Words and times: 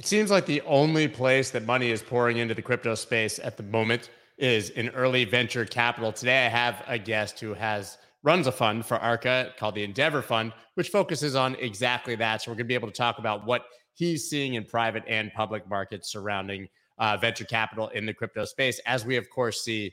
It 0.00 0.06
seems 0.06 0.30
like 0.30 0.46
the 0.46 0.62
only 0.62 1.08
place 1.08 1.50
that 1.50 1.66
money 1.66 1.90
is 1.90 2.02
pouring 2.02 2.38
into 2.38 2.54
the 2.54 2.62
crypto 2.62 2.94
space 2.94 3.38
at 3.38 3.58
the 3.58 3.62
moment 3.62 4.08
is 4.38 4.70
in 4.70 4.88
early 4.88 5.26
venture 5.26 5.66
capital. 5.66 6.10
Today, 6.10 6.46
I 6.46 6.48
have 6.48 6.82
a 6.86 6.98
guest 6.98 7.38
who 7.38 7.52
has 7.52 7.98
runs 8.22 8.46
a 8.46 8.52
fund 8.52 8.86
for 8.86 8.96
ARCA 8.96 9.52
called 9.58 9.74
the 9.74 9.84
Endeavor 9.84 10.22
Fund, 10.22 10.54
which 10.72 10.88
focuses 10.88 11.34
on 11.34 11.54
exactly 11.56 12.14
that. 12.14 12.40
So 12.40 12.50
we're 12.50 12.54
going 12.54 12.64
to 12.64 12.68
be 12.68 12.74
able 12.74 12.88
to 12.88 12.94
talk 12.94 13.18
about 13.18 13.44
what 13.44 13.66
he's 13.92 14.30
seeing 14.30 14.54
in 14.54 14.64
private 14.64 15.04
and 15.06 15.30
public 15.34 15.68
markets 15.68 16.10
surrounding 16.10 16.66
uh, 16.96 17.18
venture 17.18 17.44
capital 17.44 17.88
in 17.88 18.06
the 18.06 18.14
crypto 18.14 18.46
space, 18.46 18.80
as 18.86 19.04
we 19.04 19.18
of 19.18 19.28
course 19.28 19.60
see 19.60 19.92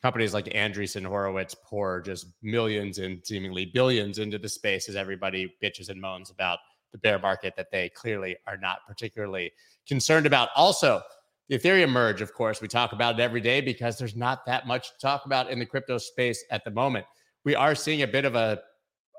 companies 0.00 0.32
like 0.32 0.46
Andreessen 0.46 1.04
Horowitz 1.04 1.54
pour 1.62 2.00
just 2.00 2.24
millions 2.40 2.96
and 2.96 3.20
seemingly 3.22 3.66
billions 3.66 4.18
into 4.18 4.38
the 4.38 4.48
space 4.48 4.88
as 4.88 4.96
everybody 4.96 5.54
bitches 5.62 5.90
and 5.90 6.00
moans 6.00 6.30
about 6.30 6.58
the 6.92 6.98
bear 6.98 7.18
market 7.18 7.54
that 7.56 7.70
they 7.70 7.88
clearly 7.88 8.36
are 8.46 8.56
not 8.56 8.78
particularly 8.86 9.52
concerned 9.86 10.26
about. 10.26 10.50
Also, 10.54 11.02
the 11.48 11.58
Ethereum 11.58 11.90
merge, 11.90 12.22
of 12.22 12.32
course, 12.32 12.60
we 12.60 12.68
talk 12.68 12.92
about 12.92 13.18
it 13.18 13.22
every 13.22 13.40
day 13.40 13.60
because 13.60 13.98
there's 13.98 14.16
not 14.16 14.46
that 14.46 14.66
much 14.66 14.88
to 14.92 14.98
talk 15.00 15.26
about 15.26 15.50
in 15.50 15.58
the 15.58 15.66
crypto 15.66 15.98
space 15.98 16.44
at 16.50 16.64
the 16.64 16.70
moment. 16.70 17.04
We 17.44 17.54
are 17.54 17.74
seeing 17.74 18.02
a 18.02 18.06
bit 18.06 18.24
of 18.24 18.34
a 18.34 18.60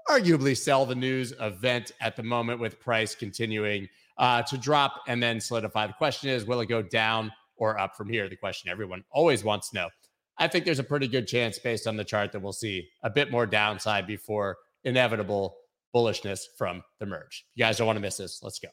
arguably 0.10 0.58
sell 0.58 0.86
the 0.86 0.96
news 0.96 1.34
event 1.40 1.92
at 2.02 2.16
the 2.16 2.24
moment 2.24 2.60
with 2.60 2.80
price 2.80 3.16
continuing 3.16 3.88
uh, 4.18 4.42
to 4.44 4.58
drop 4.58 5.02
and 5.08 5.22
then 5.22 5.40
solidify. 5.40 5.88
The 5.88 5.94
question 5.94 6.30
is, 6.30 6.46
will 6.46 6.60
it 6.62 6.68
go 6.68 6.82
down 6.82 7.32
or 7.56 7.80
up 7.80 7.96
from 7.96 8.10
here? 8.10 8.28
The 8.28 8.36
question 8.36 8.70
everyone 8.70 9.04
always 9.12 9.44
wants 9.44 9.70
to 9.70 9.76
know. 9.76 9.90
I 10.38 10.48
think 10.48 10.66
there's 10.66 10.80
a 10.80 10.84
pretty 10.84 11.08
good 11.08 11.28
chance 11.28 11.60
based 11.60 11.88
on 11.88 11.96
the 11.96 12.04
chart 12.04 12.32
that 12.32 12.42
we'll 12.42 12.54
see 12.54 12.90
a 13.04 13.10
bit 13.10 13.32
more 13.32 13.46
downside 13.46 14.08
before 14.08 14.58
inevitable 14.84 15.56
bullishness 15.94 16.42
from 16.58 16.84
the 17.00 17.06
merge. 17.06 17.46
You 17.56 17.64
guys 17.64 17.78
don't 17.78 17.88
want 17.88 17.98
to 17.98 18.02
miss 18.02 18.18
this. 18.18 18.42
Let's 18.42 18.60
go. 18.60 18.70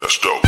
Let's 0.00 0.18
go. 0.18 0.40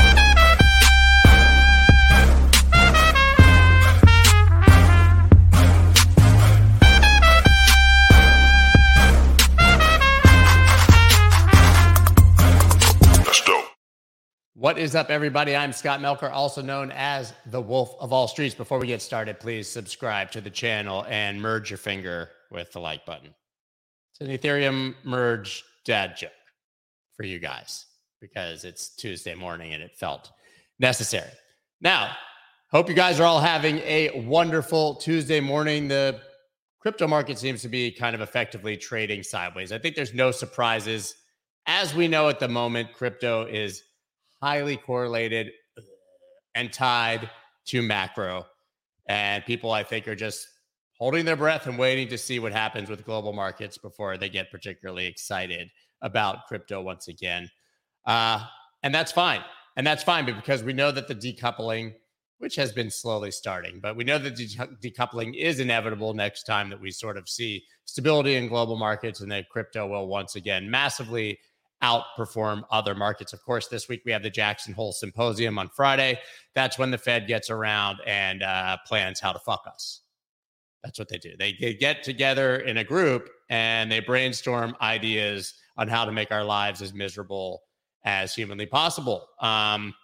What 14.59 14.79
is 14.79 14.97
up, 14.97 15.11
everybody? 15.11 15.55
I'm 15.55 15.73
Scott 15.73 16.01
Melker, 16.01 16.29
also 16.29 16.61
known 16.61 16.91
as 16.91 17.33
the 17.47 17.61
Wolf 17.61 17.95
of 18.01 18.13
All 18.13 18.27
Streets. 18.27 18.53
Before 18.53 18.81
we 18.81 18.89
get 18.89 19.01
started, 19.01 19.39
please 19.39 19.69
subscribe 19.69 20.33
to 20.33 20.41
the 20.41 20.51
channel 20.51 21.05
and 21.09 21.41
merge 21.41 21.71
your 21.71 21.79
finger 21.79 22.31
with 22.51 22.73
the 22.73 22.81
like 22.81 23.07
button. 23.07 23.33
It's 24.19 24.27
an 24.27 24.35
Ethereum 24.35 24.95
merge 25.05 25.63
dad 25.85 26.17
joke 26.17 26.31
for 27.15 27.25
you 27.25 27.39
guys 27.39 27.85
because 28.19 28.65
it's 28.65 28.97
Tuesday 28.97 29.35
morning 29.35 29.75
and 29.75 29.83
it 29.83 29.95
felt 29.95 30.31
necessary. 30.79 31.31
Now, 31.83 32.17
hope 32.71 32.89
you 32.89 32.95
guys 32.95 33.21
are 33.21 33.27
all 33.27 33.41
having 33.41 33.77
a 33.81 34.25
wonderful 34.27 34.95
Tuesday 34.95 35.39
morning. 35.39 35.87
The 35.87 36.19
crypto 36.81 37.07
market 37.07 37.39
seems 37.39 37.61
to 37.61 37.69
be 37.69 37.91
kind 37.91 38.15
of 38.15 38.23
effectively 38.23 38.75
trading 38.79 39.23
sideways. 39.23 39.71
I 39.71 39.77
think 39.79 39.95
there's 39.95 40.15
no 40.15 40.31
surprises. 40.31 41.15
As 41.67 41.95
we 41.95 42.09
know 42.09 42.31
at 42.31 42.41
the 42.41 42.49
moment, 42.49 42.95
crypto 42.95 43.45
is 43.45 43.83
highly 44.41 44.79
correlated 44.79 45.51
and 46.55 46.73
tied 46.73 47.29
to 47.67 47.83
macro. 47.83 48.47
And 49.11 49.45
people, 49.45 49.73
I 49.73 49.83
think, 49.83 50.09
are 50.09 50.17
just 50.17 50.49
holding 50.99 51.25
their 51.25 51.37
breath 51.37 51.67
and 51.67 51.79
waiting 51.79 52.09
to 52.09 52.19
see 52.19 52.39
what 52.39 52.53
happens 52.53 52.89
with 52.89 53.05
global 53.05 53.33
markets 53.33 53.79
before 53.79 54.17
they 54.17 54.29
get 54.29 54.51
particularly 54.51 55.07
excited 55.07 55.71
about 56.03 56.47
crypto 56.47 56.81
once 56.81 57.09
again. 57.09 57.51
Uh, 58.07 58.45
and 58.83 58.95
that's 58.95 59.13
fine. 59.13 59.43
And 59.77 59.87
that's 59.87 60.03
fine 60.03 60.25
because 60.25 60.63
we 60.63 60.73
know 60.73 60.91
that 60.91 61.07
the 61.07 61.15
decoupling, 61.15 61.95
which 62.39 62.57
has 62.57 62.73
been 62.73 62.91
slowly 62.91 63.31
starting, 63.31 63.79
but 63.81 63.97
we 63.97 64.05
know 64.05 64.19
that 64.19 64.37
de- 64.37 64.91
decoupling 64.91 65.37
is 65.37 65.61
inevitable 65.61 66.15
next 66.15 66.45
time 66.45 66.71
that 66.71 66.81
we 66.81 66.91
sort 66.91 67.19
of 67.19 67.29
see 67.29 67.65
stability 67.85 68.37
in 68.37 68.49
global 68.49 68.77
markets 68.77 69.21
and 69.21 69.31
that 69.33 69.51
crypto 69.51 69.87
will 69.87 70.07
once 70.07 70.35
again 70.37 70.71
massively 70.71 71.39
outperform 71.83 72.63
other 72.71 72.95
markets. 72.95 73.35
Of 73.35 73.43
course, 73.45 73.69
this 73.69 73.87
week 73.87 74.03
we 74.07 74.13
have 74.13 74.23
the 74.23 74.31
Jackson 74.31 74.73
Hole 74.73 74.93
Symposium 74.93 75.59
on 75.59 75.69
Friday. 75.69 76.19
That's 76.55 76.79
when 76.79 76.91
the 76.91 76.99
Fed 76.99 77.27
gets 77.27 77.51
around 77.51 77.99
and 78.07 78.43
uh, 78.43 78.79
plans 78.87 79.21
how 79.21 79.33
to 79.33 79.39
fuck 79.39 79.65
us. 79.67 80.01
That's 80.85 80.99
what 80.99 81.09
they 81.09 81.19
do. 81.19 81.33
They, 81.39 81.57
they 81.61 81.75
get 81.75 82.03
together 82.03 82.59
in 82.59 82.79
a 82.79 82.85
group 82.85 83.29
and 83.51 83.91
they 83.91 84.01
brainstorm 84.01 84.77
ideas 84.81 85.55
on 85.77 85.89
how 85.89 86.05
to 86.05 86.13
make 86.13 86.31
our 86.31 86.45
lives 86.45 86.81
as 86.83 86.95
miserable 86.95 87.63
as 88.05 88.35
humanly 88.35 88.67
possible. 88.67 89.27
Um, 89.41 89.95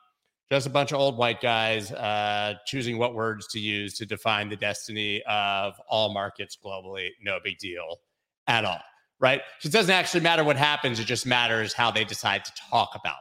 just 0.50 0.66
a 0.66 0.71
bunch 0.71 0.93
of 0.93 0.99
old 0.99 1.16
white 1.16 1.41
guys 1.41 1.93
uh, 1.93 2.55
choosing 2.66 2.99
what 2.99 3.15
words 3.15 3.47
to 3.49 3.61
use 3.61 3.97
to 3.99 4.06
define 4.06 4.49
the 4.49 4.56
destiny 4.56 5.22
of 5.22 5.75
all 5.88 6.12
markets 6.12 6.59
globally. 6.62 7.11
No 7.22 7.38
big 7.43 7.59
deal 7.59 8.00
at 8.49 8.65
all 8.65 8.81
right? 9.22 9.41
So 9.61 9.69
It 9.69 9.72
doesn't 9.72 9.94
actually 9.94 10.21
matter 10.21 10.44
what 10.44 10.56
happens. 10.56 11.00
It 11.00 11.05
just 11.05 11.25
matters 11.25 11.72
how 11.72 11.91
they 11.91 12.05
decide 12.05 12.44
to 12.44 12.53
talk 12.71 12.91
about 12.94 13.21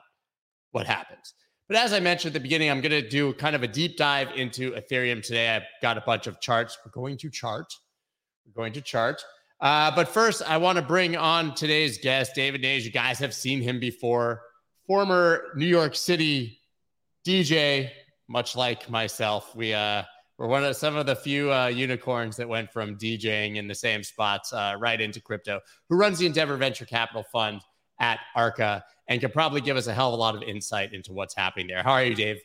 what 0.71 0.85
happens. 0.87 1.33
But 1.71 1.79
as 1.79 1.93
I 1.93 2.01
mentioned 2.01 2.31
at 2.31 2.33
the 2.33 2.41
beginning, 2.41 2.69
I'm 2.69 2.81
going 2.81 2.91
to 2.91 3.07
do 3.07 3.31
kind 3.31 3.55
of 3.55 3.63
a 3.63 3.67
deep 3.67 3.95
dive 3.95 4.27
into 4.35 4.73
Ethereum 4.73 5.23
today. 5.23 5.55
I've 5.55 5.63
got 5.81 5.97
a 5.97 6.01
bunch 6.01 6.27
of 6.27 6.41
charts. 6.41 6.77
We're 6.83 6.91
going 6.91 7.15
to 7.19 7.29
chart. 7.29 7.73
We're 8.45 8.61
going 8.61 8.73
to 8.73 8.81
chart. 8.81 9.23
Uh, 9.61 9.89
but 9.95 10.09
first, 10.09 10.41
I 10.45 10.57
want 10.57 10.79
to 10.79 10.81
bring 10.81 11.15
on 11.15 11.55
today's 11.55 11.97
guest, 11.97 12.35
David 12.35 12.61
Nage. 12.61 12.81
You 12.81 12.91
guys 12.91 13.19
have 13.19 13.33
seen 13.33 13.61
him 13.61 13.79
before. 13.79 14.41
Former 14.85 15.45
New 15.55 15.65
York 15.65 15.95
City 15.95 16.59
DJ, 17.25 17.89
much 18.27 18.57
like 18.57 18.89
myself. 18.89 19.55
We 19.55 19.73
uh, 19.73 20.03
we're 20.37 20.47
one 20.47 20.65
of 20.65 20.75
some 20.75 20.97
of 20.97 21.05
the 21.05 21.15
few 21.15 21.53
uh, 21.53 21.67
unicorns 21.67 22.35
that 22.35 22.49
went 22.49 22.69
from 22.69 22.97
DJing 22.97 23.55
in 23.55 23.69
the 23.69 23.75
same 23.75 24.03
spots 24.03 24.51
uh, 24.51 24.75
right 24.77 24.99
into 24.99 25.21
crypto. 25.21 25.61
Who 25.87 25.95
runs 25.95 26.19
the 26.19 26.25
Endeavor 26.25 26.57
Venture 26.57 26.83
Capital 26.85 27.23
Fund 27.31 27.61
at 28.01 28.19
Arca 28.35 28.83
and 29.11 29.19
can 29.19 29.29
probably 29.29 29.59
give 29.59 29.75
us 29.75 29.87
a 29.87 29.93
hell 29.93 30.07
of 30.07 30.13
a 30.13 30.17
lot 30.17 30.35
of 30.35 30.41
insight 30.43 30.93
into 30.93 31.11
what's 31.11 31.35
happening 31.35 31.67
there. 31.67 31.83
How 31.83 31.91
are 31.91 32.03
you, 32.03 32.15
Dave? 32.15 32.39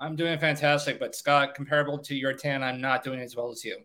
I'm 0.00 0.16
doing 0.16 0.38
fantastic, 0.38 0.98
but 0.98 1.14
Scott, 1.14 1.54
comparable 1.54 1.98
to 1.98 2.14
your 2.14 2.32
tan, 2.32 2.62
I'm 2.62 2.80
not 2.80 3.04
doing 3.04 3.20
as 3.20 3.36
well 3.36 3.50
as 3.50 3.62
you. 3.62 3.76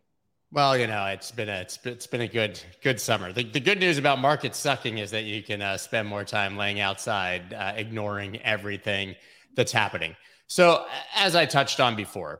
Well, 0.49 0.77
you 0.77 0.87
know, 0.87 1.05
it's 1.07 1.31
been 1.31 1.49
a 1.49 1.59
it's 1.61 1.77
been, 1.77 1.93
it's 1.93 2.07
been 2.07 2.21
a 2.21 2.27
good 2.27 2.61
good 2.81 3.01
summer. 3.01 3.33
The, 3.33 3.43
the 3.43 3.59
good 3.59 3.79
news 3.79 3.97
about 3.97 4.19
market 4.19 4.55
sucking 4.55 4.99
is 4.99 5.11
that 5.11 5.23
you 5.23 5.43
can 5.43 5.61
uh, 5.61 5.75
spend 5.75 6.07
more 6.07 6.23
time 6.23 6.55
laying 6.55 6.79
outside, 6.79 7.53
uh, 7.53 7.73
ignoring 7.75 8.39
everything 8.41 9.15
that's 9.55 9.73
happening. 9.73 10.15
So, 10.47 10.85
as 11.15 11.35
I 11.35 11.45
touched 11.45 11.81
on 11.81 11.97
before, 11.97 12.39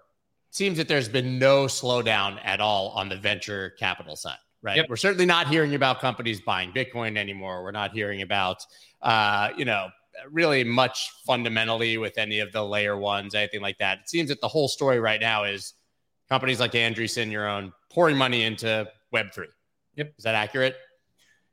seems 0.51 0.77
that 0.77 0.87
there's 0.87 1.09
been 1.09 1.37
no 1.39 1.65
slowdown 1.65 2.39
at 2.45 2.61
all 2.61 2.89
on 2.89 3.09
the 3.09 3.17
venture 3.17 3.71
capital 3.79 4.15
side, 4.15 4.37
right? 4.63 4.77
Yep. 4.77 4.87
We're 4.89 4.95
certainly 4.95 5.25
not 5.25 5.47
hearing 5.47 5.75
about 5.75 5.99
companies 5.99 6.41
buying 6.41 6.71
Bitcoin 6.71 7.17
anymore. 7.17 7.63
We're 7.63 7.71
not 7.71 7.91
hearing 7.91 8.21
about, 8.23 8.65
uh, 9.01 9.49
you 9.55 9.65
know, 9.65 9.89
really 10.31 10.63
much 10.63 11.11
fundamentally 11.25 11.97
with 11.97 12.17
any 12.17 12.39
of 12.39 12.51
the 12.51 12.63
layer 12.63 12.97
ones, 12.97 13.35
anything 13.35 13.61
like 13.61 13.77
that. 13.79 13.99
It 13.99 14.09
seems 14.09 14.29
that 14.29 14.41
the 14.41 14.47
whole 14.47 14.67
story 14.67 14.99
right 14.99 15.19
now 15.19 15.43
is 15.43 15.73
companies 16.29 16.59
like 16.59 16.71
Andreessen, 16.71 17.31
your 17.31 17.47
own, 17.47 17.73
pouring 17.91 18.17
money 18.17 18.43
into 18.43 18.87
Web3. 19.13 19.45
Yep. 19.95 20.13
Is 20.17 20.23
that 20.23 20.35
accurate? 20.35 20.75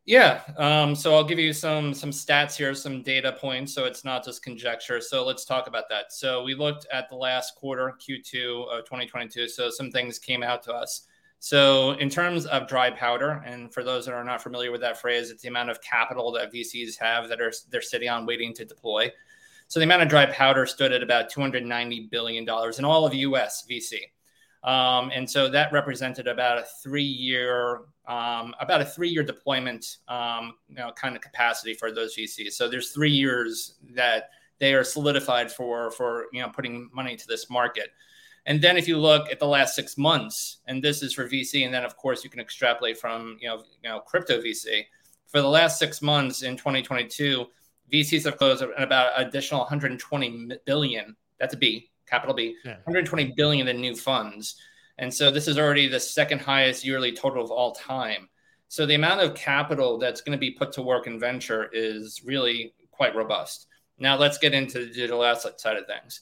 Yeah. 0.07 0.41
Um, 0.57 0.95
so 0.95 1.15
I'll 1.15 1.25
give 1.25 1.39
you 1.39 1.53
some 1.53 1.93
some 1.93 2.11
stats 2.11 2.57
here, 2.57 2.75
some 2.75 3.03
data 3.03 3.33
points, 3.33 3.75
so 3.75 3.85
it's 3.85 4.05
not 4.05 4.25
just 4.25 4.43
conjecture. 4.43 5.01
So 5.01 5.25
let's 5.25 5.45
talk 5.45 5.67
about 5.67 5.85
that. 5.91 6.13
So 6.13 6.43
we 6.43 6.55
looked 6.55 6.87
at 6.93 7.09
the 7.11 7.17
last 7.17 7.55
quarter, 7.55 7.95
Q2 8.01 8.79
of 8.79 8.85
2022. 8.87 9.47
So 9.49 9.69
some 9.71 9.91
things 9.91 10.19
came 10.19 10.43
out 10.43 10.63
to 10.65 10.73
us. 10.73 11.07
So 11.43 11.93
in 11.93 12.11
terms 12.11 12.45
of 12.45 12.69
dry 12.69 12.91
powder, 12.91 13.43
and 13.47 13.73
for 13.73 13.83
those 13.83 14.05
that 14.05 14.13
are 14.13 14.23
not 14.23 14.43
familiar 14.43 14.71
with 14.71 14.83
that 14.83 15.01
phrase, 15.01 15.31
it's 15.31 15.41
the 15.41 15.49
amount 15.49 15.71
of 15.71 15.81
capital 15.81 16.31
that 16.33 16.53
VCs 16.53 16.99
have 16.99 17.31
that 17.31 17.41
are 17.41 17.53
they're 17.71 17.81
sitting 17.81 18.11
on 18.11 18.27
waiting 18.27 18.53
to 18.55 18.65
deploy. 18.67 19.11
So 19.67 19.81
the 19.81 19.85
amount 19.85 20.03
of 20.03 20.09
dry 20.09 20.27
powder 20.27 20.67
stood 20.67 20.93
at 20.93 21.03
about 21.03 21.31
290 21.31 22.09
billion 22.11 22.45
dollars 22.45 22.79
in 22.79 22.85
all 22.85 23.07
of 23.07 23.15
U.S. 23.15 23.65
VC. 23.69 24.01
Um, 24.69 25.11
and 25.15 25.29
so 25.29 25.49
that 25.49 25.73
represented 25.73 26.29
about 26.29 26.59
a 26.59 26.65
three-year 26.83 27.85
um, 28.07 28.55
about 28.61 28.83
a 28.83 28.85
three-year 28.85 29.23
deployment, 29.23 29.99
um, 30.09 30.55
you 30.69 30.75
know, 30.75 30.93
kind 30.93 31.17
of 31.17 31.23
capacity 31.23 31.73
for 31.73 31.91
those 31.91 32.15
VCs. 32.17 32.53
So 32.53 32.69
there's 32.69 32.91
three 32.91 33.13
years 33.13 33.77
that 33.95 34.31
they 34.59 34.75
are 34.75 34.85
solidified 34.85 35.51
for 35.51 35.91
for 35.91 36.27
you 36.35 36.43
know 36.43 36.51
putting 36.51 36.91
money 36.93 37.17
to 37.17 37.27
this 37.27 37.49
market. 37.49 37.93
And 38.51 38.61
then 38.61 38.77
if 38.77 38.89
you 38.89 38.99
look 38.99 39.31
at 39.31 39.39
the 39.39 39.47
last 39.47 39.77
six 39.77 39.97
months, 39.97 40.59
and 40.67 40.83
this 40.83 41.05
is 41.05 41.15
for 41.15 41.29
VC, 41.29 41.65
and 41.65 41.73
then 41.73 41.85
of 41.85 41.97
course 41.97 42.25
you 42.25 42.31
can 42.31 42.41
extrapolate 42.41 42.99
from 42.99 43.39
you 43.41 43.47
know 43.47 43.63
you 43.81 43.89
know 43.89 44.01
crypto 44.01 44.41
VC. 44.41 44.87
For 45.29 45.41
the 45.41 45.49
last 45.49 45.79
six 45.79 46.03
months 46.03 46.43
in 46.43 46.57
2022, 46.57 47.47
VCs 47.93 48.25
have 48.25 48.39
closed 48.39 48.65
about 48.77 49.13
additional 49.15 49.61
120 49.61 50.51
billion. 50.67 51.15
That's 51.39 51.55
a 51.55 51.57
B, 51.57 51.93
capital 52.09 52.35
B, 52.35 52.57
yeah. 52.65 52.73
120 52.87 53.35
billion 53.37 53.69
in 53.69 53.81
new 53.81 53.95
funds. 53.95 54.57
And 54.99 55.15
so 55.15 55.31
this 55.31 55.47
is 55.47 55.57
already 55.57 55.87
the 55.87 56.01
second 56.01 56.41
highest 56.41 56.85
yearly 56.85 57.13
total 57.13 57.45
of 57.45 57.53
all 57.53 57.71
time. 57.71 58.29
So 58.67 58.85
the 58.85 58.97
amount 58.97 59.21
of 59.21 59.37
capital 59.37 59.97
that's 59.97 60.23
going 60.23 60.37
to 60.37 60.41
be 60.41 60.51
put 60.51 60.73
to 60.73 60.83
work 60.83 61.07
in 61.07 61.21
venture 61.21 61.71
is 61.73 62.23
really 62.25 62.75
quite 62.91 63.15
robust. 63.15 63.69
Now 64.01 64.17
let's 64.17 64.39
get 64.39 64.55
into 64.55 64.81
the 64.81 64.87
digital 64.87 65.23
asset 65.23 65.61
side 65.61 65.77
of 65.77 65.87
things. 65.87 66.21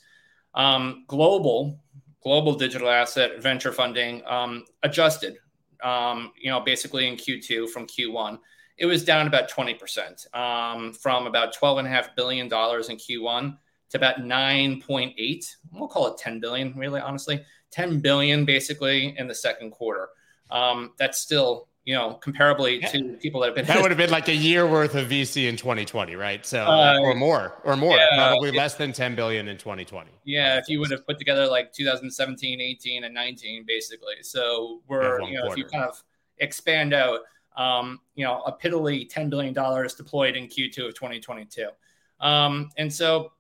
Um, 0.55 1.05
global, 1.07 1.79
global 2.23 2.55
digital 2.55 2.89
asset 2.89 3.43
venture 3.43 3.73
funding 3.73 4.23
um, 4.27 4.65
adjusted, 4.83 5.37
um, 5.83 6.33
you 6.41 6.51
know, 6.51 6.61
basically 6.61 7.07
in 7.07 7.17
Q2 7.17 7.69
from 7.71 7.87
Q1. 7.87 8.39
It 8.77 8.87
was 8.87 9.05
down 9.05 9.27
about 9.27 9.51
20% 9.51 10.35
um, 10.37 10.93
from 10.93 11.27
about 11.27 11.55
$12.5 11.55 12.15
billion 12.17 12.47
in 12.47 12.51
Q1 12.51 13.57
to 13.91 13.97
about 13.97 14.19
9.8. 14.19 15.57
We'll 15.73 15.89
call 15.89 16.09
it 16.09 16.19
10 16.19 16.41
billion, 16.41 16.75
really, 16.77 17.01
honestly. 17.01 17.45
10 17.71 18.01
billion 18.01 18.45
basically 18.45 19.15
in 19.19 19.27
the 19.27 19.35
second 19.35 19.71
quarter. 19.73 20.09
Um, 20.51 20.93
that's 20.99 21.19
still 21.19 21.69
you 21.89 21.95
know, 21.95 22.19
comparably 22.21 22.83
yeah. 22.83 22.89
to 22.89 23.15
people 23.15 23.41
that 23.41 23.47
have 23.47 23.55
been. 23.55 23.65
That 23.65 23.81
would 23.81 23.91
have 23.91 23.97
been 23.97 24.11
like 24.11 24.29
a 24.29 24.35
year 24.35 24.67
worth 24.67 24.95
of 24.95 25.09
VC 25.09 25.49
in 25.49 25.57
2020, 25.57 26.17
right? 26.17 26.45
So, 26.45 26.63
uh, 26.63 26.99
or 27.01 27.15
more, 27.15 27.63
or 27.65 27.77
more, 27.77 27.97
yeah, 27.97 28.15
probably 28.15 28.51
less 28.51 28.75
than 28.75 28.93
10 28.93 29.15
billion 29.15 29.49
in 29.49 29.57
2020. 29.57 30.11
Yeah, 30.25 30.59
if 30.59 30.69
you 30.69 30.81
would 30.81 30.91
have 30.91 31.07
put 31.07 31.19
together 31.19 31.47
like 31.47 31.73
2017, 31.73 32.61
18, 32.61 33.05
and 33.05 33.15
19, 33.15 33.65
basically. 33.67 34.17
So 34.21 34.83
we're, 34.87 35.23
you 35.23 35.37
know, 35.37 35.45
quarter. 35.45 35.53
if 35.53 35.57
you 35.57 35.65
kind 35.65 35.83
of 35.83 36.05
expand 36.37 36.93
out, 36.93 37.21
um, 37.57 38.01
you 38.17 38.25
know, 38.27 38.43
a 38.43 38.53
piddly 38.53 39.09
10 39.09 39.31
billion 39.31 39.55
dollars 39.55 39.95
deployed 39.95 40.37
in 40.37 40.45
Q2 40.45 40.89
of 40.89 40.95
2022, 40.95 41.69
um, 42.21 42.69
and 42.77 42.93
so 42.93 43.33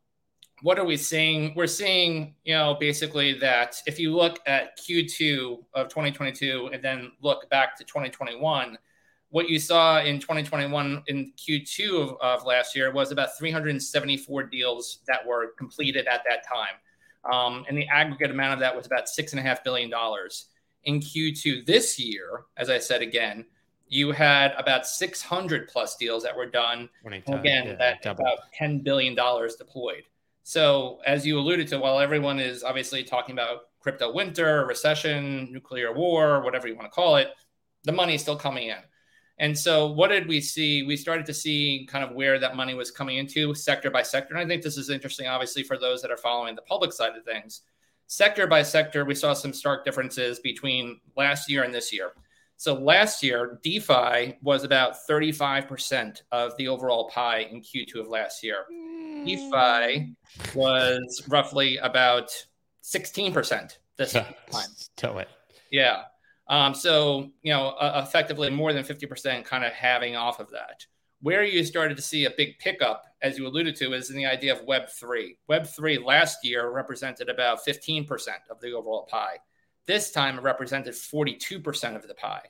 what 0.62 0.78
are 0.78 0.84
we 0.84 0.96
seeing? 0.96 1.54
We're 1.54 1.66
seeing, 1.66 2.34
you 2.44 2.54
know, 2.54 2.76
basically 2.78 3.38
that 3.38 3.76
if 3.86 3.98
you 3.98 4.14
look 4.14 4.40
at 4.46 4.78
Q2 4.78 5.58
of 5.74 5.88
2022 5.88 6.70
and 6.72 6.82
then 6.82 7.12
look 7.20 7.48
back 7.50 7.76
to 7.78 7.84
2021, 7.84 8.76
what 9.30 9.48
you 9.48 9.58
saw 9.58 10.00
in 10.00 10.18
2021 10.18 11.02
in 11.06 11.32
Q2 11.36 12.02
of, 12.02 12.16
of 12.20 12.46
last 12.46 12.74
year 12.74 12.92
was 12.92 13.12
about 13.12 13.36
374 13.38 14.44
deals 14.44 15.00
that 15.06 15.26
were 15.26 15.52
completed 15.58 16.06
at 16.06 16.22
that 16.28 16.44
time. 16.46 17.32
Um, 17.32 17.64
and 17.68 17.76
the 17.76 17.86
aggregate 17.88 18.30
amount 18.30 18.54
of 18.54 18.60
that 18.60 18.74
was 18.74 18.86
about 18.86 19.08
six 19.08 19.32
and 19.32 19.40
a 19.40 19.42
half 19.42 19.62
billion 19.62 19.90
dollars. 19.90 20.46
In 20.84 21.00
Q2 21.00 21.66
this 21.66 21.98
year, 21.98 22.44
as 22.56 22.70
I 22.70 22.78
said 22.78 23.02
again, 23.02 23.44
you 23.88 24.12
had 24.12 24.52
about 24.56 24.86
600 24.86 25.68
plus 25.68 25.96
deals 25.96 26.22
that 26.22 26.36
were 26.36 26.46
done. 26.46 26.88
Again, 27.40 27.66
yeah, 27.66 27.74
that 27.74 28.06
about 28.06 28.38
10 28.54 28.80
billion 28.80 29.14
dollars 29.14 29.56
deployed. 29.56 30.04
So, 30.48 31.00
as 31.04 31.26
you 31.26 31.38
alluded 31.38 31.68
to, 31.68 31.78
while 31.78 31.98
everyone 31.98 32.40
is 32.40 32.64
obviously 32.64 33.04
talking 33.04 33.34
about 33.34 33.64
crypto 33.80 34.10
winter, 34.10 34.64
recession, 34.64 35.52
nuclear 35.52 35.92
war, 35.92 36.42
whatever 36.42 36.66
you 36.66 36.74
want 36.74 36.86
to 36.86 36.90
call 36.90 37.16
it, 37.16 37.28
the 37.84 37.92
money 37.92 38.14
is 38.14 38.22
still 38.22 38.34
coming 38.34 38.68
in. 38.68 38.78
And 39.38 39.56
so, 39.58 39.88
what 39.88 40.08
did 40.08 40.26
we 40.26 40.40
see? 40.40 40.84
We 40.84 40.96
started 40.96 41.26
to 41.26 41.34
see 41.34 41.86
kind 41.90 42.02
of 42.02 42.16
where 42.16 42.38
that 42.38 42.56
money 42.56 42.72
was 42.72 42.90
coming 42.90 43.18
into 43.18 43.54
sector 43.54 43.90
by 43.90 44.02
sector. 44.02 44.34
And 44.34 44.42
I 44.42 44.48
think 44.48 44.62
this 44.62 44.78
is 44.78 44.88
interesting, 44.88 45.26
obviously, 45.26 45.64
for 45.64 45.76
those 45.76 46.00
that 46.00 46.10
are 46.10 46.16
following 46.16 46.54
the 46.54 46.62
public 46.62 46.94
side 46.94 47.14
of 47.14 47.26
things. 47.26 47.60
Sector 48.06 48.46
by 48.46 48.62
sector, 48.62 49.04
we 49.04 49.14
saw 49.14 49.34
some 49.34 49.52
stark 49.52 49.84
differences 49.84 50.40
between 50.40 50.98
last 51.14 51.50
year 51.50 51.64
and 51.64 51.74
this 51.74 51.92
year. 51.92 52.12
So, 52.58 52.74
last 52.74 53.22
year, 53.22 53.60
DeFi 53.62 54.36
was 54.42 54.64
about 54.64 54.96
35% 55.08 56.22
of 56.32 56.56
the 56.56 56.66
overall 56.66 57.08
pie 57.08 57.46
in 57.50 57.60
Q2 57.60 58.00
of 58.00 58.08
last 58.08 58.42
year. 58.42 58.64
DeFi 59.24 60.16
was 60.56 61.22
roughly 61.28 61.76
about 61.76 62.30
16% 62.82 63.78
this 63.96 64.12
time. 64.12 64.34
Tell 64.96 65.18
it. 65.20 65.28
Yeah. 65.70 66.02
Um, 66.48 66.74
so, 66.74 67.30
you 67.42 67.52
know, 67.52 67.68
uh, 67.68 68.02
effectively 68.04 68.50
more 68.50 68.72
than 68.72 68.82
50% 68.82 69.44
kind 69.44 69.64
of 69.64 69.72
having 69.72 70.16
off 70.16 70.40
of 70.40 70.50
that. 70.50 70.84
Where 71.20 71.44
you 71.44 71.64
started 71.64 71.96
to 71.96 72.02
see 72.02 72.24
a 72.24 72.30
big 72.30 72.58
pickup, 72.58 73.04
as 73.22 73.38
you 73.38 73.46
alluded 73.46 73.76
to, 73.76 73.92
is 73.92 74.10
in 74.10 74.16
the 74.16 74.26
idea 74.26 74.52
of 74.52 74.66
Web3. 74.66 75.36
Web3 75.48 76.04
last 76.04 76.44
year 76.44 76.70
represented 76.70 77.28
about 77.28 77.64
15% 77.64 78.08
of 78.50 78.60
the 78.60 78.72
overall 78.72 79.06
pie. 79.08 79.36
This 79.88 80.10
time 80.10 80.36
it 80.36 80.42
represented 80.42 80.92
42% 80.92 81.96
of 81.96 82.06
the 82.06 82.12
pie. 82.12 82.42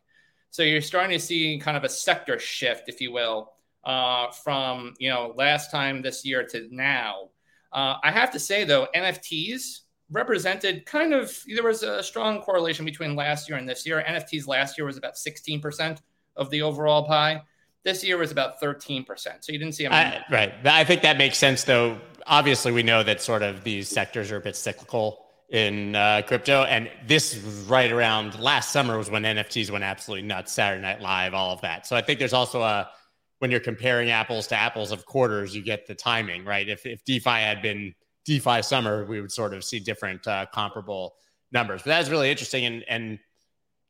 So 0.50 0.64
you're 0.64 0.80
starting 0.80 1.16
to 1.16 1.24
see 1.24 1.58
kind 1.58 1.76
of 1.76 1.84
a 1.84 1.88
sector 1.88 2.36
shift, 2.40 2.88
if 2.88 3.00
you 3.00 3.12
will, 3.12 3.52
uh, 3.84 4.32
from 4.32 4.94
you 4.98 5.08
know 5.08 5.32
last 5.36 5.70
time 5.70 6.02
this 6.02 6.24
year 6.26 6.44
to 6.48 6.68
now. 6.72 7.30
Uh, 7.72 7.94
I 8.02 8.10
have 8.10 8.32
to 8.32 8.40
say 8.40 8.64
though, 8.64 8.88
NFTs 8.94 9.82
represented 10.10 10.84
kind 10.84 11.14
of 11.14 11.32
there 11.54 11.62
was 11.62 11.84
a 11.84 12.02
strong 12.02 12.40
correlation 12.40 12.84
between 12.84 13.14
last 13.14 13.48
year 13.48 13.56
and 13.56 13.68
this 13.68 13.86
year. 13.86 14.02
NFTs 14.06 14.48
last 14.48 14.76
year 14.76 14.84
was 14.84 14.96
about 14.96 15.14
16% 15.14 15.98
of 16.36 16.50
the 16.50 16.62
overall 16.62 17.06
pie. 17.06 17.42
This 17.84 18.02
year 18.02 18.18
was 18.18 18.32
about 18.32 18.60
13%. 18.60 19.06
So 19.40 19.52
you 19.52 19.58
didn't 19.58 19.76
see 19.76 19.84
a 19.84 19.92
I, 19.92 20.24
right. 20.28 20.52
I 20.64 20.82
think 20.82 21.02
that 21.02 21.18
makes 21.18 21.38
sense 21.38 21.62
though. 21.62 21.98
Obviously, 22.26 22.72
we 22.72 22.82
know 22.82 23.04
that 23.04 23.22
sort 23.22 23.42
of 23.42 23.62
these 23.62 23.88
sectors 23.88 24.32
are 24.32 24.38
a 24.38 24.40
bit 24.40 24.56
cyclical 24.56 25.27
in 25.48 25.96
uh, 25.96 26.22
crypto. 26.26 26.64
And 26.64 26.90
this 27.06 27.36
right 27.66 27.90
around 27.90 28.38
last 28.38 28.70
summer 28.70 28.98
was 28.98 29.10
when 29.10 29.22
NFTs 29.22 29.70
went 29.70 29.84
absolutely 29.84 30.26
nuts, 30.26 30.52
Saturday 30.52 30.82
Night 30.82 31.00
Live, 31.00 31.34
all 31.34 31.52
of 31.52 31.60
that. 31.62 31.86
So 31.86 31.96
I 31.96 32.02
think 32.02 32.18
there's 32.18 32.32
also 32.32 32.62
a 32.62 32.90
when 33.38 33.50
you're 33.50 33.60
comparing 33.60 34.10
apples 34.10 34.48
to 34.48 34.56
apples 34.56 34.90
of 34.90 35.06
quarters, 35.06 35.54
you 35.54 35.62
get 35.62 35.86
the 35.86 35.94
timing, 35.94 36.44
right? 36.44 36.68
If, 36.68 36.84
if 36.84 37.04
DeFi 37.04 37.30
had 37.30 37.62
been 37.62 37.94
DeFi 38.24 38.62
summer, 38.62 39.04
we 39.04 39.20
would 39.20 39.32
sort 39.32 39.54
of 39.54 39.64
see 39.64 39.78
different 39.78 40.26
uh, 40.26 40.46
comparable 40.52 41.14
numbers. 41.52 41.82
But 41.82 41.90
that's 41.90 42.08
really 42.08 42.30
interesting. 42.30 42.64
And, 42.64 42.84
and 42.88 43.18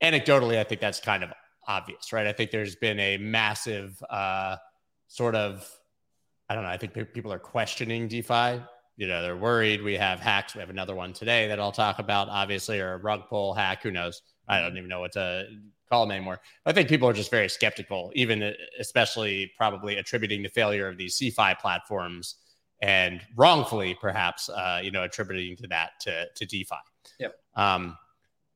anecdotally, 0.03 0.59
I 0.59 0.65
think 0.65 0.81
that's 0.81 1.01
kind 1.01 1.25
of 1.25 1.31
obvious, 1.67 2.13
right? 2.13 2.27
I 2.27 2.33
think 2.33 2.51
there's 2.51 2.77
been 2.77 3.01
a 3.01 3.17
massive 3.17 4.03
uh, 4.11 4.57
sort 5.07 5.35
of, 5.35 5.67
I 6.49 6.55
don't 6.55 6.65
know, 6.65 6.71
I 6.71 6.77
think 6.77 6.93
people 7.15 7.33
are 7.33 7.39
questioning 7.39 8.07
DeFi. 8.07 8.63
You 8.99 9.07
know, 9.07 9.23
they're 9.23 9.37
worried. 9.37 9.81
We 9.81 9.95
have 9.95 10.19
hacks. 10.19 10.57
We 10.57 10.61
have 10.61 10.71
another 10.71 10.95
one 10.95 11.13
today 11.13 11.47
that 11.49 11.61
I'll 11.61 11.73
talk 11.73 12.01
about, 12.01 12.29
obviously, 12.29 12.81
or 12.81 12.95
a 12.95 12.99
rug 12.99 13.29
pull 13.29 13.55
hack. 13.55 13.85
Who 13.85 13.93
knows? 13.93 14.23
I 14.49 14.61
don't 14.61 14.77
even 14.77 14.89
know 14.89 14.99
what 14.99 15.13
to 15.13 15.47
call 15.89 16.05
them 16.05 16.11
anymore. 16.11 16.41
I 16.67 16.73
think 16.73 16.89
people 16.89 17.09
are 17.09 17.13
just 17.13 17.31
very 17.31 17.49
skeptical, 17.49 18.11
even 18.17 18.43
uh, 18.43 18.53
especially 18.81 19.53
probably 19.57 19.99
attributing 19.99 20.43
the 20.43 20.49
failure 20.49 20.89
of 20.89 20.97
these 20.97 21.17
CeFi 21.17 21.61
platforms 21.61 22.35
and 22.83 23.21
wrongfully 23.37 23.97
perhaps 24.01 24.49
uh, 24.49 24.81
you 24.83 24.91
know 24.91 25.05
attributing 25.05 25.57
to 25.59 25.69
that 25.69 25.93
to 26.01 26.27
to 26.35 26.45
DeFi. 26.45 26.75
Yep. 27.21 27.37
Um, 27.55 27.97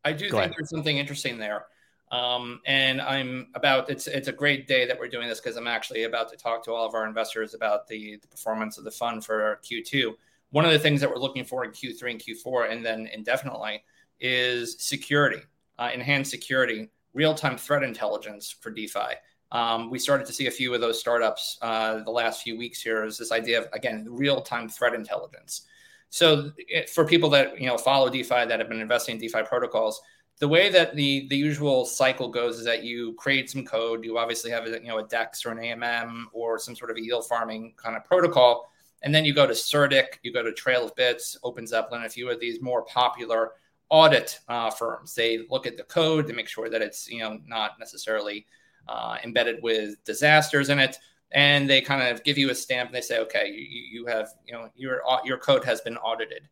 I 0.04 0.12
do 0.12 0.24
think 0.24 0.34
ahead. 0.34 0.54
there's 0.58 0.70
something 0.70 0.98
interesting 0.98 1.38
there. 1.38 1.67
Um, 2.10 2.60
and 2.67 3.00
I'm 3.00 3.48
about 3.55 3.88
it's 3.88 4.08
it's 4.08 4.26
a 4.26 4.32
great 4.32 4.67
day 4.67 4.86
that 4.86 4.98
we're 4.98 5.08
doing 5.08 5.28
this 5.28 5.40
because 5.40 5.56
I'm 5.56 5.69
actually 5.69 6.02
about 6.02 6.31
to 6.31 6.36
talk 6.36 6.62
to 6.64 6.72
all 6.72 6.84
of 6.84 6.94
our 6.94 7.06
investors 7.06 7.55
about 7.55 7.86
the, 7.86 8.19
the 8.20 8.28
performance 8.28 8.76
of 8.76 8.84
the 8.84 8.90
fund 8.90 9.24
for 9.24 9.60
Q2. 9.64 10.12
One 10.52 10.64
of 10.64 10.72
the 10.72 10.78
things 10.78 11.00
that 11.00 11.10
we're 11.10 11.16
looking 11.16 11.44
for 11.44 11.64
in 11.64 11.72
Q3 11.72 12.12
and 12.12 12.20
Q4, 12.20 12.70
and 12.70 12.86
then 12.86 13.08
indefinitely, 13.12 13.82
is 14.20 14.76
security, 14.78 15.42
uh, 15.78 15.90
enhanced 15.92 16.30
security 16.30 16.88
real 17.14 17.34
time 17.34 17.58
threat 17.58 17.82
intelligence 17.82 18.54
for 18.60 18.70
DeFi. 18.70 19.16
Um, 19.50 19.90
we 19.90 19.98
started 19.98 20.26
to 20.26 20.32
see 20.32 20.46
a 20.46 20.50
few 20.50 20.72
of 20.72 20.80
those 20.80 20.98
startups 20.98 21.58
uh, 21.60 22.02
the 22.04 22.10
last 22.10 22.42
few 22.42 22.56
weeks 22.56 22.80
here 22.80 23.04
is 23.04 23.18
this 23.18 23.32
idea 23.32 23.60
of, 23.60 23.68
again, 23.74 24.06
real 24.08 24.40
time 24.40 24.68
threat 24.68 24.94
intelligence. 24.94 25.66
So 26.08 26.52
it, 26.56 26.90
for 26.90 27.06
people 27.06 27.30
that 27.30 27.58
you 27.60 27.66
know 27.66 27.78
follow 27.78 28.10
DeFi 28.10 28.46
that 28.46 28.58
have 28.58 28.68
been 28.68 28.80
investing 28.80 29.14
in 29.16 29.20
DeFi 29.20 29.42
protocols, 29.44 30.00
the 30.40 30.48
way 30.48 30.70
that 30.70 30.94
the 30.94 31.26
the 31.28 31.36
usual 31.36 31.86
cycle 31.86 32.28
goes 32.28 32.58
is 32.58 32.64
that 32.64 32.82
you 32.82 33.14
create 33.14 33.50
some 33.50 33.64
code. 33.64 34.04
You 34.04 34.18
obviously 34.18 34.50
have 34.50 34.66
a, 34.66 34.70
you 34.70 34.88
know 34.88 34.98
a 34.98 35.06
DEX 35.06 35.46
or 35.46 35.52
an 35.52 35.58
AMM 35.58 36.24
or 36.32 36.58
some 36.58 36.76
sort 36.76 36.90
of 36.90 36.98
yield 36.98 37.26
farming 37.26 37.74
kind 37.76 37.96
of 37.96 38.04
protocol, 38.04 38.71
and 39.02 39.14
then 39.14 39.24
you 39.24 39.34
go 39.34 39.46
to 39.46 39.52
CertiK, 39.52 40.18
you 40.22 40.32
go 40.32 40.42
to 40.42 40.52
Trail 40.52 40.84
of 40.84 40.94
Bits, 40.94 41.36
OpenZeppelin, 41.44 42.04
a 42.04 42.08
few 42.08 42.30
of 42.30 42.40
these 42.40 42.60
more 42.60 42.82
popular 42.82 43.52
audit 43.90 44.40
uh, 44.48 44.70
firms. 44.70 45.14
They 45.14 45.46
look 45.50 45.66
at 45.66 45.76
the 45.76 45.82
code 45.84 46.26
to 46.28 46.32
make 46.32 46.48
sure 46.48 46.68
that 46.68 46.82
it's 46.82 47.08
you 47.10 47.20
know 47.20 47.38
not 47.46 47.78
necessarily 47.78 48.46
uh, 48.88 49.18
embedded 49.24 49.62
with 49.62 50.02
disasters 50.04 50.68
in 50.68 50.78
it, 50.78 50.98
and 51.32 51.68
they 51.68 51.80
kind 51.80 52.08
of 52.08 52.24
give 52.24 52.38
you 52.38 52.50
a 52.50 52.54
stamp 52.54 52.88
and 52.88 52.96
they 52.96 53.00
say, 53.00 53.18
okay, 53.20 53.48
you, 53.48 54.00
you 54.00 54.06
have 54.06 54.30
you 54.46 54.54
know 54.54 54.68
your 54.74 55.02
your 55.24 55.38
code 55.38 55.64
has 55.64 55.80
been 55.80 55.96
audited. 55.98 56.48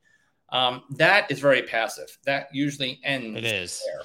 Um, 0.50 0.82
that 0.96 1.30
is 1.30 1.38
very 1.38 1.62
passive. 1.62 2.18
That 2.24 2.48
usually 2.52 3.00
ends. 3.04 3.38
It 3.38 3.44
is. 3.44 3.82
There. 3.86 4.02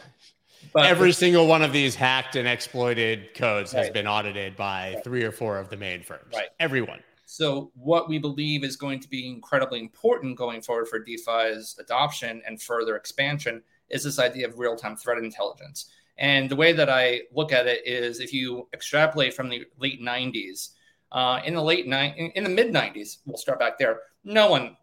But 0.73 0.85
every 0.85 1.09
the, 1.09 1.13
single 1.13 1.47
one 1.47 1.61
of 1.61 1.73
these 1.73 1.95
hacked 1.95 2.35
and 2.35 2.47
exploited 2.47 3.33
codes 3.33 3.73
right. 3.73 3.83
has 3.83 3.89
been 3.91 4.07
audited 4.07 4.55
by 4.55 4.93
right. 4.95 5.03
three 5.03 5.23
or 5.23 5.31
four 5.31 5.57
of 5.57 5.69
the 5.69 5.77
main 5.77 6.03
firms. 6.03 6.33
Right. 6.33 6.49
Everyone. 6.59 6.99
So, 7.25 7.71
what 7.73 8.07
we 8.07 8.19
believe 8.19 8.63
is 8.63 8.75
going 8.75 8.99
to 8.99 9.09
be 9.09 9.27
incredibly 9.27 9.79
important 9.79 10.37
going 10.37 10.61
forward 10.61 10.87
for 10.87 11.03
DeFi's 11.03 11.75
adoption 11.79 12.41
and 12.45 12.61
further 12.61 12.95
expansion 12.95 13.63
is 13.89 14.03
this 14.03 14.19
idea 14.19 14.47
of 14.47 14.59
real 14.59 14.75
time 14.75 14.95
threat 14.95 15.17
intelligence. 15.17 15.89
And 16.17 16.49
the 16.49 16.55
way 16.55 16.71
that 16.73 16.89
I 16.89 17.21
look 17.33 17.51
at 17.51 17.67
it 17.67 17.85
is 17.85 18.19
if 18.19 18.31
you 18.31 18.69
extrapolate 18.73 19.33
from 19.33 19.49
the 19.49 19.65
late 19.79 20.01
90s, 20.01 20.69
uh, 21.11 21.41
in 21.45 21.55
the 21.55 21.61
late 21.61 21.87
ni- 21.87 22.31
in 22.35 22.43
the 22.43 22.49
mid 22.49 22.71
90s, 22.71 23.17
we'll 23.25 23.37
start 23.37 23.59
back 23.59 23.77
there. 23.77 24.01
No 24.23 24.49
one 24.49 24.77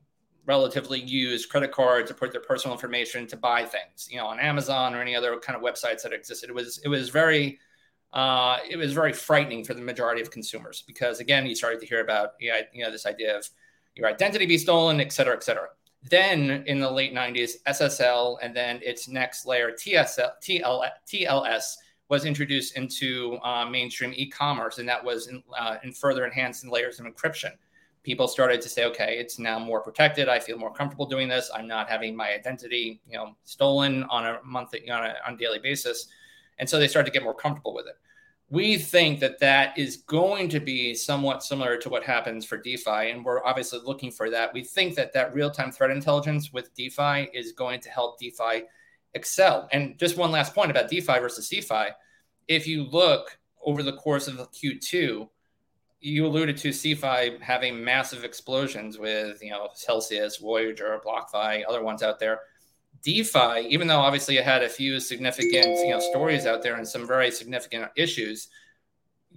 relatively 0.44 1.00
used 1.00 1.48
credit 1.48 1.70
cards 1.70 2.08
to 2.08 2.14
put 2.14 2.32
their 2.32 2.40
personal 2.40 2.74
information 2.74 3.26
to 3.28 3.36
buy 3.36 3.64
things, 3.64 4.08
you 4.10 4.16
know, 4.16 4.26
on 4.26 4.40
Amazon 4.40 4.94
or 4.94 5.00
any 5.00 5.14
other 5.14 5.38
kind 5.38 5.56
of 5.56 5.62
websites 5.62 6.02
that 6.02 6.12
existed. 6.12 6.50
It 6.50 6.54
was 6.54 6.78
it 6.84 6.88
was 6.88 7.08
very 7.08 7.58
uh, 8.12 8.58
it 8.68 8.76
was 8.76 8.92
very 8.92 9.12
frightening 9.12 9.64
for 9.64 9.74
the 9.74 9.80
majority 9.80 10.20
of 10.20 10.30
consumers 10.30 10.84
because 10.86 11.20
again, 11.20 11.46
you 11.46 11.54
started 11.54 11.80
to 11.80 11.86
hear 11.86 12.00
about 12.00 12.32
you 12.40 12.52
know, 12.74 12.90
this 12.90 13.06
idea 13.06 13.36
of 13.36 13.48
your 13.94 14.08
identity 14.08 14.46
be 14.46 14.58
stolen, 14.58 15.00
et 15.00 15.12
cetera, 15.12 15.34
et 15.34 15.42
cetera. 15.42 15.68
Then 16.10 16.64
in 16.66 16.80
the 16.80 16.90
late 16.90 17.14
90s, 17.14 17.62
SSL 17.66 18.38
and 18.42 18.54
then 18.54 18.80
its 18.82 19.08
next 19.08 19.46
layer, 19.46 19.70
TSL, 19.70 20.32
TL, 20.42 20.88
TLS, 21.06 21.76
was 22.08 22.24
introduced 22.26 22.76
into 22.76 23.38
uh, 23.42 23.64
mainstream 23.64 24.12
e-commerce, 24.14 24.78
and 24.78 24.86
that 24.88 25.02
was 25.02 25.28
in, 25.28 25.42
uh, 25.58 25.76
in 25.82 25.92
further 25.92 26.26
enhancing 26.26 26.70
layers 26.70 27.00
of 27.00 27.06
encryption. 27.06 27.52
People 28.02 28.28
started 28.28 28.60
to 28.60 28.68
say, 28.68 28.84
okay, 28.84 29.16
it's 29.18 29.38
now 29.38 29.58
more 29.58 29.80
protected. 29.80 30.28
I 30.28 30.38
feel 30.40 30.58
more 30.58 30.74
comfortable 30.74 31.06
doing 31.06 31.28
this. 31.28 31.50
I'm 31.54 31.68
not 31.68 31.88
having 31.88 32.14
my 32.14 32.34
identity, 32.34 33.00
you 33.08 33.16
know, 33.16 33.36
stolen 33.44 34.02
on 34.04 34.26
a 34.26 34.40
monthly, 34.44 34.90
on 34.90 35.06
a 35.06 35.14
on 35.26 35.34
a 35.34 35.36
daily 35.38 35.60
basis, 35.60 36.08
and 36.58 36.68
so 36.68 36.78
they 36.78 36.88
started 36.88 37.10
to 37.10 37.12
get 37.12 37.24
more 37.24 37.34
comfortable 37.34 37.74
with 37.74 37.86
it. 37.86 37.96
We 38.50 38.76
think 38.76 39.20
that 39.20 39.38
that 39.40 39.78
is 39.78 39.98
going 39.98 40.50
to 40.50 40.60
be 40.60 40.94
somewhat 40.94 41.42
similar 41.42 41.78
to 41.78 41.88
what 41.88 42.04
happens 42.04 42.44
for 42.44 42.58
DeFi, 42.58 43.10
and 43.10 43.24
we're 43.24 43.44
obviously 43.44 43.80
looking 43.82 44.10
for 44.10 44.28
that. 44.28 44.52
We 44.52 44.62
think 44.62 44.94
that 44.96 45.14
that 45.14 45.34
real-time 45.34 45.72
threat 45.72 45.90
intelligence 45.90 46.52
with 46.52 46.74
DeFi 46.74 47.30
is 47.32 47.52
going 47.52 47.80
to 47.80 47.88
help 47.88 48.18
DeFi 48.18 48.64
excel. 49.14 49.68
And 49.72 49.98
just 49.98 50.16
one 50.18 50.30
last 50.30 50.54
point 50.54 50.70
about 50.70 50.90
DeFi 50.90 51.18
versus 51.18 51.48
CeFi. 51.48 51.92
If 52.48 52.66
you 52.66 52.84
look 52.84 53.38
over 53.64 53.82
the 53.82 53.94
course 53.94 54.28
of 54.28 54.36
Q2, 54.52 55.28
you 56.00 56.26
alluded 56.26 56.56
to 56.58 56.70
CeFi 56.70 57.40
having 57.40 57.82
massive 57.82 58.24
explosions 58.24 58.98
with, 58.98 59.42
you 59.42 59.50
know, 59.50 59.68
Celsius, 59.72 60.38
Voyager, 60.38 61.00
BlockFi, 61.06 61.62
other 61.66 61.82
ones 61.82 62.02
out 62.02 62.18
there. 62.18 62.40
DeFi, 63.02 63.66
even 63.68 63.88
though 63.88 63.98
obviously 63.98 64.36
it 64.36 64.44
had 64.44 64.62
a 64.62 64.68
few 64.68 65.00
significant, 65.00 65.78
you 65.78 65.90
know, 65.90 66.00
stories 66.00 66.46
out 66.46 66.62
there 66.62 66.76
and 66.76 66.86
some 66.86 67.06
very 67.06 67.30
significant 67.30 67.90
issues, 67.96 68.48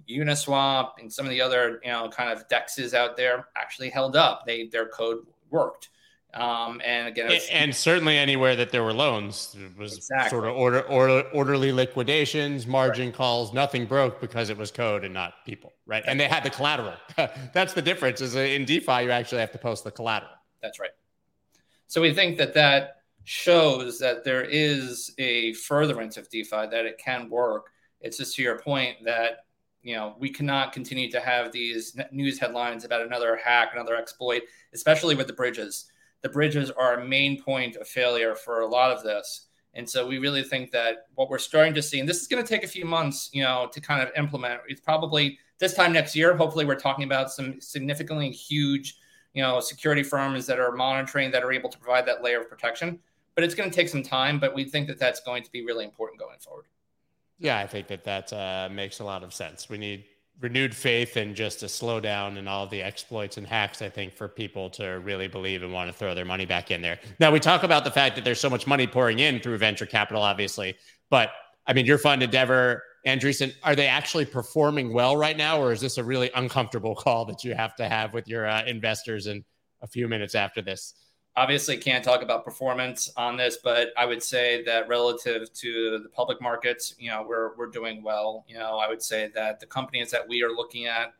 Uniswap 0.08 0.92
and 0.98 1.12
some 1.12 1.26
of 1.26 1.30
the 1.30 1.40
other, 1.40 1.80
you 1.82 1.90
know, 1.90 2.08
kind 2.08 2.30
of 2.30 2.46
dexes 2.48 2.94
out 2.94 3.16
there 3.16 3.48
actually 3.56 3.90
held 3.90 4.14
up. 4.14 4.46
They 4.46 4.66
their 4.68 4.86
code 4.86 5.26
worked. 5.50 5.88
Um, 6.34 6.82
and 6.84 7.08
again, 7.08 7.32
and 7.50 7.74
certainly 7.74 8.18
anywhere 8.18 8.56
that 8.56 8.70
there 8.70 8.82
were 8.82 8.92
loans 8.92 9.56
was 9.78 9.96
exactly. 9.96 10.28
sort 10.28 10.44
of 10.44 10.54
order, 10.54 10.82
order, 10.82 11.22
orderly 11.32 11.72
liquidations, 11.72 12.66
margin 12.66 13.06
right. 13.06 13.14
calls. 13.14 13.54
Nothing 13.54 13.86
broke 13.86 14.20
because 14.20 14.50
it 14.50 14.58
was 14.58 14.70
code 14.70 15.02
and 15.02 15.14
not 15.14 15.32
people, 15.46 15.72
right? 15.86 16.04
And 16.06 16.20
they 16.20 16.28
had 16.28 16.44
the 16.44 16.50
collateral. 16.50 16.94
That's 17.54 17.72
the 17.72 17.80
difference. 17.80 18.20
Is 18.20 18.34
in 18.34 18.66
DeFi 18.66 19.04
you 19.04 19.10
actually 19.10 19.40
have 19.40 19.52
to 19.52 19.58
post 19.58 19.84
the 19.84 19.90
collateral. 19.90 20.32
That's 20.62 20.78
right. 20.78 20.90
So 21.86 22.02
we 22.02 22.12
think 22.12 22.36
that 22.36 22.52
that 22.54 22.96
shows 23.26 23.98
that 23.98 24.24
there 24.24 24.44
is 24.44 25.12
a 25.18 25.52
furtherance 25.54 26.16
of 26.16 26.28
DeFi 26.30 26.66
that 26.70 26.86
it 26.86 26.98
can 26.98 27.28
work. 27.28 27.70
It's 28.00 28.16
just 28.16 28.36
to 28.36 28.42
your 28.42 28.58
point 28.58 28.96
that 29.04 29.44
you 29.82 29.94
know 29.94 30.16
we 30.18 30.30
cannot 30.30 30.72
continue 30.72 31.10
to 31.10 31.20
have 31.20 31.52
these 31.52 31.96
news 32.10 32.38
headlines 32.38 32.84
about 32.84 33.02
another 33.02 33.36
hack, 33.36 33.70
another 33.74 33.96
exploit, 33.96 34.42
especially 34.72 35.14
with 35.14 35.26
the 35.26 35.32
bridges 35.32 35.90
the 36.26 36.32
bridges 36.32 36.72
are 36.72 36.94
a 36.94 37.04
main 37.04 37.40
point 37.40 37.76
of 37.76 37.86
failure 37.86 38.34
for 38.34 38.60
a 38.60 38.66
lot 38.66 38.90
of 38.90 39.02
this. 39.04 39.46
And 39.74 39.88
so 39.88 40.06
we 40.06 40.18
really 40.18 40.42
think 40.42 40.70
that 40.72 41.06
what 41.14 41.28
we're 41.28 41.38
starting 41.38 41.74
to 41.74 41.82
see, 41.82 42.00
and 42.00 42.08
this 42.08 42.20
is 42.20 42.26
going 42.26 42.42
to 42.42 42.48
take 42.48 42.64
a 42.64 42.68
few 42.68 42.84
months, 42.84 43.30
you 43.32 43.42
know, 43.42 43.68
to 43.72 43.80
kind 43.80 44.02
of 44.02 44.10
implement. 44.16 44.60
It's 44.66 44.80
probably 44.80 45.38
this 45.58 45.74
time 45.74 45.92
next 45.92 46.16
year. 46.16 46.34
Hopefully, 46.34 46.64
we're 46.64 46.80
talking 46.80 47.04
about 47.04 47.30
some 47.30 47.60
significantly 47.60 48.30
huge, 48.30 48.96
you 49.34 49.42
know, 49.42 49.60
security 49.60 50.02
firms 50.02 50.46
that 50.46 50.58
are 50.58 50.72
monitoring 50.72 51.30
that 51.30 51.44
are 51.44 51.52
able 51.52 51.68
to 51.68 51.78
provide 51.78 52.06
that 52.06 52.24
layer 52.24 52.40
of 52.40 52.48
protection. 52.48 52.98
But 53.36 53.44
it's 53.44 53.54
going 53.54 53.70
to 53.70 53.76
take 53.76 53.88
some 53.88 54.02
time. 54.02 54.40
But 54.40 54.54
we 54.54 54.64
think 54.64 54.88
that 54.88 54.98
that's 54.98 55.20
going 55.20 55.44
to 55.44 55.52
be 55.52 55.64
really 55.64 55.84
important 55.84 56.18
going 56.18 56.38
forward. 56.40 56.64
Yeah, 57.38 57.58
I 57.58 57.66
think 57.66 57.86
that 57.88 58.04
that 58.04 58.32
uh, 58.32 58.68
makes 58.72 58.98
a 58.98 59.04
lot 59.04 59.22
of 59.22 59.32
sense. 59.32 59.68
We 59.68 59.78
need 59.78 60.04
renewed 60.40 60.74
faith 60.74 61.16
and 61.16 61.34
just 61.34 61.62
a 61.62 61.66
slowdown 61.66 62.36
in 62.36 62.46
all 62.46 62.66
the 62.66 62.82
exploits 62.82 63.36
and 63.36 63.46
hacks, 63.46 63.80
I 63.80 63.88
think, 63.88 64.14
for 64.14 64.28
people 64.28 64.68
to 64.70 65.00
really 65.00 65.28
believe 65.28 65.62
and 65.62 65.72
want 65.72 65.90
to 65.90 65.96
throw 65.96 66.14
their 66.14 66.24
money 66.24 66.44
back 66.44 66.70
in 66.70 66.82
there. 66.82 66.98
Now, 67.20 67.30
we 67.30 67.40
talk 67.40 67.62
about 67.62 67.84
the 67.84 67.90
fact 67.90 68.16
that 68.16 68.24
there's 68.24 68.40
so 68.40 68.50
much 68.50 68.66
money 68.66 68.86
pouring 68.86 69.18
in 69.18 69.40
through 69.40 69.58
venture 69.58 69.86
capital, 69.86 70.22
obviously, 70.22 70.76
but 71.10 71.30
I 71.66 71.72
mean, 71.72 71.86
your 71.86 71.98
fund 71.98 72.22
Endeavor, 72.22 72.82
Andreessen, 73.06 73.52
are 73.62 73.74
they 73.74 73.86
actually 73.86 74.24
performing 74.24 74.92
well 74.92 75.16
right 75.16 75.36
now, 75.36 75.60
or 75.60 75.72
is 75.72 75.80
this 75.80 75.98
a 75.98 76.04
really 76.04 76.30
uncomfortable 76.34 76.94
call 76.94 77.24
that 77.26 77.42
you 77.42 77.54
have 77.54 77.74
to 77.76 77.88
have 77.88 78.12
with 78.12 78.28
your 78.28 78.46
uh, 78.46 78.64
investors 78.64 79.26
in 79.26 79.44
a 79.82 79.86
few 79.86 80.06
minutes 80.06 80.34
after 80.34 80.60
this? 80.60 80.94
Obviously 81.36 81.76
can't 81.76 82.02
talk 82.02 82.22
about 82.22 82.44
performance 82.44 83.12
on 83.16 83.36
this, 83.36 83.58
but 83.62 83.90
I 83.96 84.06
would 84.06 84.22
say 84.22 84.62
that 84.64 84.88
relative 84.88 85.52
to 85.52 85.98
the 86.02 86.08
public 86.08 86.40
markets, 86.40 86.94
you 86.98 87.10
know, 87.10 87.24
we're 87.28 87.54
we're 87.56 87.70
doing 87.70 88.02
well. 88.02 88.44
You 88.48 88.58
know, 88.58 88.78
I 88.78 88.88
would 88.88 89.02
say 89.02 89.30
that 89.34 89.60
the 89.60 89.66
companies 89.66 90.10
that 90.10 90.26
we 90.26 90.42
are 90.42 90.50
looking 90.50 90.86
at 90.86 91.12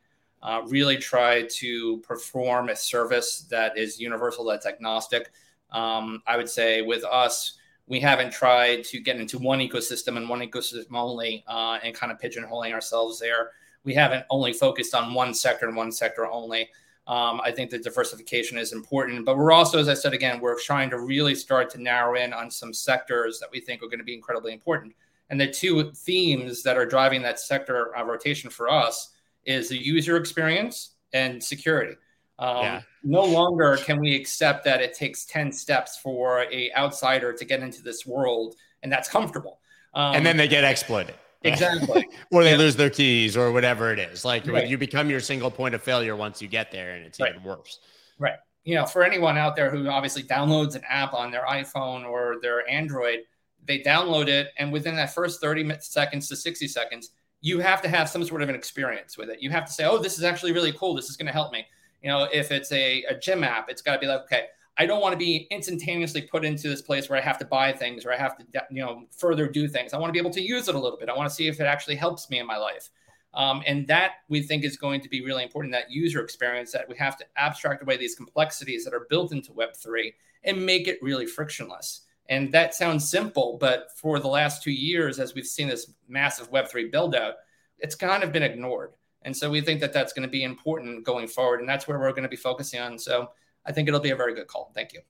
uh, 0.43 0.63
really 0.67 0.97
try 0.97 1.43
to 1.43 1.99
perform 1.99 2.69
a 2.69 2.77
service 2.77 3.47
that 3.51 3.77
is 3.77 4.01
universal, 4.01 4.45
that's 4.45 4.67
agnostic. 4.67 5.31
Um, 5.71 6.23
I 6.27 6.37
would 6.37 6.49
say 6.49 6.83
with 6.83 7.05
us, 7.05 7.59
we 7.87 8.01
haven't 8.01 8.33
tried 8.33 8.85
to 8.85 9.01
get 9.01 9.21
into 9.21 9.39
one 9.39 9.59
ecosystem 9.61 10.17
and 10.17 10.29
one 10.29 10.41
ecosystem 10.41 10.95
only 10.95 11.45
uh, 11.47 11.79
and 11.83 11.95
kind 11.95 12.11
of 12.11 12.19
pigeonholing 12.19 12.73
ourselves 12.73 13.19
there. 13.21 13.53
We 13.85 13.95
haven't 13.95 14.25
only 14.31 14.53
focused 14.53 14.95
on 14.95 15.15
one 15.15 15.35
sector 15.35 15.69
and 15.69 15.77
one 15.77 15.93
sector 15.93 16.27
only. 16.27 16.69
Um, 17.07 17.41
I 17.45 17.53
think 17.53 17.71
the 17.71 17.79
diversification 17.79 18.59
is 18.59 18.73
important, 18.73 19.25
but 19.25 19.37
we're 19.37 19.53
also, 19.53 19.79
as 19.79 19.89
I 19.89 19.95
said 19.95 20.13
again, 20.13 20.41
we're 20.41 20.59
trying 20.59 20.91
to 20.91 20.99
really 20.99 21.37
start 21.37 21.71
to 21.71 21.81
narrow 21.81 22.17
in 22.17 22.33
on 22.33 22.51
some 22.51 22.73
sectors 22.73 23.39
that 23.39 23.49
we 23.53 23.61
think 23.61 23.83
are 23.83 23.87
going 23.87 24.01
to 24.01 24.05
be 24.05 24.15
incredibly 24.15 24.53
important. 24.53 24.95
And 25.31 25.41
the 25.41 25.47
two 25.47 25.93
themes 25.93 26.63
that 26.65 26.77
are 26.77 26.87
driving 26.87 27.23
that 27.23 27.39
sector 27.39 27.97
uh, 27.97 28.05
rotation 28.05 28.51
for 28.51 28.69
us 28.69 29.13
is 29.45 29.69
the 29.69 29.79
user 29.79 30.17
experience 30.17 30.95
and 31.13 31.43
security. 31.43 31.97
Um, 32.39 32.57
yeah. 32.63 32.83
No 33.03 33.25
longer 33.25 33.77
can 33.77 34.01
we 34.01 34.15
accept 34.15 34.65
that 34.65 34.83
it 34.83 34.93
takes 34.93 35.25
ten 35.25 35.53
steps 35.53 35.99
for 35.99 36.43
a 36.53 36.73
outsider 36.77 37.33
to 37.33 37.45
get 37.45 37.61
into 37.61 37.83
this 37.83 38.05
world, 38.05 38.57
and 38.83 38.93
that's 38.93 39.09
comfortable. 39.09 39.61
Um, 39.95 40.17
and 40.17 40.27
then 40.27 40.37
they 40.37 40.49
get 40.49 40.65
exploited. 40.65 41.15
Exactly. 41.47 42.09
or 42.31 42.45
they 42.45 42.53
yeah. 42.53 42.57
lose 42.57 42.77
their 42.77 42.91
keys 42.91 43.37
or 43.37 43.53
whatever 43.53 43.93
it 43.93 43.99
is. 43.99 44.25
Like 44.25 44.47
right. 44.47 44.69
you 44.69 44.79
become 44.79 45.11
your 45.11 45.21
single 45.21 45.51
point 45.51 45.75
of 45.75 45.83
failure 45.83 46.17
once 46.17 46.41
you 46.43 46.49
get 46.49 46.71
there 46.71 46.95
and 46.95 47.05
it's 47.05 47.21
right. 47.21 47.33
even 47.33 47.43
worse. 47.43 47.81
Right. 48.19 48.37
You 48.65 48.75
know, 48.75 48.87
for 48.87 49.05
anyone 49.05 49.39
out 49.39 49.57
there 49.57 49.71
who 49.71 49.89
obviously 49.89 50.23
downloads 50.23 50.75
an 50.75 50.83
app 50.89 51.15
on 51.15 51.31
their 51.31 51.45
iPhone 51.45 52.05
or 52.05 52.37
their 52.43 52.69
Android, 52.69 53.21
they 53.65 53.81
download 53.81 54.29
it 54.29 54.49
and 54.59 54.73
within 54.73 54.97
that 54.97 55.15
first 55.15 55.41
30 55.41 55.73
seconds 55.81 56.29
to 56.29 56.37
60 56.37 56.69
seconds, 56.69 57.11
you 57.41 57.61
have 57.61 57.83
to 57.83 57.89
have 57.89 58.09
some 58.09 58.25
sort 58.25 58.43
of 58.43 58.49
an 58.49 58.55
experience 58.55 59.17
with 59.17 59.29
it. 59.29 59.41
You 59.41 59.51
have 59.51 59.65
to 59.67 59.73
say, 59.73 59.85
"Oh, 59.85 59.99
this 59.99 60.19
is 60.19 60.25
actually 60.25 60.53
really 60.53 60.73
cool. 60.73 60.95
This 60.95 61.09
is 61.09 61.17
going 61.17 61.27
to 61.27 61.33
help 61.33 61.53
me." 61.53 61.67
You 62.03 62.09
know, 62.09 62.29
if 62.33 62.51
it's 62.51 62.73
a, 62.73 63.05
a 63.05 63.15
gym 63.19 63.45
app, 63.45 63.69
it's 63.69 63.83
got 63.83 63.95
to 63.95 63.99
be 63.99 64.07
like, 64.07 64.23
"Okay, 64.23 64.47
I 64.79 64.87
don't 64.87 65.01
want 65.01 65.13
to 65.13 65.19
be 65.19 65.47
instantaneously 65.51 66.23
put 66.23 66.45
into 66.45 66.69
this 66.69 66.83
place 66.83 67.09
where 67.09 67.19
I 67.19 67.23
have 67.23 67.39
to 67.39 67.47
buy 67.47 67.73
things 67.73 68.05
or 68.05 68.13
I 68.13 68.17
have 68.17 68.37
to, 68.37 68.45
you 68.71 68.85
know, 68.85 69.05
further 69.11 69.49
do 69.49 69.69
things. 69.69 69.95
I 69.95 69.99
want 69.99 70.11
to 70.11 70.13
be 70.13 70.19
able 70.19 70.35
to 70.35 70.43
use 70.43 70.69
it 70.69 70.75
a 70.75 70.79
little 70.79 70.99
bit. 70.99 71.09
I 71.09 71.17
want 71.17 71.29
to 71.29 71.35
see 71.35 71.49
if 71.49 71.61
it 71.61 71.65
actually 71.65 71.97
helps 71.97 72.29
me 72.29 72.39
in 72.39 72.47
my 72.47 72.59
life. 72.59 72.91
Um, 73.33 73.63
and 73.67 73.87
that 73.89 74.13
we 74.29 74.43
think 74.43 74.65
is 74.65 74.77
going 74.77 75.03
to 75.03 75.09
be 75.09 75.23
really 75.23 75.43
important 75.43 75.73
that 75.73 75.91
user 75.91 76.23
experience 76.23 76.73
that 76.73 76.89
we 76.89 76.97
have 76.97 77.17
to 77.19 77.25
abstract 77.37 77.83
away 77.83 77.97
these 77.97 78.15
complexities 78.15 78.85
that 78.85 78.95
are 78.95 79.07
built 79.11 79.33
into 79.33 79.53
Web3 79.53 80.15
and 80.45 80.65
make 80.65 80.89
it 80.89 80.99
really 81.03 81.27
frictionless. 81.27 82.03
And 82.29 82.53
that 82.53 82.75
sounds 82.75 83.09
simple, 83.09 83.57
but 83.61 83.89
for 83.97 84.19
the 84.19 84.29
last 84.29 84.63
two 84.63 84.73
years, 84.73 85.21
as 85.21 85.35
we've 85.35 85.47
seen 85.47 85.69
this 85.69 85.93
massive 86.09 86.51
Web3 86.51 86.91
build 86.91 87.15
out, 87.15 87.35
it's 87.79 87.95
kind 87.95 88.23
of 88.23 88.33
been 88.33 88.43
ignored. 88.43 88.95
And 89.23 89.37
so 89.37 89.51
we 89.51 89.61
think 89.61 89.81
that 89.81 89.93
that's 89.93 90.13
going 90.13 90.27
to 90.27 90.31
be 90.31 90.45
important 90.45 91.05
going 91.05 91.29
forward. 91.29 91.61
And 91.61 91.69
that's 91.69 91.87
where 91.87 91.99
we're 91.99 92.11
going 92.11 92.23
to 92.23 92.29
be 92.29 92.37
focusing 92.37 92.81
on. 92.81 92.99
So 92.99 93.31
I 93.67 93.73
think 93.73 93.89
it'll 93.89 94.01
be 94.01 94.11
a 94.11 94.17
very 94.17 94.35
good 94.35 94.47
call. 94.47 94.71
Thank 94.75 94.93
you. 94.93 95.01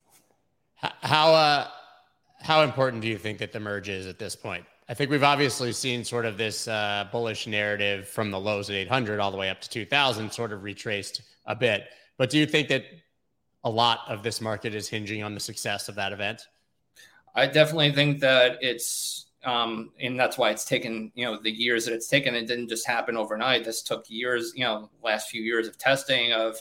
How 0.77 1.33
uh, 1.35 1.69
how 2.41 2.63
important 2.63 3.03
do 3.03 3.09
you 3.09 3.19
think 3.19 3.39
that 3.39 3.53
the 3.53 3.61
merge 3.61 3.89
is 3.89 4.07
at 4.07 4.19
this 4.19 4.35
point? 4.35 4.65
I 4.89 4.95
think 4.95 5.11
we've 5.11 5.25
obviously 5.25 5.73
seen 5.73 6.05
sort 6.05 6.25
of 6.25 6.39
this 6.39 6.69
uh, 6.69 7.09
bullish 7.11 7.47
narrative 7.47 8.09
from 8.09 8.31
the 8.31 8.39
lows 8.39 8.71
at 8.71 8.77
800 8.77 9.19
all 9.19 9.33
the 9.33 9.37
way 9.37 9.51
up 9.51 9.61
to 9.63 9.69
2000, 9.69 10.33
sort 10.33 10.53
of 10.53 10.63
retraced 10.63 11.23
a 11.47 11.57
bit. 11.57 11.89
But 12.19 12.31
do 12.31 12.39
you 12.39 12.47
think 12.47 12.69
that 12.69 12.85
a 13.65 13.71
lot 13.71 14.01
of 14.07 14.23
this 14.23 14.41
market 14.41 14.75
is 14.75 14.89
hinging 14.89 15.25
on 15.25 15.35
the 15.35 15.41
success 15.41 15.89
of 15.89 15.97
that 15.97 16.13
event? 16.13 16.47
I 17.35 17.47
definitely 17.47 17.93
think 17.93 18.21
that 18.21 18.59
it's, 18.61 19.27
um, 19.45 19.91
and 20.01 20.19
that's 20.19 20.39
why 20.39 20.51
it's 20.51 20.65
taken, 20.65 21.11
you 21.17 21.25
know, 21.25 21.41
the 21.43 21.51
years 21.51 21.85
that 21.87 21.93
it's 21.93 22.09
taken. 22.09 22.35
It 22.37 22.47
didn't 22.47 22.69
just 22.69 22.87
happen 22.87 23.17
overnight. 23.17 23.65
This 23.65 23.83
took 23.83 24.05
years, 24.09 24.53
you 24.55 24.65
know, 24.65 24.89
last 25.03 25.29
few 25.31 25.43
years 25.43 25.67
of 25.67 25.77
testing 25.77 26.33
of 26.33 26.57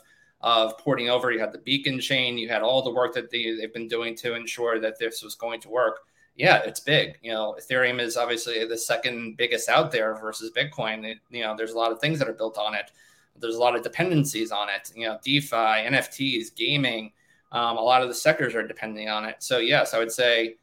of 0.45 0.77
porting 0.77 1.09
over. 1.09 1.31
You 1.31 1.39
had 1.39 1.51
the 1.51 1.57
beacon 1.57 1.99
chain. 1.99 2.37
You 2.37 2.47
had 2.47 2.61
all 2.61 2.83
the 2.83 2.93
work 2.93 3.15
that 3.15 3.31
they, 3.31 3.55
they've 3.55 3.73
been 3.73 3.87
doing 3.87 4.15
to 4.17 4.35
ensure 4.35 4.79
that 4.79 4.99
this 4.99 5.23
was 5.23 5.33
going 5.33 5.59
to 5.61 5.69
work. 5.69 6.01
Yeah, 6.35 6.59
it's 6.59 6.79
big. 6.79 7.17
You 7.23 7.33
know, 7.33 7.57
Ethereum 7.59 7.99
is 7.99 8.15
obviously 8.15 8.63
the 8.65 8.77
second 8.77 9.37
biggest 9.37 9.67
out 9.67 9.91
there 9.91 10.13
versus 10.15 10.51
Bitcoin. 10.55 11.03
It, 11.03 11.17
you 11.31 11.41
know, 11.41 11.55
there's 11.57 11.71
a 11.71 11.77
lot 11.77 11.91
of 11.91 11.99
things 11.99 12.19
that 12.19 12.29
are 12.29 12.33
built 12.33 12.59
on 12.59 12.75
it. 12.75 12.91
There's 13.39 13.55
a 13.55 13.59
lot 13.59 13.75
of 13.75 13.81
dependencies 13.81 14.51
on 14.51 14.69
it. 14.69 14.91
You 14.95 15.07
know, 15.07 15.19
DeFi, 15.23 15.55
NFTs, 15.55 16.55
gaming. 16.55 17.11
Um, 17.51 17.77
a 17.77 17.81
lot 17.81 18.03
of 18.03 18.07
the 18.07 18.13
sectors 18.13 18.53
are 18.53 18.67
depending 18.67 19.09
on 19.09 19.25
it. 19.25 19.37
So 19.39 19.57
yes, 19.57 19.95
I 19.95 19.97
would 19.97 20.11
say 20.11 20.57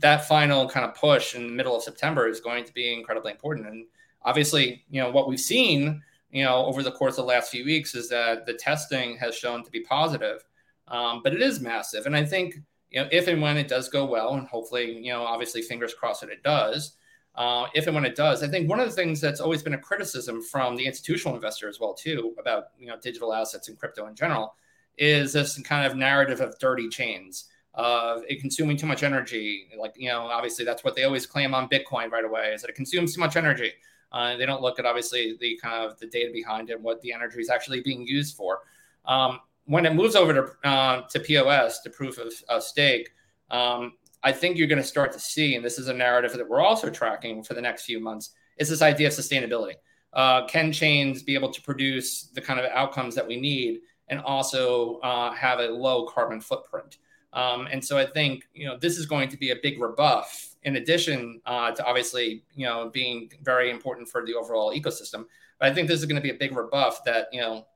that 0.00 0.28
final 0.28 0.68
kind 0.68 0.84
of 0.84 0.94
push 0.94 1.34
in 1.34 1.42
the 1.46 1.52
middle 1.54 1.74
of 1.74 1.82
September 1.82 2.28
is 2.28 2.40
going 2.40 2.64
to 2.64 2.72
be 2.74 2.92
incredibly 2.92 3.32
important. 3.32 3.66
And 3.66 3.86
obviously, 4.22 4.84
you 4.90 5.00
know, 5.00 5.10
what 5.10 5.26
we've 5.26 5.40
seen 5.40 6.02
you 6.36 6.44
know, 6.44 6.66
over 6.66 6.82
the 6.82 6.92
course 6.92 7.14
of 7.14 7.24
the 7.24 7.28
last 7.28 7.50
few 7.50 7.64
weeks 7.64 7.94
is 7.94 8.10
that 8.10 8.44
the 8.44 8.52
testing 8.52 9.16
has 9.16 9.34
shown 9.34 9.64
to 9.64 9.70
be 9.70 9.80
positive, 9.80 10.44
um, 10.88 11.22
but 11.24 11.32
it 11.32 11.40
is 11.40 11.60
massive. 11.60 12.04
And 12.04 12.14
I 12.14 12.24
think, 12.24 12.56
you 12.90 13.00
know, 13.00 13.08
if 13.10 13.26
and 13.26 13.40
when 13.40 13.56
it 13.56 13.68
does 13.68 13.88
go 13.88 14.04
well, 14.04 14.34
and 14.34 14.46
hopefully, 14.46 14.98
you 14.98 15.12
know, 15.12 15.22
obviously, 15.22 15.62
fingers 15.62 15.94
crossed 15.94 16.20
that 16.20 16.30
it 16.30 16.42
does. 16.42 16.96
Uh, 17.34 17.66
if 17.74 17.86
and 17.86 17.94
when 17.94 18.04
it 18.04 18.16
does, 18.16 18.42
I 18.42 18.48
think 18.48 18.68
one 18.68 18.80
of 18.80 18.86
the 18.86 18.94
things 18.94 19.18
that's 19.18 19.40
always 19.40 19.62
been 19.62 19.72
a 19.72 19.78
criticism 19.78 20.42
from 20.42 20.76
the 20.76 20.84
institutional 20.84 21.34
investor 21.34 21.68
as 21.68 21.80
well 21.80 21.94
too 21.94 22.34
about 22.38 22.64
you 22.78 22.86
know 22.86 22.96
digital 23.02 23.32
assets 23.32 23.68
and 23.68 23.78
crypto 23.78 24.06
in 24.06 24.14
general 24.14 24.54
is 24.98 25.32
this 25.32 25.58
kind 25.62 25.86
of 25.86 25.96
narrative 25.96 26.40
of 26.40 26.58
dirty 26.58 26.88
chains 26.88 27.46
of 27.74 28.22
it 28.28 28.40
consuming 28.40 28.76
too 28.76 28.86
much 28.86 29.02
energy. 29.02 29.68
Like, 29.78 29.94
you 29.96 30.08
know, 30.08 30.22
obviously 30.22 30.64
that's 30.64 30.82
what 30.82 30.96
they 30.96 31.04
always 31.04 31.26
claim 31.26 31.54
on 31.54 31.68
Bitcoin 31.68 32.10
right 32.10 32.24
away 32.24 32.52
is 32.54 32.62
that 32.62 32.70
it 32.70 32.76
consumes 32.76 33.14
too 33.14 33.20
much 33.20 33.36
energy. 33.36 33.72
Uh, 34.12 34.36
they 34.36 34.46
don't 34.46 34.62
look 34.62 34.78
at 34.78 34.86
obviously 34.86 35.36
the 35.40 35.58
kind 35.62 35.84
of 35.84 35.98
the 35.98 36.06
data 36.06 36.30
behind 36.32 36.70
it, 36.70 36.80
what 36.80 37.00
the 37.00 37.12
energy 37.12 37.40
is 37.40 37.50
actually 37.50 37.80
being 37.80 38.06
used 38.06 38.36
for. 38.36 38.60
Um, 39.04 39.40
when 39.66 39.84
it 39.84 39.94
moves 39.94 40.14
over 40.14 40.32
to 40.32 40.68
uh, 40.68 41.02
to 41.08 41.20
POS, 41.20 41.80
to 41.80 41.90
proof 41.90 42.18
of, 42.18 42.32
of 42.48 42.62
stake, 42.62 43.10
um, 43.50 43.94
I 44.22 44.32
think 44.32 44.56
you're 44.56 44.68
going 44.68 44.82
to 44.82 44.88
start 44.88 45.12
to 45.12 45.20
see, 45.20 45.54
and 45.54 45.64
this 45.64 45.78
is 45.78 45.88
a 45.88 45.94
narrative 45.94 46.32
that 46.32 46.48
we're 46.48 46.60
also 46.60 46.90
tracking 46.90 47.42
for 47.42 47.54
the 47.54 47.60
next 47.60 47.84
few 47.84 48.00
months, 48.00 48.30
is 48.58 48.68
this 48.68 48.82
idea 48.82 49.08
of 49.08 49.12
sustainability. 49.12 49.74
Uh, 50.12 50.46
can 50.46 50.72
chains 50.72 51.22
be 51.22 51.34
able 51.34 51.52
to 51.52 51.60
produce 51.62 52.28
the 52.28 52.40
kind 52.40 52.58
of 52.58 52.66
outcomes 52.72 53.14
that 53.14 53.26
we 53.26 53.38
need 53.38 53.80
and 54.08 54.20
also 54.20 54.98
uh, 55.00 55.32
have 55.32 55.60
a 55.60 55.66
low 55.66 56.06
carbon 56.06 56.40
footprint? 56.40 56.98
Um, 57.32 57.68
and 57.70 57.84
so 57.84 57.98
I 57.98 58.06
think 58.06 58.48
you 58.54 58.66
know 58.66 58.78
this 58.78 58.96
is 58.96 59.04
going 59.04 59.28
to 59.28 59.36
be 59.36 59.50
a 59.50 59.56
big 59.62 59.80
rebuff 59.80 60.55
in 60.66 60.76
addition 60.76 61.40
uh, 61.46 61.70
to 61.70 61.84
obviously 61.86 62.42
you 62.54 62.66
know 62.66 62.90
being 62.92 63.30
very 63.42 63.70
important 63.70 64.06
for 64.06 64.26
the 64.26 64.34
overall 64.34 64.74
ecosystem. 64.74 65.24
But 65.58 65.70
I 65.70 65.74
think 65.74 65.88
this 65.88 65.98
is 65.98 66.04
going 66.04 66.16
to 66.16 66.22
be 66.22 66.30
a 66.30 66.34
big 66.34 66.54
rebuff 66.54 67.02
that 67.04 67.28
you 67.32 67.40
know 67.40 67.66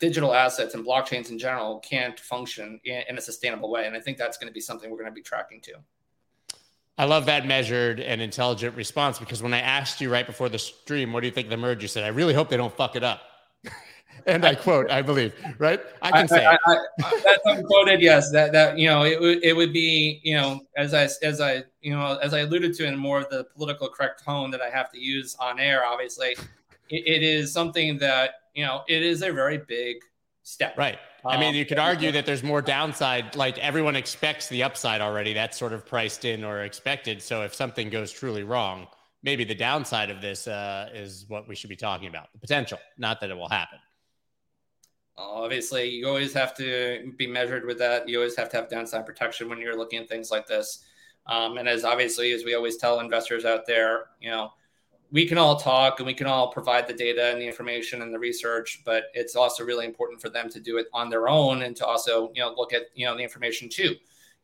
digital 0.00 0.34
assets 0.34 0.74
and 0.74 0.84
blockchains 0.84 1.30
in 1.30 1.38
general 1.38 1.78
can't 1.80 2.18
function 2.18 2.80
in, 2.84 3.02
in 3.08 3.18
a 3.18 3.20
sustainable 3.20 3.70
way. 3.70 3.86
And 3.86 3.96
I 3.96 4.00
think 4.00 4.16
that's 4.16 4.36
going 4.38 4.48
to 4.48 4.52
be 4.52 4.60
something 4.60 4.90
we're 4.90 4.96
going 4.96 5.10
to 5.10 5.14
be 5.14 5.22
tracking 5.22 5.60
too. 5.60 5.74
I 6.96 7.04
love 7.04 7.26
that 7.26 7.46
measured 7.46 8.00
and 8.00 8.20
intelligent 8.20 8.74
response 8.76 9.20
because 9.20 9.40
when 9.40 9.54
I 9.54 9.60
asked 9.60 10.00
you 10.00 10.10
right 10.10 10.26
before 10.26 10.48
the 10.48 10.58
stream, 10.58 11.12
what 11.12 11.20
do 11.20 11.26
you 11.26 11.32
think 11.32 11.46
of 11.46 11.50
the 11.50 11.56
merge? 11.56 11.82
You 11.82 11.88
said, 11.88 12.02
I 12.02 12.08
really 12.08 12.34
hope 12.34 12.48
they 12.48 12.56
don't 12.56 12.76
fuck 12.76 12.96
it 12.96 13.04
up 13.04 13.20
and 14.28 14.44
I 14.44 14.54
quote, 14.54 14.90
I 14.90 15.02
believe, 15.02 15.34
right? 15.58 15.80
I 16.02 16.10
can 16.12 16.28
say 16.28 16.44
I, 16.44 16.56
I, 16.66 16.76
I, 17.02 17.20
that's 17.24 17.42
unquoted. 17.44 18.00
Yes, 18.00 18.30
that 18.32 18.52
that 18.52 18.78
you 18.78 18.88
know 18.88 19.04
it 19.04 19.20
would 19.20 19.42
it 19.42 19.56
would 19.56 19.72
be 19.72 20.20
you 20.22 20.36
know 20.36 20.60
as 20.76 20.94
I 20.94 21.08
as 21.26 21.40
I 21.40 21.64
you 21.80 21.96
know 21.96 22.18
as 22.18 22.34
I 22.34 22.40
alluded 22.40 22.74
to 22.74 22.86
in 22.86 22.96
more 22.96 23.18
of 23.18 23.28
the 23.30 23.44
political 23.44 23.88
correct 23.88 24.24
tone 24.24 24.50
that 24.50 24.60
I 24.60 24.70
have 24.70 24.92
to 24.92 25.00
use 25.00 25.36
on 25.40 25.58
air. 25.58 25.84
Obviously, 25.84 26.36
it, 26.90 27.02
it 27.06 27.22
is 27.22 27.52
something 27.52 27.98
that 27.98 28.34
you 28.54 28.64
know 28.64 28.82
it 28.88 29.02
is 29.02 29.22
a 29.22 29.32
very 29.32 29.58
big 29.58 29.96
step. 30.42 30.76
Right. 30.76 30.98
I 31.24 31.38
mean, 31.38 31.54
you 31.54 31.66
could 31.66 31.78
um, 31.78 31.86
argue 31.86 32.12
that 32.12 32.26
there's 32.26 32.42
more 32.42 32.62
downside. 32.62 33.34
Like 33.36 33.58
everyone 33.58 33.96
expects 33.96 34.48
the 34.48 34.62
upside 34.62 35.00
already. 35.00 35.34
That's 35.34 35.58
sort 35.58 35.72
of 35.72 35.84
priced 35.84 36.24
in 36.24 36.44
or 36.44 36.62
expected. 36.62 37.20
So 37.22 37.42
if 37.42 37.54
something 37.54 37.90
goes 37.90 38.12
truly 38.12 38.44
wrong, 38.44 38.86
maybe 39.22 39.44
the 39.44 39.54
downside 39.54 40.10
of 40.10 40.20
this 40.20 40.46
uh, 40.46 40.90
is 40.94 41.24
what 41.28 41.48
we 41.48 41.54
should 41.54 41.70
be 41.70 41.76
talking 41.76 42.08
about 42.08 42.32
the 42.32 42.38
potential, 42.38 42.78
not 42.96 43.20
that 43.20 43.30
it 43.30 43.36
will 43.36 43.48
happen. 43.48 43.78
Obviously, 45.18 45.88
you 45.88 46.06
always 46.06 46.32
have 46.32 46.56
to 46.56 47.12
be 47.16 47.26
measured 47.26 47.64
with 47.66 47.78
that. 47.78 48.08
You 48.08 48.18
always 48.18 48.36
have 48.36 48.48
to 48.50 48.56
have 48.56 48.68
downside 48.68 49.04
protection 49.04 49.48
when 49.48 49.58
you're 49.58 49.76
looking 49.76 49.98
at 49.98 50.08
things 50.08 50.30
like 50.30 50.46
this. 50.46 50.84
Um, 51.26 51.58
and 51.58 51.68
as 51.68 51.84
obviously, 51.84 52.32
as 52.32 52.44
we 52.44 52.54
always 52.54 52.76
tell 52.76 53.00
investors 53.00 53.44
out 53.44 53.66
there, 53.66 54.06
you 54.20 54.30
know, 54.30 54.52
we 55.10 55.26
can 55.26 55.38
all 55.38 55.56
talk 55.56 55.98
and 55.98 56.06
we 56.06 56.14
can 56.14 56.26
all 56.26 56.52
provide 56.52 56.86
the 56.86 56.92
data 56.92 57.30
and 57.30 57.40
the 57.40 57.46
information 57.46 58.02
and 58.02 58.12
the 58.12 58.18
research, 58.18 58.82
but 58.84 59.04
it's 59.14 59.34
also 59.36 59.64
really 59.64 59.86
important 59.86 60.20
for 60.20 60.28
them 60.28 60.48
to 60.50 60.60
do 60.60 60.78
it 60.78 60.86
on 60.92 61.08
their 61.08 61.28
own 61.28 61.62
and 61.62 61.74
to 61.76 61.86
also, 61.86 62.30
you 62.34 62.42
know, 62.42 62.54
look 62.56 62.72
at, 62.72 62.82
you 62.94 63.06
know, 63.06 63.16
the 63.16 63.22
information 63.22 63.68
too. 63.68 63.94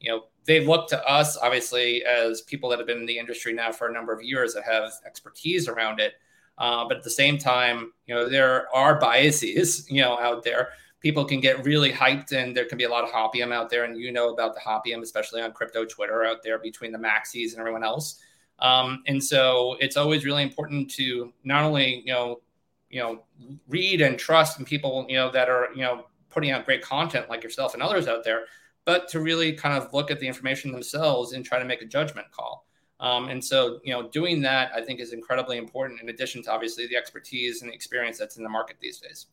You 0.00 0.10
know, 0.10 0.24
they 0.44 0.64
look 0.64 0.88
to 0.88 1.06
us 1.08 1.36
obviously 1.36 2.04
as 2.04 2.42
people 2.42 2.68
that 2.70 2.78
have 2.78 2.86
been 2.86 2.98
in 2.98 3.06
the 3.06 3.18
industry 3.18 3.52
now 3.52 3.72
for 3.72 3.88
a 3.88 3.92
number 3.92 4.12
of 4.12 4.22
years 4.22 4.54
that 4.54 4.64
have 4.64 4.90
expertise 5.06 5.68
around 5.68 6.00
it. 6.00 6.14
Uh, 6.58 6.86
but 6.86 6.96
at 6.96 7.02
the 7.02 7.10
same 7.10 7.36
time, 7.38 7.92
you 8.06 8.14
know, 8.14 8.28
there 8.28 8.74
are 8.74 8.98
biases, 8.98 9.86
you 9.90 10.00
know, 10.02 10.18
out 10.18 10.44
there. 10.44 10.70
People 11.00 11.24
can 11.24 11.40
get 11.40 11.64
really 11.64 11.92
hyped, 11.92 12.32
and 12.32 12.56
there 12.56 12.64
can 12.64 12.78
be 12.78 12.84
a 12.84 12.88
lot 12.88 13.04
of 13.04 13.10
hopium 13.10 13.52
out 13.52 13.68
there. 13.68 13.84
And 13.84 13.98
you 13.98 14.10
know 14.10 14.32
about 14.32 14.54
the 14.54 14.60
hopium, 14.60 15.02
especially 15.02 15.42
on 15.42 15.52
crypto 15.52 15.84
Twitter 15.84 16.24
out 16.24 16.42
there 16.42 16.58
between 16.58 16.92
the 16.92 16.98
maxis 16.98 17.50
and 17.50 17.60
everyone 17.60 17.84
else. 17.84 18.20
Um, 18.58 19.02
and 19.06 19.22
so 19.22 19.76
it's 19.80 19.96
always 19.96 20.24
really 20.24 20.42
important 20.42 20.90
to 20.92 21.32
not 21.42 21.64
only, 21.64 22.02
you 22.06 22.12
know, 22.12 22.40
you 22.88 23.00
know, 23.00 23.24
read 23.68 24.00
and 24.00 24.18
trust 24.18 24.58
in 24.58 24.64
people, 24.64 25.04
you 25.08 25.16
know, 25.16 25.30
that 25.30 25.48
are, 25.48 25.68
you 25.74 25.82
know, 25.82 26.06
putting 26.30 26.50
out 26.50 26.64
great 26.64 26.82
content 26.82 27.28
like 27.28 27.42
yourself 27.42 27.74
and 27.74 27.82
others 27.82 28.06
out 28.06 28.24
there, 28.24 28.44
but 28.84 29.08
to 29.08 29.20
really 29.20 29.52
kind 29.52 29.76
of 29.76 29.92
look 29.92 30.10
at 30.10 30.20
the 30.20 30.26
information 30.26 30.72
themselves 30.72 31.32
and 31.32 31.44
try 31.44 31.58
to 31.58 31.64
make 31.64 31.82
a 31.82 31.86
judgment 31.86 32.30
call. 32.30 32.66
Um, 33.04 33.28
and 33.28 33.44
so, 33.44 33.80
you 33.84 33.92
know, 33.92 34.08
doing 34.08 34.40
that 34.42 34.72
I 34.74 34.80
think 34.80 34.98
is 34.98 35.12
incredibly 35.12 35.58
important 35.58 36.00
in 36.00 36.08
addition 36.08 36.42
to 36.44 36.50
obviously 36.50 36.86
the 36.86 36.96
expertise 36.96 37.60
and 37.60 37.70
the 37.70 37.74
experience 37.74 38.18
that's 38.18 38.38
in 38.38 38.42
the 38.42 38.48
market 38.48 38.76
these 38.80 38.98
days. 38.98 39.26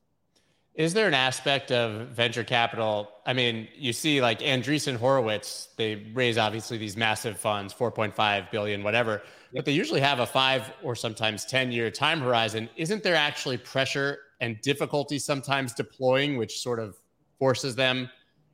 Is 0.75 0.93
there 0.93 1.07
an 1.07 1.13
aspect 1.13 1.71
of 1.71 2.09
venture 2.09 2.43
capital? 2.43 3.09
I 3.25 3.31
mean, 3.31 3.69
you 3.75 3.93
see 3.93 4.21
like 4.21 4.39
Andreessen 4.39 4.97
Horowitz, 4.97 5.69
they 5.77 6.07
raise 6.13 6.37
obviously 6.37 6.77
these 6.77 6.97
massive 6.97 7.37
funds, 7.37 7.73
4.5 7.73 8.51
billion, 8.51 8.83
whatever, 8.83 9.11
yep. 9.11 9.23
but 9.53 9.65
they 9.65 9.71
usually 9.71 10.01
have 10.01 10.19
a 10.19 10.25
five 10.25 10.71
or 10.83 10.93
sometimes 10.93 11.45
10 11.45 11.71
year 11.71 11.89
time 11.89 12.19
horizon. 12.19 12.69
Isn't 12.75 13.03
there 13.03 13.15
actually 13.15 13.57
pressure 13.57 14.19
and 14.41 14.59
difficulty 14.61 15.17
sometimes 15.17 15.73
deploying, 15.73 16.35
which 16.35 16.59
sort 16.59 16.79
of 16.79 16.97
forces 17.39 17.75
them 17.75 18.09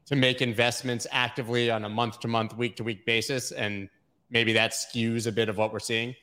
to 0.06 0.16
make 0.16 0.44
investments 0.44 1.08
actively 1.12 1.72
on 1.72 1.86
a 1.86 1.90
month 1.90 2.20
to 2.20 2.28
month, 2.28 2.56
week 2.56 2.76
to 2.78 2.84
week 2.84 3.04
basis? 3.06 3.52
And 3.52 3.90
maybe 4.30 4.54
that 4.54 4.72
skews 4.72 5.28
a 5.28 5.32
bit 5.32 5.50
of 5.50 5.58
what 5.58 5.72
we're 5.74 5.80
seeing? 5.80 6.16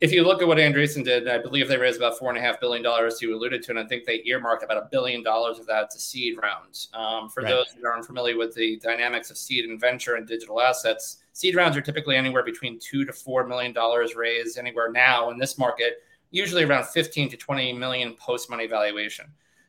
If 0.00 0.12
you 0.12 0.22
look 0.24 0.42
at 0.42 0.48
what 0.48 0.58
Andreessen 0.58 1.04
did, 1.04 1.28
I 1.28 1.38
believe 1.38 1.68
they 1.68 1.76
raised 1.76 1.96
about 1.96 2.18
four 2.18 2.28
and 2.28 2.38
a 2.38 2.40
half 2.40 2.60
billion 2.60 2.82
dollars. 2.82 3.20
You 3.20 3.34
alluded 3.34 3.62
to, 3.64 3.70
and 3.70 3.78
I 3.78 3.84
think 3.84 4.04
they 4.04 4.22
earmarked 4.24 4.62
about 4.62 4.76
a 4.76 4.88
billion 4.90 5.22
dollars 5.22 5.58
of 5.58 5.66
that 5.66 5.90
to 5.90 5.98
seed 5.98 6.36
rounds. 6.40 6.88
Um, 6.94 7.28
for 7.28 7.42
right. 7.42 7.50
those 7.50 7.66
who 7.68 7.86
aren't 7.86 8.06
familiar 8.06 8.36
with 8.36 8.54
the 8.54 8.78
dynamics 8.82 9.30
of 9.30 9.36
seed 9.36 9.64
and 9.64 9.80
venture 9.80 10.14
and 10.16 10.26
digital 10.26 10.60
assets, 10.60 11.18
seed 11.32 11.54
rounds 11.54 11.76
are 11.76 11.80
typically 11.80 12.16
anywhere 12.16 12.44
between 12.44 12.78
two 12.78 13.04
to 13.04 13.12
four 13.12 13.46
million 13.46 13.72
dollars 13.72 14.14
raised 14.14 14.58
anywhere 14.58 14.90
now 14.90 15.30
in 15.30 15.38
this 15.38 15.58
market, 15.58 16.02
usually 16.30 16.64
around 16.64 16.86
15 16.86 17.30
to 17.30 17.36
20 17.36 17.72
million 17.72 18.14
post 18.14 18.50
money 18.50 18.66
valuation. 18.66 19.26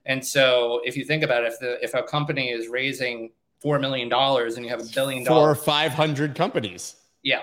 And 0.07 0.23
so, 0.23 0.81
if 0.85 0.95
you 0.95 1.03
think 1.03 1.23
about 1.23 1.43
it, 1.43 1.53
if 1.53 1.59
the 1.59 1.83
if 1.83 1.93
a 1.93 2.03
company 2.03 2.49
is 2.49 2.67
raising 2.67 3.31
four 3.59 3.79
million 3.79 4.09
dollars 4.09 4.55
and 4.55 4.65
you 4.65 4.69
have 4.69 4.81
a 4.81 4.89
billion 4.93 5.23
dollars, 5.23 5.41
four 5.41 5.49
or 5.49 5.55
five 5.55 5.93
hundred 5.93 6.35
companies 6.35 6.95
yeah, 7.25 7.41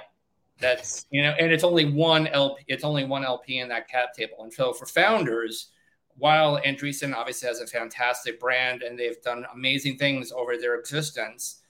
that's 0.61 1.07
you 1.11 1.23
know, 1.23 1.35
and 1.39 1.53
it's 1.53 1.65
only 1.65 1.85
one 1.85 2.29
LP. 2.29 2.63
It's 2.69 2.85
only 2.85 3.05
one 3.05 3.25
LP 3.25 3.59
in 3.59 3.69
that 3.69 3.89
cap 3.89 4.15
table. 4.15 4.37
And 4.41 4.53
so 4.53 4.73
for 4.73 4.87
founders, 4.87 5.73
while 6.17 6.59
Andreessen 6.63 7.15
obviously 7.15 7.49
has 7.49 7.61
a 7.61 7.67
fantastic 7.67 8.39
brand 8.39 8.83
and 8.83 8.99
they've 8.99 9.21
done 9.23 9.45
amazing 9.53 9.99
things 9.99 10.31
over 10.31 10.57
their 10.57 10.77
existence, 10.77 11.63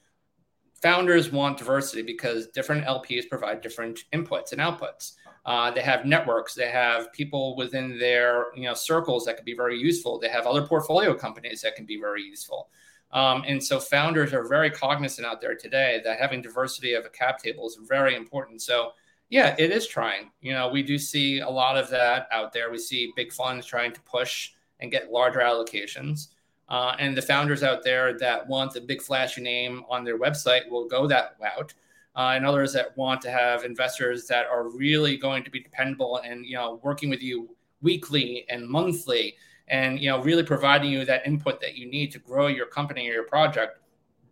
founders 0.82 1.32
want 1.32 1.56
diversity 1.56 2.02
because 2.02 2.48
different 2.48 2.84
LPs 2.84 3.28
provide 3.28 3.62
different 3.62 4.00
inputs 4.12 4.52
and 4.52 4.60
outputs. 4.60 5.12
Uh, 5.46 5.70
they 5.70 5.80
have 5.80 6.04
networks. 6.04 6.54
They 6.54 6.68
have 6.68 7.12
people 7.14 7.56
within 7.56 7.98
their 7.98 8.54
you 8.54 8.64
know 8.64 8.74
circles 8.74 9.24
that 9.24 9.36
can 9.36 9.46
be 9.46 9.56
very 9.56 9.78
useful. 9.78 10.18
They 10.18 10.28
have 10.28 10.46
other 10.46 10.66
portfolio 10.66 11.14
companies 11.14 11.62
that 11.62 11.76
can 11.76 11.86
be 11.86 11.98
very 11.98 12.22
useful. 12.22 12.68
Um, 13.12 13.44
and 13.46 13.62
so 13.62 13.78
founders 13.78 14.32
are 14.32 14.48
very 14.48 14.70
cognizant 14.70 15.26
out 15.26 15.40
there 15.40 15.54
today 15.54 16.00
that 16.04 16.18
having 16.18 16.40
diversity 16.40 16.94
of 16.94 17.04
a 17.04 17.10
cap 17.10 17.38
table 17.38 17.66
is 17.66 17.78
very 17.86 18.16
important. 18.16 18.62
So 18.62 18.92
yeah, 19.28 19.54
it 19.58 19.70
is 19.70 19.86
trying. 19.86 20.30
You 20.40 20.52
know, 20.52 20.68
we 20.68 20.82
do 20.82 20.98
see 20.98 21.40
a 21.40 21.48
lot 21.48 21.76
of 21.76 21.90
that 21.90 22.28
out 22.32 22.52
there. 22.52 22.70
We 22.70 22.78
see 22.78 23.12
big 23.16 23.32
funds 23.32 23.66
trying 23.66 23.92
to 23.92 24.00
push 24.02 24.52
and 24.80 24.90
get 24.90 25.10
larger 25.10 25.40
allocations. 25.40 26.28
Uh, 26.68 26.94
and 26.98 27.16
the 27.16 27.22
founders 27.22 27.62
out 27.62 27.82
there 27.82 28.16
that 28.18 28.46
want 28.46 28.72
the 28.72 28.80
big 28.80 29.02
flashy 29.02 29.42
name 29.42 29.84
on 29.90 30.04
their 30.04 30.18
website 30.18 30.68
will 30.70 30.86
go 30.86 31.06
that 31.06 31.36
route. 31.40 31.74
Uh, 32.14 32.32
and 32.34 32.44
others 32.44 32.72
that 32.74 32.96
want 32.96 33.20
to 33.22 33.30
have 33.30 33.64
investors 33.64 34.26
that 34.26 34.46
are 34.46 34.68
really 34.68 35.16
going 35.16 35.42
to 35.42 35.50
be 35.50 35.60
dependable 35.60 36.18
and 36.18 36.44
you 36.44 36.54
know 36.54 36.78
working 36.82 37.08
with 37.08 37.22
you 37.22 37.48
weekly 37.80 38.44
and 38.50 38.68
monthly 38.68 39.34
and 39.72 39.98
you 39.98 40.08
know 40.08 40.22
really 40.22 40.44
providing 40.44 40.92
you 40.92 41.04
that 41.04 41.26
input 41.26 41.60
that 41.60 41.74
you 41.74 41.90
need 41.90 42.12
to 42.12 42.20
grow 42.20 42.46
your 42.46 42.66
company 42.66 43.08
or 43.08 43.14
your 43.14 43.24
project 43.24 43.80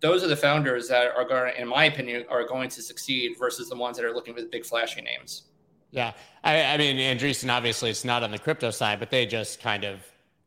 those 0.00 0.22
are 0.22 0.28
the 0.28 0.36
founders 0.36 0.88
that 0.88 1.12
are 1.14 1.26
going 1.26 1.52
to, 1.52 1.60
in 1.60 1.68
my 1.68 1.84
opinion 1.84 2.24
are 2.30 2.46
going 2.46 2.70
to 2.70 2.80
succeed 2.80 3.36
versus 3.38 3.68
the 3.68 3.76
ones 3.76 3.96
that 3.96 4.06
are 4.06 4.14
looking 4.14 4.34
for 4.34 4.40
the 4.40 4.48
big 4.48 4.64
flashy 4.64 5.02
names. 5.02 5.42
Yeah. 5.90 6.12
I, 6.44 6.62
I 6.62 6.76
mean 6.76 6.96
andreessen 6.96 7.50
obviously 7.50 7.90
it's 7.90 8.04
not 8.04 8.22
on 8.22 8.30
the 8.30 8.38
crypto 8.38 8.70
side 8.70 9.00
but 9.00 9.10
they 9.10 9.26
just 9.26 9.60
kind 9.60 9.84
of 9.84 10.00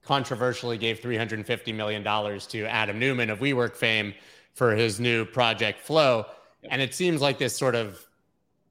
controversially 0.06 0.78
gave 0.78 1.02
$350 1.02 1.76
million 1.76 2.04
to 2.04 2.66
adam 2.66 3.00
Neumann 3.00 3.30
of 3.30 3.40
WeWork 3.40 3.76
fame 3.76 4.14
for 4.54 4.76
his 4.76 5.00
new 5.00 5.26
project 5.26 5.80
flow. 5.80 6.26
And 6.70 6.82
it 6.82 6.94
seems 6.94 7.22
like 7.22 7.38
this 7.38 7.56
sort 7.58 7.76
of 7.76 8.06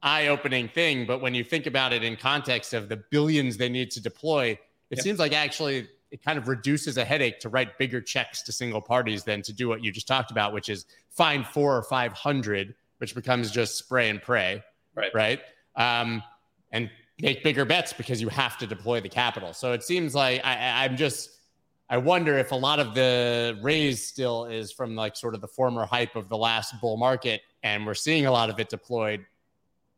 eye-opening 0.01 0.67
thing 0.67 1.05
but 1.05 1.21
when 1.21 1.33
you 1.33 1.43
think 1.43 1.65
about 1.65 1.93
it 1.93 2.03
in 2.03 2.15
context 2.17 2.73
of 2.73 2.89
the 2.89 2.97
billions 3.09 3.55
they 3.55 3.69
need 3.69 3.89
to 3.89 4.01
deploy 4.01 4.57
it 4.89 4.97
yep. 4.97 5.03
seems 5.03 5.17
like 5.17 5.33
actually 5.33 5.87
it 6.13 6.23
kind 6.23 6.37
of 6.37 6.47
reduces 6.47 6.97
a 6.97 7.03
headache 7.03 7.39
to 7.39 7.49
write 7.49 7.75
bigger 7.79 7.99
checks 7.99 8.43
to 8.43 8.51
single 8.51 8.79
parties 8.79 9.23
than 9.23 9.41
to 9.41 9.51
do 9.51 9.67
what 9.67 9.83
you 9.83 9.91
just 9.91 10.07
talked 10.07 10.29
about, 10.29 10.53
which 10.53 10.69
is 10.69 10.85
find 11.09 11.43
four 11.43 11.75
or 11.75 11.81
500, 11.81 12.75
which 12.99 13.15
becomes 13.15 13.49
just 13.49 13.77
spray 13.77 14.11
and 14.11 14.21
pray. 14.21 14.63
Right. 14.93 15.11
Right. 15.15 15.41
Um, 15.75 16.21
and 16.71 16.91
make 17.19 17.43
bigger 17.43 17.65
bets 17.65 17.93
because 17.93 18.21
you 18.21 18.29
have 18.29 18.59
to 18.59 18.67
deploy 18.67 19.01
the 19.01 19.09
capital. 19.09 19.53
So 19.53 19.73
it 19.73 19.81
seems 19.81 20.13
like 20.13 20.45
I, 20.45 20.85
I'm 20.85 20.95
just, 20.97 21.31
I 21.89 21.97
wonder 21.97 22.37
if 22.37 22.51
a 22.51 22.55
lot 22.55 22.79
of 22.79 22.93
the 22.93 23.57
raise 23.63 24.07
still 24.07 24.45
is 24.45 24.71
from 24.71 24.95
like 24.95 25.15
sort 25.15 25.33
of 25.33 25.41
the 25.41 25.47
former 25.47 25.83
hype 25.83 26.15
of 26.15 26.29
the 26.29 26.37
last 26.37 26.79
bull 26.79 26.97
market. 26.97 27.41
And 27.63 27.87
we're 27.87 27.95
seeing 27.95 28.27
a 28.27 28.31
lot 28.31 28.51
of 28.51 28.59
it 28.59 28.69
deployed 28.69 29.25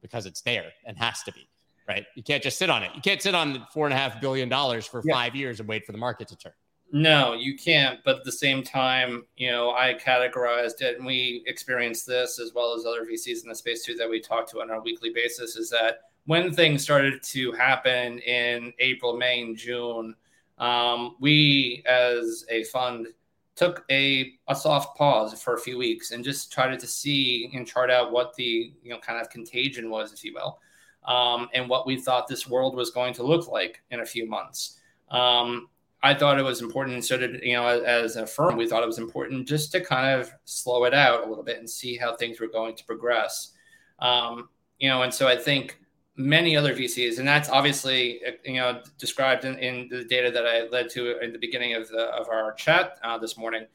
because 0.01 0.25
it's 0.25 0.39
there 0.39 0.71
and 0.86 0.97
has 0.97 1.23
to 1.23 1.34
be, 1.34 1.45
right? 1.88 2.06
You 2.15 2.24
can't 2.24 2.43
just 2.43 2.58
sit 2.58 2.69
on 2.69 2.84
it. 2.84 2.91
You 2.95 3.02
can't 3.02 3.21
sit 3.21 3.36
on 3.36 3.65
four 3.74 3.86
and 3.86 3.93
a 3.93 3.98
half 3.98 4.19
billion 4.19 4.50
dollars 4.50 4.86
for 4.86 5.02
yeah. 5.06 5.13
five 5.13 5.36
years 5.36 5.60
and 5.60 5.69
wait 5.69 5.86
for 5.86 5.91
the 5.91 5.98
market 5.98 6.28
to 6.30 6.36
turn. 6.36 6.54
No, 6.91 7.34
you 7.34 7.58
can't. 7.58 8.00
But 8.06 8.19
at 8.19 8.24
the 8.24 8.32
same 8.32 8.63
time, 8.63 9.26
you 9.36 9.52
know, 9.52 9.71
I 9.71 9.95
categorized 9.95 10.82
it 10.82 10.98
and 10.98 11.06
we 11.06 11.43
experienced 11.48 12.06
this 12.08 12.39
as 12.39 12.54
well 12.54 12.74
as 12.76 12.86
other 12.86 13.06
VCs 13.06 13.43
in 13.43 13.50
the 13.50 13.56
space 13.56 13.84
too 13.84 13.95
that 13.95 14.10
we 14.10 14.19
talk 14.19 14.50
to 14.52 14.62
on 14.62 14.69
a 14.69 14.80
weekly 14.80 15.12
basis 15.13 15.56
is 15.56 15.69
that 15.71 16.00
when 16.26 16.54
things 16.54 16.84
started 16.84 17.21
to 17.21 17.52
happen 17.52 18.19
in 18.19 18.74
April, 18.80 19.15
May, 19.15 19.41
and 19.41 19.58
June, 19.58 20.15
um, 20.58 21.15
we 21.19 21.84
as 21.86 22.45
a 22.50 22.63
fund 22.65 23.08
took 23.56 23.86
a, 23.89 24.34
a 24.48 24.56
soft 24.56 24.98
pause 24.98 25.41
for 25.41 25.54
a 25.54 25.60
few 25.60 25.78
weeks 25.78 26.12
and 26.12 26.24
just 26.24 26.52
tried 26.52 26.78
to 26.80 26.88
see 26.88 27.50
and 27.54 27.67
chart 27.67 27.89
out 27.89 28.12
what 28.12 28.34
the 28.36 28.74
you 28.84 28.89
know 28.89 29.00
kind 29.00 29.19
of 29.19 29.30
contagion 29.30 29.89
was, 29.89 30.13
if 30.13 30.24
you 30.24 30.34
will, 30.34 30.60
um, 31.06 31.50
and 31.54 31.70
what 31.70 31.86
we 31.86 31.98
thought 31.98 32.28
this 32.28 32.48
world 32.48 32.76
was 32.76 32.91
going 32.91 33.13
to 33.15 33.24
look 33.24 33.48
like 33.48 33.82
in 33.91 34.00
a 34.00 34.06
few 34.06 34.28
months. 34.28 34.80
Um, 35.10 35.70
I 36.04 36.13
thought 36.13 36.38
it 36.38 36.44
was 36.44 36.62
important, 36.62 36.96
and 36.96 37.04
so 37.04 37.18
did 37.18 37.41
you 37.41 37.54
know, 37.54 37.68
as 37.68 38.15
a 38.15 38.28
firm, 38.28 38.58
we 38.58 38.68
thought 38.68 38.84
it 38.84 38.88
was 38.88 39.00
important 39.00 39.48
just 39.48 39.72
to 39.72 39.82
kind 39.82 40.20
of 40.20 40.32
slow 40.46 40.84
it 40.86 40.94
out 40.94 41.26
a 41.26 41.30
little 41.30 41.44
bit 41.44 41.58
and 41.58 41.70
see 41.70 41.98
how 41.98 42.15
things 42.15 42.39
were 42.39 42.48
going 42.48 42.76
to 42.76 42.86
progress. 42.86 43.54
Um, 44.00 44.50
you 44.78 44.89
know, 44.89 45.02
and 45.02 45.13
so 45.13 45.28
I 45.28 45.36
think 45.36 45.80
many 46.15 46.56
other 46.56 46.76
VCs, 46.76 47.18
and 47.18 47.28
that's 47.28 47.50
obviously 47.50 48.22
you 48.44 48.56
know 48.56 48.82
described 48.98 49.46
in, 49.46 49.58
in 49.58 49.88
the 49.89 50.04
data 50.04 50.30
that 50.32 50.46
I 50.46 50.68
led 50.68 50.89
to 50.91 51.20
in 51.20 51.34
the 51.34 51.39
beginning 51.39 51.74
of 51.74 51.88
the 51.89 52.04
of 52.10 52.30
our 52.30 52.54
chat 52.54 53.00
uh, 53.04 53.18
this 53.18 53.38
morning. 53.38 53.65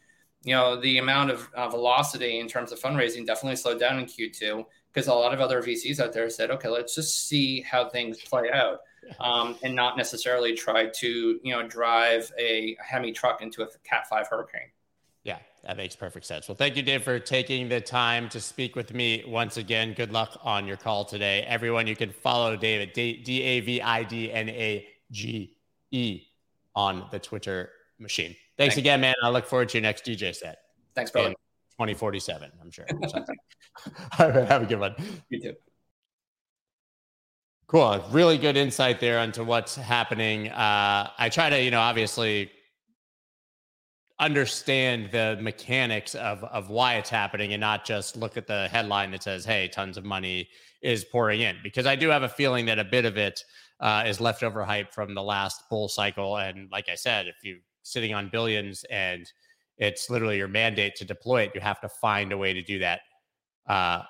You 0.42 0.54
know, 0.54 0.80
the 0.80 0.98
amount 0.98 1.32
of 1.32 1.50
uh, 1.54 1.68
velocity 1.68 2.38
in 2.38 2.48
terms 2.48 2.72
of 2.72 2.80
fundraising 2.80 3.26
definitely 3.26 3.56
slowed 3.56 3.78
down 3.78 3.98
in 3.98 4.06
Q2 4.06 4.64
because 4.92 5.08
a 5.08 5.14
lot 5.14 5.32
of 5.32 5.40
other 5.40 5.62
VCs 5.62 6.00
out 6.00 6.12
there 6.12 6.28
said, 6.30 6.50
okay, 6.50 6.68
let's 6.68 6.94
just 6.94 7.28
see 7.28 7.60
how 7.62 7.88
things 7.88 8.20
play 8.20 8.50
out, 8.52 8.80
um, 9.20 9.56
and 9.62 9.74
not 9.74 9.96
necessarily 9.96 10.54
try 10.54 10.86
to 10.86 11.40
you 11.42 11.52
know 11.52 11.66
drive 11.66 12.30
a 12.38 12.76
Hemi 12.80 13.12
truck 13.12 13.42
into 13.42 13.62
a 13.62 13.66
Cat 13.84 14.08
Five 14.08 14.28
hurricane. 14.28 14.70
Yeah, 15.22 15.38
that 15.64 15.76
makes 15.76 15.94
perfect 15.94 16.26
sense. 16.26 16.48
Well, 16.48 16.56
thank 16.56 16.76
you, 16.76 16.82
Dave, 16.82 17.02
for 17.02 17.18
taking 17.18 17.68
the 17.68 17.80
time 17.80 18.28
to 18.30 18.40
speak 18.40 18.74
with 18.74 18.94
me 18.94 19.22
once 19.26 19.58
again. 19.58 19.92
Good 19.92 20.12
luck 20.12 20.38
on 20.42 20.66
your 20.66 20.76
call 20.76 21.04
today. 21.04 21.42
Everyone, 21.42 21.86
you 21.86 21.96
can 21.96 22.10
follow 22.10 22.56
David, 22.56 22.92
D 22.92 23.42
A 23.42 23.60
V 23.60 23.82
I 23.82 24.02
D 24.02 24.32
N 24.32 24.48
A 24.48 24.86
G 25.10 25.56
E, 25.90 26.22
on 26.74 27.06
the 27.10 27.18
Twitter 27.18 27.70
machine. 27.98 28.34
Thanks, 28.56 28.74
Thanks, 28.74 28.76
again, 28.78 29.00
man. 29.00 29.14
I 29.22 29.28
look 29.28 29.46
forward 29.46 29.68
to 29.70 29.78
your 29.78 29.82
next 29.82 30.04
DJ 30.04 30.34
set. 30.34 30.58
Thanks, 30.94 31.10
brother. 31.10 31.34
2047, 31.80 32.50
I'm 32.60 32.70
sure. 32.70 32.84
All 34.18 34.30
right, 34.30 34.46
have 34.46 34.62
a 34.62 34.66
good 34.66 34.80
one. 34.80 34.94
You 35.30 35.40
too. 35.40 35.54
Cool. 37.68 38.04
Really 38.10 38.36
good 38.36 38.58
insight 38.58 39.00
there 39.00 39.18
onto 39.18 39.44
what's 39.44 39.76
happening. 39.76 40.48
Uh, 40.48 41.08
I 41.16 41.30
try 41.30 41.48
to, 41.48 41.62
you 41.62 41.70
know, 41.70 41.80
obviously 41.80 42.50
understand 44.18 45.08
the 45.10 45.38
mechanics 45.40 46.14
of 46.14 46.44
of 46.44 46.68
why 46.68 46.96
it's 46.96 47.08
happening 47.08 47.54
and 47.54 47.60
not 47.62 47.86
just 47.86 48.14
look 48.18 48.36
at 48.36 48.46
the 48.46 48.68
headline 48.68 49.10
that 49.10 49.22
says 49.22 49.46
hey 49.46 49.66
tons 49.66 49.96
of 49.96 50.04
money 50.04 50.46
is 50.82 51.06
pouring 51.06 51.40
in 51.40 51.56
because 51.62 51.86
i 51.86 51.96
do 51.96 52.10
have 52.10 52.22
a 52.22 52.28
feeling 52.28 52.66
that 52.66 52.78
a 52.78 52.84
bit 52.84 53.06
of 53.06 53.16
it 53.16 53.42
uh, 53.80 54.04
is 54.06 54.20
leftover 54.20 54.62
hype 54.62 54.92
from 54.92 55.14
the 55.14 55.22
last 55.22 55.62
bull 55.70 55.88
cycle 55.88 56.36
and 56.36 56.70
like 56.70 56.90
i 56.90 56.94
said 56.94 57.28
if 57.28 57.36
you're 57.42 57.56
sitting 57.82 58.12
on 58.12 58.28
billions 58.28 58.84
and 58.90 59.32
it's 59.80 60.08
literally 60.08 60.36
your 60.36 60.48
mandate 60.48 60.94
to 60.94 61.04
deploy 61.04 61.42
it 61.42 61.52
you 61.54 61.60
have 61.60 61.80
to 61.80 61.88
find 61.88 62.32
a 62.32 62.38
way 62.38 62.52
to 62.52 62.62
do 62.62 62.78
that 62.78 63.00
uh, 63.68 64.02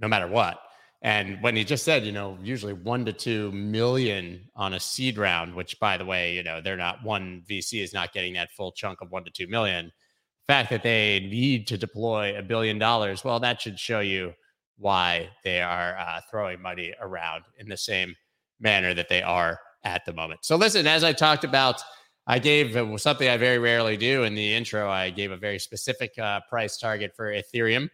no 0.00 0.08
matter 0.08 0.26
what 0.26 0.58
and 1.02 1.40
when 1.40 1.56
he 1.56 1.64
just 1.64 1.84
said, 1.84 2.04
you 2.04 2.12
know, 2.12 2.36
usually 2.42 2.74
one 2.74 3.06
to 3.06 3.12
two 3.12 3.50
million 3.52 4.46
on 4.54 4.74
a 4.74 4.80
seed 4.80 5.16
round, 5.16 5.54
which 5.54 5.80
by 5.80 5.96
the 5.96 6.04
way, 6.04 6.34
you 6.34 6.42
know, 6.42 6.60
they're 6.60 6.76
not 6.76 7.02
one 7.02 7.42
VC 7.48 7.82
is 7.82 7.94
not 7.94 8.12
getting 8.12 8.34
that 8.34 8.50
full 8.50 8.72
chunk 8.72 9.00
of 9.00 9.10
one 9.10 9.24
to 9.24 9.30
two 9.30 9.46
million. 9.46 9.86
The 9.86 10.52
fact 10.52 10.70
that 10.70 10.82
they 10.82 11.20
need 11.20 11.66
to 11.68 11.78
deploy 11.78 12.36
a 12.36 12.42
billion 12.42 12.78
dollars, 12.78 13.24
well, 13.24 13.40
that 13.40 13.62
should 13.62 13.78
show 13.78 14.00
you 14.00 14.34
why 14.76 15.30
they 15.42 15.62
are 15.62 15.96
uh, 15.96 16.20
throwing 16.30 16.60
money 16.60 16.92
around 17.00 17.44
in 17.58 17.68
the 17.68 17.76
same 17.76 18.14
manner 18.58 18.92
that 18.92 19.08
they 19.08 19.22
are 19.22 19.58
at 19.84 20.04
the 20.04 20.12
moment. 20.12 20.40
So, 20.42 20.56
listen, 20.56 20.86
as 20.86 21.02
I 21.02 21.14
talked 21.14 21.44
about, 21.44 21.82
I 22.30 22.38
gave 22.38 22.78
something 23.00 23.28
I 23.28 23.36
very 23.38 23.58
rarely 23.58 23.96
do 23.96 24.22
in 24.22 24.36
the 24.36 24.54
intro. 24.54 24.88
I 24.88 25.10
gave 25.10 25.32
a 25.32 25.36
very 25.36 25.58
specific 25.58 26.16
uh, 26.16 26.38
price 26.48 26.78
target 26.78 27.10
for 27.16 27.32
Ethereum. 27.32 27.88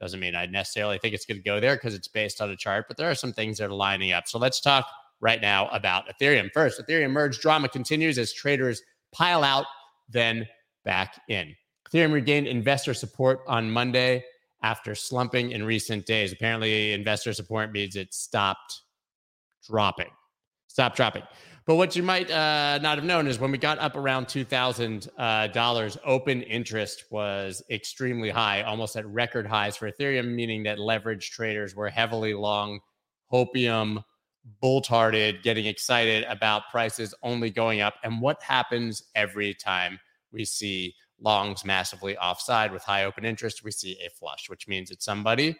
Doesn't 0.00 0.20
mean 0.20 0.34
I 0.34 0.46
necessarily 0.46 0.96
think 0.96 1.14
it's 1.14 1.26
going 1.26 1.36
to 1.36 1.42
go 1.42 1.60
there 1.60 1.76
because 1.76 1.92
it's 1.94 2.08
based 2.08 2.40
on 2.40 2.48
a 2.48 2.56
chart, 2.56 2.86
but 2.88 2.96
there 2.96 3.10
are 3.10 3.14
some 3.14 3.34
things 3.34 3.58
that 3.58 3.66
are 3.66 3.74
lining 3.74 4.12
up. 4.12 4.26
So 4.26 4.38
let's 4.38 4.58
talk 4.58 4.86
right 5.20 5.38
now 5.38 5.68
about 5.68 6.04
Ethereum. 6.08 6.50
First, 6.54 6.80
Ethereum 6.80 7.10
merge 7.10 7.40
drama 7.40 7.68
continues 7.68 8.16
as 8.16 8.32
traders 8.32 8.80
pile 9.12 9.44
out, 9.44 9.66
then 10.08 10.48
back 10.86 11.20
in. 11.28 11.54
Ethereum 11.86 12.14
regained 12.14 12.46
investor 12.46 12.94
support 12.94 13.40
on 13.46 13.70
Monday 13.70 14.24
after 14.62 14.94
slumping 14.94 15.50
in 15.50 15.62
recent 15.62 16.06
days. 16.06 16.32
Apparently, 16.32 16.94
investor 16.94 17.34
support 17.34 17.70
means 17.70 17.96
it 17.96 18.14
stopped 18.14 18.80
dropping. 19.68 20.08
Stop 20.68 20.96
dropping. 20.96 21.22
But 21.66 21.76
what 21.76 21.96
you 21.96 22.02
might 22.02 22.30
uh, 22.30 22.78
not 22.82 22.98
have 22.98 23.04
known 23.04 23.26
is 23.26 23.38
when 23.38 23.50
we 23.50 23.56
got 23.56 23.78
up 23.78 23.96
around 23.96 24.26
$2,000, 24.26 25.96
uh, 25.96 26.00
open 26.04 26.42
interest 26.42 27.04
was 27.10 27.62
extremely 27.70 28.28
high, 28.28 28.62
almost 28.62 28.96
at 28.96 29.06
record 29.06 29.46
highs 29.46 29.74
for 29.74 29.90
Ethereum, 29.90 30.34
meaning 30.34 30.64
that 30.64 30.78
leverage 30.78 31.30
traders 31.30 31.74
were 31.74 31.88
heavily 31.88 32.34
long, 32.34 32.80
hopium, 33.32 34.04
bull 34.60 34.82
tarted, 34.82 35.42
getting 35.42 35.64
excited 35.64 36.24
about 36.24 36.64
prices 36.70 37.14
only 37.22 37.48
going 37.48 37.80
up. 37.80 37.94
And 38.02 38.20
what 38.20 38.42
happens 38.42 39.02
every 39.14 39.54
time 39.54 39.98
we 40.32 40.44
see 40.44 40.94
longs 41.18 41.64
massively 41.64 42.14
offside 42.18 42.72
with 42.72 42.82
high 42.82 43.04
open 43.04 43.24
interest? 43.24 43.64
We 43.64 43.70
see 43.70 43.98
a 44.04 44.10
flush, 44.10 44.50
which 44.50 44.68
means 44.68 44.90
it's 44.90 45.06
somebody 45.06 45.56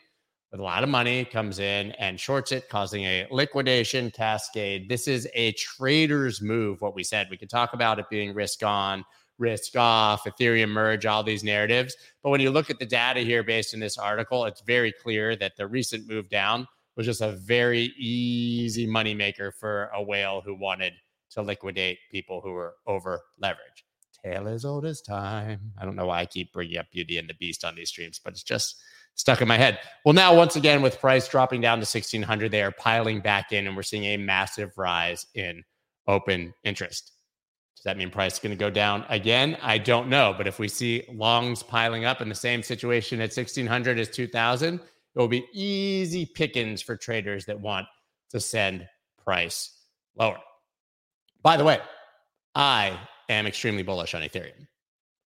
with 0.54 0.60
a 0.60 0.64
lot 0.64 0.84
of 0.84 0.88
money 0.88 1.24
comes 1.24 1.58
in 1.58 1.90
and 1.98 2.20
shorts 2.20 2.52
it, 2.52 2.68
causing 2.68 3.02
a 3.02 3.26
liquidation 3.32 4.08
cascade. 4.08 4.88
This 4.88 5.08
is 5.08 5.26
a 5.34 5.50
trader's 5.54 6.40
move. 6.40 6.80
What 6.80 6.94
we 6.94 7.02
said, 7.02 7.26
we 7.28 7.36
could 7.36 7.50
talk 7.50 7.72
about 7.72 7.98
it 7.98 8.08
being 8.08 8.32
risk 8.32 8.62
on, 8.62 9.04
risk 9.36 9.74
off, 9.74 10.22
Ethereum 10.22 10.68
merge, 10.68 11.06
all 11.06 11.24
these 11.24 11.42
narratives. 11.42 11.96
But 12.22 12.30
when 12.30 12.40
you 12.40 12.52
look 12.52 12.70
at 12.70 12.78
the 12.78 12.86
data 12.86 13.18
here 13.18 13.42
based 13.42 13.74
in 13.74 13.80
this 13.80 13.98
article, 13.98 14.44
it's 14.44 14.60
very 14.60 14.92
clear 14.92 15.34
that 15.34 15.56
the 15.56 15.66
recent 15.66 16.08
move 16.08 16.28
down 16.28 16.68
was 16.96 17.06
just 17.06 17.20
a 17.20 17.32
very 17.32 17.92
easy 17.98 18.86
moneymaker 18.86 19.50
for 19.58 19.90
a 19.92 20.00
whale 20.00 20.40
who 20.40 20.54
wanted 20.54 20.92
to 21.30 21.42
liquidate 21.42 21.98
people 22.12 22.40
who 22.40 22.52
were 22.52 22.74
over 22.86 23.20
leveraged. 23.42 23.82
Tale 24.24 24.46
as 24.46 24.64
old 24.64 24.86
as 24.86 25.00
time. 25.00 25.72
I 25.76 25.84
don't 25.84 25.96
know 25.96 26.06
why 26.06 26.20
I 26.20 26.26
keep 26.26 26.52
bringing 26.52 26.78
up 26.78 26.86
Beauty 26.92 27.18
and 27.18 27.28
the 27.28 27.34
Beast 27.34 27.64
on 27.64 27.74
these 27.74 27.88
streams, 27.88 28.20
but 28.22 28.34
it's 28.34 28.44
just 28.44 28.76
stuck 29.14 29.40
in 29.40 29.48
my 29.48 29.56
head. 29.56 29.78
Well, 30.04 30.12
now 30.12 30.34
once 30.34 30.56
again 30.56 30.82
with 30.82 31.00
price 31.00 31.28
dropping 31.28 31.60
down 31.60 31.78
to 31.78 31.82
1600, 31.82 32.50
they 32.50 32.62
are 32.62 32.72
piling 32.72 33.20
back 33.20 33.52
in 33.52 33.66
and 33.66 33.76
we're 33.76 33.82
seeing 33.82 34.04
a 34.04 34.16
massive 34.16 34.72
rise 34.76 35.26
in 35.34 35.62
open 36.06 36.52
interest. 36.64 37.12
Does 37.76 37.84
that 37.84 37.96
mean 37.96 38.10
price 38.10 38.34
is 38.34 38.38
going 38.38 38.50
to 38.50 38.56
go 38.56 38.70
down 38.70 39.04
again? 39.08 39.58
I 39.62 39.78
don't 39.78 40.08
know, 40.08 40.34
but 40.36 40.46
if 40.46 40.58
we 40.58 40.68
see 40.68 41.04
longs 41.12 41.62
piling 41.62 42.04
up 42.04 42.20
in 42.20 42.28
the 42.28 42.34
same 42.34 42.62
situation 42.62 43.20
at 43.20 43.30
1600 43.36 43.98
as 43.98 44.08
2000, 44.08 44.74
it 44.76 44.80
will 45.14 45.28
be 45.28 45.46
easy 45.52 46.26
pickings 46.26 46.82
for 46.82 46.96
traders 46.96 47.44
that 47.44 47.60
want 47.60 47.86
to 48.30 48.40
send 48.40 48.86
price 49.22 49.78
lower. 50.16 50.38
By 51.42 51.56
the 51.56 51.64
way, 51.64 51.78
I 52.54 52.98
am 53.28 53.46
extremely 53.46 53.82
bullish 53.82 54.14
on 54.14 54.22
Ethereum 54.22 54.66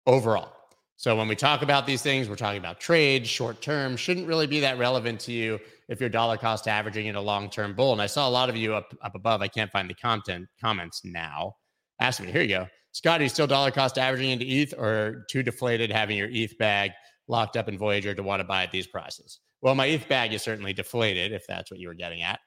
overall. 0.07 0.56
So 0.99 1.15
when 1.15 1.29
we 1.29 1.37
talk 1.37 1.61
about 1.61 1.87
these 1.87 2.01
things, 2.01 2.29
we're 2.29 2.37
talking 2.37 2.59
about 2.59 2.81
trade, 2.81 3.27
short 3.27 3.61
term, 3.61 3.97
shouldn't 3.97 4.27
really 4.27 4.47
be 4.47 4.61
that 4.61 4.79
relevant 4.79 5.21
to 5.21 5.33
you 5.33 5.59
if 5.89 6.01
you're 6.01 6.09
dollar 6.09 6.39
cost 6.39 6.67
averaging 6.67 7.07
in 7.07 7.17
a 7.17 7.21
long 7.21 7.51
term 7.51 7.75
bull. 7.75 7.93
And 7.93 8.01
I 8.01 8.07
saw 8.07 8.27
a 8.27 8.31
lot 8.31 8.49
of 8.49 8.57
you 8.57 8.75
up, 8.75 8.95
up 9.03 9.15
above. 9.15 9.43
I 9.43 9.49
can't 9.49 9.71
find 9.71 9.91
the 9.91 9.95
content 9.95 10.47
comments 10.61 11.03
now. 11.05 11.55
Ask 12.01 12.23
me, 12.23 12.33
here 12.33 12.43
you 12.43 12.49
go. 12.49 12.67
Scott, 12.93 13.21
are 13.21 13.25
you 13.25 13.29
still 13.29 13.47
dollar 13.47 13.71
cost 13.71 13.99
averaging 13.99 14.31
into 14.31 14.47
ETH 14.47 14.73
or 14.79 15.27
too 15.31 15.43
deflated 15.43 15.93
having 15.93 16.17
your 16.17 16.31
ETH 16.31 16.57
bag 16.57 16.93
locked 17.29 17.59
up 17.59 17.69
in 17.69 17.77
Voyager 17.77 18.15
to 18.15 18.23
want 18.23 18.41
to 18.41 18.45
buy 18.45 18.63
at 18.63 18.73
these 18.73 18.87
prices? 18.87 19.41
Well, 19.61 19.75
my 19.75 19.87
ETH 19.87 20.09
bag 20.09 20.33
is 20.33 20.43
certainly 20.43 20.73
deflated 20.73 21.33
if 21.33 21.47
that's 21.47 21.71
what 21.71 21.79
you 21.79 21.89
were 21.89 21.95
getting 21.95 22.23
at. 22.23 22.41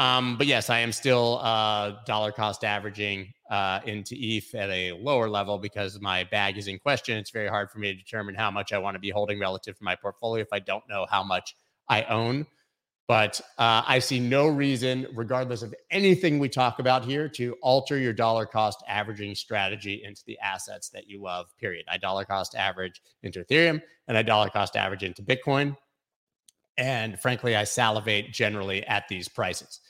Um, 0.00 0.38
but 0.38 0.46
yes, 0.46 0.70
I 0.70 0.78
am 0.78 0.92
still 0.92 1.40
uh, 1.42 1.96
dollar 2.06 2.32
cost 2.32 2.64
averaging 2.64 3.34
uh, 3.50 3.80
into 3.84 4.14
ETH 4.18 4.54
at 4.54 4.70
a 4.70 4.92
lower 4.92 5.28
level 5.28 5.58
because 5.58 6.00
my 6.00 6.24
bag 6.24 6.56
is 6.56 6.68
in 6.68 6.78
question. 6.78 7.18
It's 7.18 7.30
very 7.30 7.48
hard 7.48 7.70
for 7.70 7.80
me 7.80 7.92
to 7.92 7.98
determine 7.98 8.34
how 8.34 8.50
much 8.50 8.72
I 8.72 8.78
want 8.78 8.94
to 8.94 8.98
be 8.98 9.10
holding 9.10 9.38
relative 9.38 9.76
to 9.76 9.84
my 9.84 9.94
portfolio 9.94 10.40
if 10.40 10.48
I 10.54 10.58
don't 10.58 10.82
know 10.88 11.04
how 11.10 11.22
much 11.22 11.54
I 11.86 12.04
own. 12.04 12.46
But 13.08 13.42
uh, 13.58 13.82
I 13.86 13.98
see 13.98 14.20
no 14.20 14.46
reason, 14.48 15.06
regardless 15.14 15.60
of 15.60 15.74
anything 15.90 16.38
we 16.38 16.48
talk 16.48 16.78
about 16.78 17.04
here, 17.04 17.28
to 17.30 17.54
alter 17.60 17.98
your 17.98 18.14
dollar 18.14 18.46
cost 18.46 18.82
averaging 18.88 19.34
strategy 19.34 20.00
into 20.02 20.22
the 20.26 20.38
assets 20.38 20.88
that 20.90 21.08
you 21.08 21.20
love, 21.20 21.48
period. 21.60 21.84
I 21.90 21.98
dollar 21.98 22.24
cost 22.24 22.54
average 22.54 23.02
into 23.22 23.44
Ethereum 23.44 23.82
and 24.08 24.16
I 24.16 24.22
dollar 24.22 24.48
cost 24.48 24.76
average 24.76 25.02
into 25.02 25.22
Bitcoin. 25.22 25.76
And 26.78 27.20
frankly, 27.20 27.54
I 27.54 27.64
salivate 27.64 28.32
generally 28.32 28.82
at 28.86 29.06
these 29.06 29.28
prices. 29.28 29.80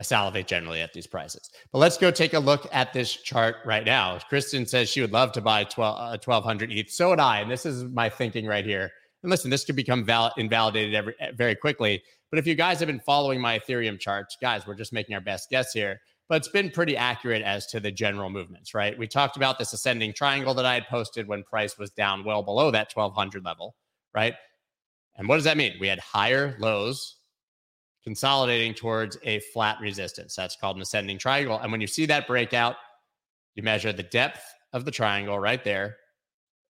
I 0.00 0.02
salivate 0.02 0.46
generally 0.46 0.80
at 0.80 0.94
these 0.94 1.06
prices. 1.06 1.50
But 1.72 1.78
let's 1.78 1.98
go 1.98 2.10
take 2.10 2.32
a 2.32 2.38
look 2.38 2.66
at 2.72 2.94
this 2.94 3.12
chart 3.12 3.56
right 3.66 3.84
now. 3.84 4.18
Kristen 4.30 4.66
says 4.66 4.88
she 4.88 5.02
would 5.02 5.12
love 5.12 5.32
to 5.32 5.42
buy 5.42 5.64
12, 5.64 5.96
uh, 5.96 6.18
1200 6.24 6.72
ETH. 6.72 6.90
So 6.90 7.10
would 7.10 7.20
I. 7.20 7.40
And 7.40 7.50
this 7.50 7.66
is 7.66 7.84
my 7.84 8.08
thinking 8.08 8.46
right 8.46 8.64
here. 8.64 8.90
And 9.22 9.30
listen, 9.30 9.50
this 9.50 9.66
could 9.66 9.76
become 9.76 10.02
val- 10.02 10.32
invalidated 10.38 10.94
every, 10.94 11.14
very 11.34 11.54
quickly. 11.54 12.02
But 12.30 12.38
if 12.38 12.46
you 12.46 12.54
guys 12.54 12.78
have 12.78 12.86
been 12.86 13.00
following 13.00 13.42
my 13.42 13.58
Ethereum 13.58 14.00
charts, 14.00 14.38
guys, 14.40 14.66
we're 14.66 14.74
just 14.74 14.94
making 14.94 15.14
our 15.14 15.20
best 15.20 15.50
guess 15.50 15.72
here. 15.72 16.00
But 16.30 16.36
it's 16.36 16.48
been 16.48 16.70
pretty 16.70 16.96
accurate 16.96 17.42
as 17.42 17.66
to 17.66 17.80
the 17.80 17.90
general 17.90 18.30
movements, 18.30 18.72
right? 18.72 18.96
We 18.96 19.06
talked 19.06 19.36
about 19.36 19.58
this 19.58 19.74
ascending 19.74 20.14
triangle 20.14 20.54
that 20.54 20.64
I 20.64 20.74
had 20.74 20.86
posted 20.86 21.28
when 21.28 21.42
price 21.42 21.76
was 21.76 21.90
down 21.90 22.24
well 22.24 22.42
below 22.42 22.70
that 22.70 22.90
1200 22.94 23.44
level, 23.44 23.74
right? 24.14 24.34
And 25.16 25.28
what 25.28 25.36
does 25.36 25.44
that 25.44 25.58
mean? 25.58 25.74
We 25.78 25.88
had 25.88 25.98
higher 25.98 26.56
lows 26.58 27.16
consolidating 28.04 28.74
towards 28.74 29.18
a 29.24 29.40
flat 29.52 29.78
resistance. 29.80 30.34
That's 30.34 30.56
called 30.56 30.76
an 30.76 30.82
ascending 30.82 31.18
triangle. 31.18 31.58
And 31.58 31.70
when 31.70 31.80
you 31.80 31.86
see 31.86 32.06
that 32.06 32.26
breakout, 32.26 32.76
you 33.54 33.62
measure 33.62 33.92
the 33.92 34.02
depth 34.02 34.42
of 34.72 34.84
the 34.84 34.90
triangle 34.90 35.38
right 35.38 35.62
there 35.62 35.96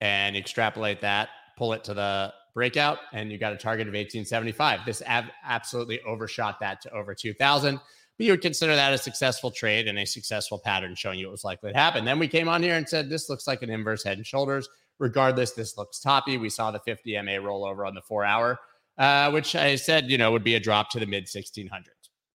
and 0.02 0.36
extrapolate 0.36 1.02
that, 1.02 1.30
pull 1.58 1.74
it 1.74 1.84
to 1.86 1.94
the 1.94 2.34
breakout, 2.54 3.00
and 3.14 3.32
you 3.32 3.38
got 3.38 3.54
a 3.54 3.58
target 3.58 3.88
of 3.88 3.94
1875. 3.94 4.82
This 4.86 5.02
ab- 5.06 5.32
absolutely 5.46 6.02
overshot 6.02 6.60
that 6.60 6.82
to 6.82 6.92
over 6.92 7.16
2000. 7.16 7.80
But 8.18 8.26
you 8.26 8.34
would 8.34 8.42
consider 8.42 8.76
that 8.76 8.94
a 8.94 8.98
successful 8.98 9.50
trade 9.50 9.88
and 9.88 9.98
a 9.98 10.06
successful 10.06 10.60
pattern 10.60 10.94
showing 10.96 11.20
you 11.20 11.28
it 11.30 11.32
was 11.32 11.44
likely 11.44 11.72
to 11.72 11.78
happen. 11.78 12.06
Then 12.06 12.20
we 12.20 12.28
came 12.28 12.48
on 12.48 12.62
here 12.62 12.76
and 12.76 12.88
said, 12.88 13.10
this 13.10 13.30
looks 13.30 13.48
like 13.48 13.64
an 13.64 13.72
inverse 13.72 14.04
head 14.04 14.18
and 14.18 14.28
shoulders. 14.28 14.70
Regardless, 15.00 15.52
this 15.52 15.78
looks 15.78 16.00
toppy. 16.00 16.38
We 16.38 16.50
saw 16.50 16.70
the 16.70 16.80
50 16.80 17.14
MA 17.22 17.32
rollover 17.32 17.88
on 17.88 17.96
the 17.96 18.02
four 18.02 18.24
hour 18.24 18.60
uh, 18.98 19.32
which 19.32 19.56
I 19.56 19.76
said, 19.76 20.10
you 20.10 20.18
know, 20.18 20.32
would 20.32 20.44
be 20.44 20.56
a 20.56 20.60
drop 20.60 20.90
to 20.92 21.00
the 21.00 21.06
mid 21.06 21.26
1600s. 21.26 21.70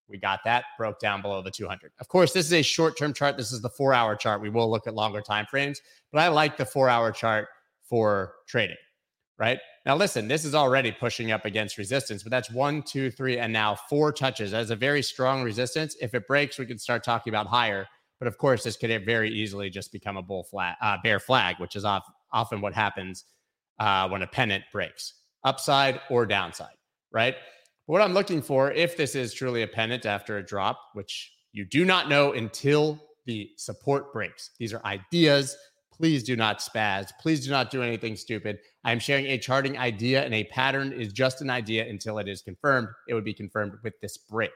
We 0.08 0.18
got 0.18 0.40
that, 0.44 0.64
broke 0.78 0.98
down 1.00 1.20
below 1.20 1.42
the 1.42 1.50
200. 1.50 1.92
Of 2.00 2.08
course, 2.08 2.32
this 2.32 2.46
is 2.46 2.52
a 2.52 2.62
short 2.62 2.96
term 2.96 3.12
chart. 3.12 3.36
This 3.36 3.52
is 3.52 3.60
the 3.60 3.68
four 3.68 3.92
hour 3.92 4.16
chart. 4.16 4.40
We 4.40 4.48
will 4.48 4.70
look 4.70 4.86
at 4.86 4.94
longer 4.94 5.20
time 5.20 5.46
frames, 5.46 5.80
but 6.12 6.20
I 6.20 6.28
like 6.28 6.56
the 6.56 6.64
four 6.64 6.88
hour 6.88 7.12
chart 7.12 7.48
for 7.84 8.34
trading, 8.46 8.76
right? 9.38 9.58
Now, 9.84 9.96
listen, 9.96 10.26
this 10.26 10.44
is 10.44 10.54
already 10.54 10.92
pushing 10.92 11.30
up 11.30 11.44
against 11.44 11.78
resistance, 11.78 12.22
but 12.22 12.30
that's 12.30 12.50
one, 12.50 12.82
two, 12.82 13.10
three, 13.10 13.38
and 13.38 13.52
now 13.52 13.74
four 13.74 14.12
touches. 14.12 14.50
That 14.50 14.62
is 14.62 14.70
a 14.70 14.76
very 14.76 15.02
strong 15.02 15.42
resistance. 15.42 15.96
If 16.00 16.14
it 16.14 16.26
breaks, 16.26 16.58
we 16.58 16.66
can 16.66 16.78
start 16.78 17.04
talking 17.04 17.30
about 17.30 17.46
higher. 17.46 17.86
But 18.18 18.28
of 18.28 18.36
course, 18.36 18.64
this 18.64 18.76
could 18.76 19.04
very 19.04 19.30
easily 19.30 19.70
just 19.70 19.92
become 19.92 20.16
a 20.16 20.22
bull 20.22 20.42
flag, 20.42 20.74
uh, 20.82 20.96
bear 21.04 21.20
flag, 21.20 21.56
which 21.60 21.76
is 21.76 21.84
off, 21.84 22.04
often 22.32 22.60
what 22.60 22.74
happens 22.74 23.24
uh, 23.78 24.08
when 24.08 24.22
a 24.22 24.26
pennant 24.26 24.64
breaks 24.72 25.14
upside 25.44 26.00
or 26.10 26.26
downside, 26.26 26.76
right? 27.12 27.36
What 27.86 28.02
I'm 28.02 28.12
looking 28.12 28.42
for, 28.42 28.70
if 28.72 28.96
this 28.96 29.14
is 29.14 29.32
truly 29.32 29.62
a 29.62 29.66
pennant 29.66 30.04
after 30.04 30.36
a 30.36 30.44
drop, 30.44 30.78
which 30.92 31.32
you 31.52 31.64
do 31.64 31.84
not 31.84 32.08
know 32.08 32.32
until 32.32 32.98
the 33.26 33.50
support 33.56 34.12
breaks, 34.12 34.50
these 34.58 34.74
are 34.74 34.84
ideas. 34.84 35.56
Please 35.90 36.22
do 36.22 36.36
not 36.36 36.60
spaz. 36.60 37.10
Please 37.20 37.44
do 37.44 37.50
not 37.50 37.70
do 37.70 37.82
anything 37.82 38.14
stupid. 38.14 38.58
I'm 38.84 39.00
sharing 39.00 39.26
a 39.26 39.38
charting 39.38 39.78
idea, 39.78 40.22
and 40.24 40.32
a 40.32 40.44
pattern 40.44 40.92
is 40.92 41.12
just 41.12 41.40
an 41.40 41.50
idea 41.50 41.88
until 41.88 42.18
it 42.18 42.28
is 42.28 42.40
confirmed. 42.40 42.88
It 43.08 43.14
would 43.14 43.24
be 43.24 43.34
confirmed 43.34 43.72
with 43.82 43.98
this 44.00 44.16
break, 44.16 44.52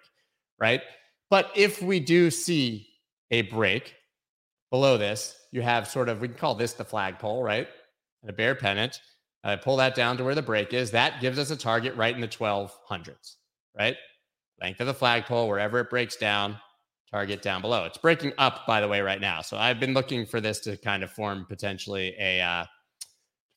right? 0.61 0.83
But 1.31 1.51
if 1.57 1.83
we 1.83 1.99
do 1.99 2.31
see 2.31 2.87
a 3.31 3.43
break 3.43 3.95
below 4.71 4.97
this, 4.97 5.37
you 5.51 5.63
have 5.63 5.89
sort 5.89 6.09
of, 6.09 6.21
we 6.21 6.29
can 6.29 6.37
call 6.37 6.55
this 6.55 6.75
the 6.75 6.85
flagpole, 6.85 7.43
right? 7.43 7.67
And 8.23 8.31
a 8.31 8.35
bear 8.35 8.55
pennant. 8.55 9.01
I 9.45 9.57
pull 9.57 9.77
that 9.79 9.95
down 9.95 10.17
to 10.19 10.25
where 10.25 10.35
the 10.35 10.43
break 10.43 10.73
is. 10.73 10.91
That 10.93 11.21
gives 11.21 11.39
us 11.39 11.51
a 11.51 11.57
target 11.57 11.97
right 11.97 12.15
in 12.15 12.21
the 12.21 12.29
1200s, 12.29 13.37
right? 13.77 13.97
Length 14.61 14.81
of 14.81 14.87
the 14.87 14.95
flagpole, 14.95 15.49
wherever 15.49 15.81
it 15.81 15.91
breaks 15.91 16.17
down, 16.17 16.57
target 17.11 17.43
down 17.43 17.61
below. 17.61 17.85
It's 17.85 17.99
breaking 17.99 18.33
up, 18.39 18.67
by 18.67 18.81
the 18.81 18.87
way, 18.87 19.01
right 19.01 19.21
now. 19.21 19.43
So 19.43 19.57
I've 19.57 19.81
been 19.81 19.95
looking 19.95 20.25
for 20.27 20.41
this 20.41 20.61
to 20.61 20.77
kind 20.77 21.03
of 21.03 21.11
form 21.11 21.45
potentially 21.49 22.15
a, 22.19 22.41
uh, 22.41 22.65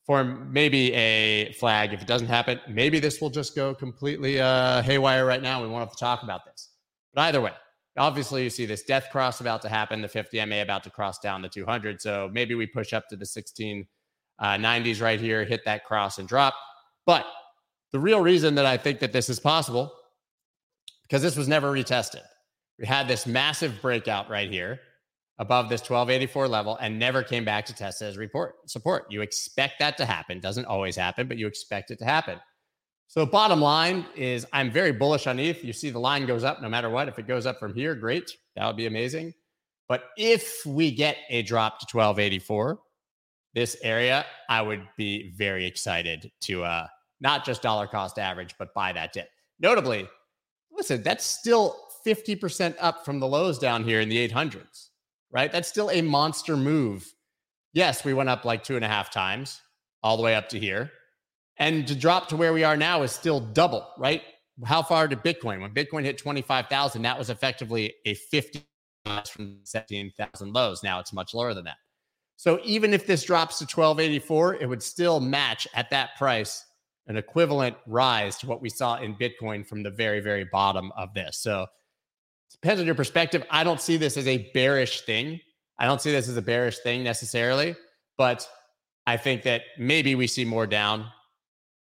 form 0.05 0.51
maybe 0.51 0.91
a 0.93 1.53
flag. 1.53 1.93
If 1.93 2.01
it 2.01 2.07
doesn't 2.07 2.27
happen, 2.27 2.59
maybe 2.67 2.99
this 2.99 3.21
will 3.21 3.29
just 3.29 3.55
go 3.55 3.73
completely 3.73 4.41
uh, 4.41 4.81
haywire 4.81 5.25
right 5.25 5.41
now. 5.41 5.61
We 5.61 5.67
won't 5.67 5.81
have 5.81 5.91
to 5.91 5.99
talk 5.99 6.23
about 6.23 6.45
this. 6.45 6.69
But 7.13 7.21
either 7.21 7.41
way, 7.41 7.53
obviously 7.97 8.43
you 8.43 8.49
see 8.49 8.65
this 8.65 8.83
death 8.83 9.09
cross 9.11 9.41
about 9.41 9.61
to 9.63 9.69
happen, 9.69 10.01
the 10.01 10.07
50 10.07 10.43
MA 10.45 10.61
about 10.61 10.83
to 10.83 10.89
cross 10.89 11.19
down 11.19 11.41
the 11.41 11.49
200. 11.49 12.01
So 12.01 12.29
maybe 12.31 12.55
we 12.55 12.67
push 12.67 12.93
up 12.93 13.07
to 13.09 13.15
the 13.15 13.25
16 13.25 13.85
uh, 14.39 14.55
90s 14.55 15.01
right 15.01 15.19
here, 15.19 15.43
hit 15.45 15.63
that 15.65 15.85
cross 15.85 16.17
and 16.17 16.27
drop. 16.27 16.53
But 17.05 17.25
the 17.91 17.99
real 17.99 18.19
reason 18.21 18.55
that 18.55 18.65
I 18.65 18.77
think 18.77 18.99
that 18.99 19.13
this 19.13 19.29
is 19.29 19.39
possible, 19.39 19.91
because 21.03 21.21
this 21.21 21.37
was 21.37 21.47
never 21.47 21.71
retested. 21.71 22.23
We 22.79 22.85
had 22.85 23.07
this 23.07 23.25
massive 23.25 23.81
breakout 23.81 24.29
right 24.29 24.49
here 24.49 24.79
above 25.37 25.69
this 25.69 25.81
1284 25.81 26.47
level 26.47 26.77
and 26.81 26.97
never 26.97 27.21
came 27.23 27.45
back 27.45 27.65
to 27.65 27.75
test 27.75 28.01
as 28.01 28.17
report 28.17 28.69
support. 28.69 29.05
You 29.09 29.21
expect 29.21 29.79
that 29.79 29.97
to 29.97 30.05
happen. 30.05 30.39
Doesn't 30.39 30.65
always 30.65 30.95
happen, 30.95 31.27
but 31.27 31.37
you 31.37 31.47
expect 31.47 31.91
it 31.91 31.99
to 31.99 32.05
happen. 32.05 32.39
So 33.07 33.25
bottom 33.25 33.61
line 33.61 34.05
is 34.15 34.45
I'm 34.51 34.71
very 34.71 34.91
bullish 34.91 35.27
on 35.27 35.39
ETH. 35.39 35.63
You 35.63 35.73
see 35.73 35.89
the 35.89 35.99
line 35.99 36.25
goes 36.25 36.43
up 36.43 36.61
no 36.61 36.69
matter 36.69 36.89
what. 36.89 37.07
If 37.07 37.19
it 37.19 37.27
goes 37.27 37.45
up 37.45 37.59
from 37.59 37.73
here, 37.73 37.95
great. 37.95 38.31
That 38.55 38.65
would 38.65 38.77
be 38.77 38.87
amazing. 38.87 39.33
But 39.87 40.05
if 40.17 40.65
we 40.65 40.91
get 40.91 41.17
a 41.29 41.43
drop 41.43 41.79
to 41.79 41.97
1284, 41.97 42.79
this 43.55 43.77
area, 43.81 44.25
I 44.49 44.61
would 44.61 44.85
be 44.97 45.31
very 45.35 45.65
excited 45.65 46.31
to 46.41 46.63
uh, 46.63 46.87
not 47.21 47.45
just 47.45 47.61
dollar 47.61 47.87
cost 47.87 48.19
average, 48.19 48.53
but 48.59 48.73
buy 48.73 48.93
that 48.93 49.13
dip. 49.13 49.29
Notably, 49.59 50.07
listen, 50.71 51.01
that's 51.01 51.25
still 51.25 51.77
50% 52.05 52.75
up 52.79 53.03
from 53.05 53.19
the 53.19 53.27
lows 53.27 53.57
down 53.57 53.83
here 53.83 54.01
in 54.01 54.09
the 54.09 54.27
800s, 54.27 54.89
right? 55.31 55.51
That's 55.51 55.69
still 55.69 55.89
a 55.89 56.01
monster 56.01 56.55
move. 56.55 57.11
Yes, 57.73 58.05
we 58.05 58.13
went 58.13 58.29
up 58.29 58.45
like 58.45 58.63
two 58.63 58.75
and 58.75 58.85
a 58.85 58.89
half 58.89 59.09
times 59.09 59.61
all 60.03 60.17
the 60.17 60.23
way 60.23 60.35
up 60.35 60.49
to 60.49 60.59
here. 60.59 60.91
And 61.57 61.87
to 61.87 61.95
drop 61.95 62.27
to 62.27 62.35
where 62.35 62.53
we 62.53 62.65
are 62.65 62.77
now 62.77 63.01
is 63.01 63.11
still 63.13 63.39
double, 63.39 63.87
right? 63.97 64.21
How 64.65 64.83
far 64.83 65.07
did 65.07 65.23
Bitcoin? 65.23 65.61
When 65.61 65.73
Bitcoin 65.73 66.03
hit 66.03 66.17
25,000, 66.17 67.01
that 67.01 67.17
was 67.17 67.29
effectively 67.29 67.93
a 68.05 68.13
50 68.13 68.61
from 69.29 69.59
17,000 69.63 70.53
lows. 70.53 70.83
Now 70.83 70.99
it's 70.99 71.13
much 71.13 71.33
lower 71.33 71.53
than 71.53 71.65
that. 71.65 71.77
So 72.37 72.59
even 72.63 72.93
if 72.93 73.07
this 73.07 73.23
drops 73.23 73.59
to 73.59 73.63
1284, 73.63 74.55
it 74.55 74.67
would 74.67 74.83
still 74.83 75.19
match 75.19 75.67
at 75.73 75.89
that 75.89 76.15
price 76.17 76.65
an 77.07 77.17
equivalent 77.17 77.75
rise 77.85 78.37
to 78.37 78.47
what 78.47 78.61
we 78.61 78.69
saw 78.69 78.97
in 78.97 79.15
Bitcoin 79.15 79.65
from 79.65 79.83
the 79.83 79.91
very, 79.91 80.19
very 80.19 80.45
bottom 80.51 80.91
of 80.97 81.13
this. 81.13 81.37
So 81.37 81.67
depends 82.51 82.79
on 82.79 82.85
your 82.85 82.95
perspective. 82.95 83.43
I 83.49 83.63
don't 83.63 83.81
see 83.81 83.97
this 83.97 84.17
as 84.17 84.27
a 84.27 84.49
bearish 84.53 85.01
thing. 85.01 85.39
I 85.77 85.85
don't 85.85 86.01
see 86.01 86.11
this 86.11 86.27
as 86.27 86.37
a 86.37 86.41
bearish 86.41 86.79
thing 86.79 87.03
necessarily, 87.03 87.75
but 88.17 88.47
I 89.05 89.17
think 89.17 89.43
that 89.43 89.61
maybe 89.77 90.15
we 90.15 90.27
see 90.27 90.45
more 90.45 90.65
down 90.65 91.05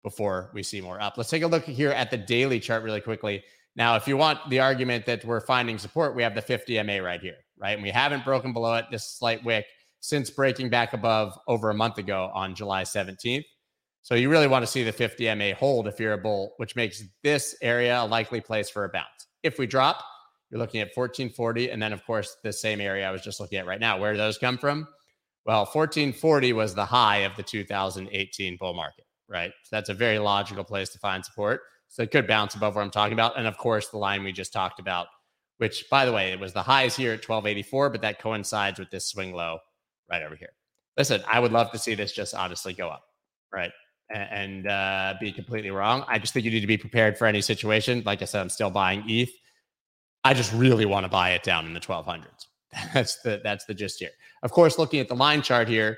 before 0.03 0.51
we 0.53 0.63
see 0.63 0.81
more 0.81 1.01
up. 1.01 1.17
Let's 1.17 1.29
take 1.29 1.43
a 1.43 1.47
look 1.47 1.63
here 1.63 1.91
at 1.91 2.11
the 2.11 2.17
daily 2.17 2.59
chart 2.59 2.83
really 2.83 3.01
quickly. 3.01 3.43
Now, 3.75 3.95
if 3.95 4.07
you 4.07 4.17
want 4.17 4.39
the 4.49 4.59
argument 4.59 5.05
that 5.05 5.23
we're 5.23 5.41
finding 5.41 5.77
support, 5.77 6.15
we 6.15 6.23
have 6.23 6.35
the 6.35 6.41
50 6.41 6.81
MA 6.83 6.97
right 6.97 7.21
here, 7.21 7.37
right? 7.57 7.73
And 7.73 7.81
we 7.81 7.89
haven't 7.89 8.25
broken 8.25 8.51
below 8.51 8.75
it. 8.75 8.85
This 8.91 9.07
slight 9.07 9.43
wick 9.43 9.65
since 10.03 10.29
breaking 10.29 10.69
back 10.69 10.91
above 10.91 11.39
over 11.47 11.69
a 11.69 11.73
month 11.73 11.97
ago 11.97 12.29
on 12.33 12.53
July 12.53 12.83
17th. 12.83 13.45
So 14.01 14.15
you 14.15 14.29
really 14.29 14.49
want 14.49 14.61
to 14.63 14.67
see 14.67 14.83
the 14.83 14.91
50 14.91 15.33
MA 15.35 15.53
hold 15.53 15.87
if 15.87 15.97
you're 15.97 16.11
a 16.11 16.17
bull, 16.17 16.55
which 16.57 16.75
makes 16.75 17.01
this 17.23 17.55
area 17.61 18.01
a 18.01 18.05
likely 18.05 18.41
place 18.41 18.69
for 18.69 18.83
a 18.83 18.89
bounce. 18.89 19.07
If 19.43 19.57
we 19.57 19.65
drop, 19.65 20.03
you're 20.49 20.59
looking 20.59 20.81
at 20.81 20.89
1440. 20.93 21.69
And 21.69 21.81
then, 21.81 21.93
of 21.93 22.05
course, 22.05 22.35
the 22.43 22.51
same 22.51 22.81
area 22.81 23.07
I 23.07 23.11
was 23.11 23.21
just 23.21 23.39
looking 23.39 23.59
at 23.59 23.65
right 23.65 23.79
now. 23.79 23.97
Where 23.97 24.11
do 24.11 24.17
those 24.17 24.37
come 24.37 24.57
from? 24.57 24.89
Well, 25.45 25.59
1440 25.59 26.51
was 26.51 26.75
the 26.75 26.85
high 26.85 27.19
of 27.19 27.37
the 27.37 27.43
2018 27.43 28.57
bull 28.57 28.73
market, 28.73 29.05
right? 29.29 29.53
So 29.63 29.77
that's 29.77 29.89
a 29.89 29.93
very 29.93 30.19
logical 30.19 30.65
place 30.65 30.89
to 30.89 30.99
find 30.99 31.23
support. 31.23 31.61
So 31.87 32.03
it 32.03 32.11
could 32.11 32.27
bounce 32.27 32.55
above 32.55 32.75
what 32.75 32.81
I'm 32.81 32.91
talking 32.91 33.13
about. 33.13 33.37
And 33.37 33.47
of 33.47 33.57
course, 33.57 33.87
the 33.87 33.99
line 33.99 34.25
we 34.25 34.33
just 34.33 34.51
talked 34.51 34.81
about, 34.81 35.07
which, 35.59 35.85
by 35.89 36.03
the 36.03 36.11
way, 36.11 36.33
it 36.33 36.41
was 36.41 36.51
the 36.51 36.63
highs 36.63 36.93
here 36.93 37.13
at 37.13 37.25
1284, 37.25 37.89
but 37.89 38.01
that 38.01 38.19
coincides 38.19 38.79
with 38.79 38.91
this 38.91 39.07
swing 39.07 39.33
low 39.33 39.59
right 40.09 40.21
over 40.21 40.35
here. 40.35 40.53
Listen, 40.97 41.21
I 41.27 41.39
would 41.39 41.51
love 41.51 41.71
to 41.71 41.79
see 41.79 41.95
this 41.95 42.11
just 42.11 42.35
honestly 42.35 42.73
go 42.73 42.89
up, 42.89 43.03
right? 43.51 43.71
And 44.13 44.67
uh, 44.67 45.15
be 45.19 45.31
completely 45.31 45.71
wrong. 45.71 46.05
I 46.07 46.19
just 46.19 46.33
think 46.33 46.45
you 46.45 46.51
need 46.51 46.61
to 46.61 46.67
be 46.67 46.77
prepared 46.77 47.17
for 47.17 47.25
any 47.25 47.41
situation. 47.41 48.03
Like 48.05 48.21
I 48.21 48.25
said, 48.25 48.41
I'm 48.41 48.49
still 48.49 48.69
buying 48.69 49.03
ETH. 49.07 49.31
I 50.23 50.33
just 50.33 50.53
really 50.53 50.85
want 50.85 51.03
to 51.05 51.09
buy 51.09 51.31
it 51.31 51.43
down 51.43 51.65
in 51.65 51.73
the 51.73 51.79
1200s. 51.79 52.25
That's 52.93 53.21
the 53.21 53.39
that's 53.43 53.65
the 53.65 53.73
gist 53.75 53.99
here. 53.99 54.09
Of 54.41 54.51
course, 54.51 54.79
looking 54.79 54.99
at 54.99 55.07
the 55.07 55.15
line 55.15 55.43
chart 55.43 55.67
here, 55.67 55.95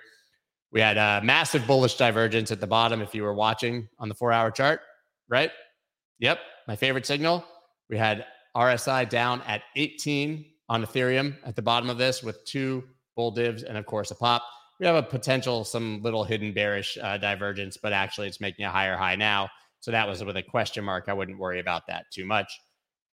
we 0.74 0.82
had 0.82 0.98
a 0.98 1.22
massive 1.24 1.66
bullish 1.66 1.96
divergence 1.96 2.52
at 2.52 2.60
the 2.60 2.68
bottom. 2.68 3.02
If 3.02 3.16
you 3.16 3.24
were 3.24 3.34
watching 3.34 3.88
on 3.98 4.10
the 4.10 4.16
four-hour 4.16 4.52
chart, 4.52 4.82
right? 5.30 5.52
Yep, 6.20 6.40
my 6.68 6.76
favorite 6.76 7.06
signal. 7.06 7.46
We 7.90 7.98
had 7.98 8.26
RSI 8.58 9.08
down 9.08 9.42
at 9.48 9.62
18 9.78 10.46
on 10.68 10.86
Ethereum 10.86 11.38
at 11.46 11.56
the 11.56 11.62
bottom 11.62 11.90
of 11.90 11.98
this 11.98 12.24
with 12.24 12.44
two 12.46 12.84
bull 13.16 13.32
divs 13.32 13.64
and 13.64 13.78
of 13.78 13.86
course 13.86 14.12
a 14.12 14.16
pop. 14.16 14.44
We 14.80 14.86
have 14.86 14.96
a 14.96 15.04
potential 15.04 15.64
some 15.64 16.02
little 16.02 16.24
hidden 16.24 16.54
bearish 16.54 16.98
uh, 17.02 17.18
divergence, 17.18 17.78
but 17.78 17.94
actually 17.94 18.28
it's 18.28 18.42
making 18.42 18.66
a 18.66 18.72
higher 18.72 18.98
high 18.98 19.16
now. 19.16 19.50
So 19.80 19.92
that 19.92 20.08
was 20.08 20.24
with 20.24 20.38
a 20.38 20.44
question 20.44 20.84
mark. 20.84 21.06
I 21.08 21.14
wouldn't 21.14 21.40
worry 21.40 21.60
about 21.60 21.88
that 21.88 22.06
too 22.12 22.26
much. 22.26 22.52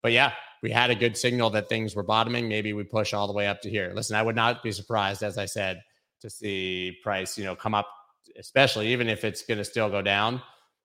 But 0.01 0.13
yeah, 0.13 0.33
we 0.63 0.71
had 0.71 0.89
a 0.89 0.95
good 0.95 1.17
signal 1.17 1.49
that 1.51 1.67
things 1.67 1.95
were 1.95 2.03
bottoming. 2.03 2.47
Maybe 2.47 2.73
we 2.73 2.83
push 2.83 3.13
all 3.13 3.27
the 3.27 3.33
way 3.33 3.47
up 3.47 3.61
to 3.61 3.69
here. 3.69 3.91
Listen, 3.93 4.15
I 4.15 4.21
would 4.21 4.35
not 4.35 4.63
be 4.63 4.71
surprised, 4.71 5.23
as 5.23 5.37
I 5.37 5.45
said, 5.45 5.81
to 6.21 6.29
see 6.29 6.97
price, 7.03 7.37
you 7.37 7.43
know, 7.43 7.55
come 7.55 7.73
up, 7.75 7.87
especially 8.37 8.93
even 8.93 9.09
if 9.09 9.23
it's 9.25 9.43
going 9.43 9.57
to 9.57 9.65
still 9.65 9.89
go 9.89 10.01
down. 10.01 10.41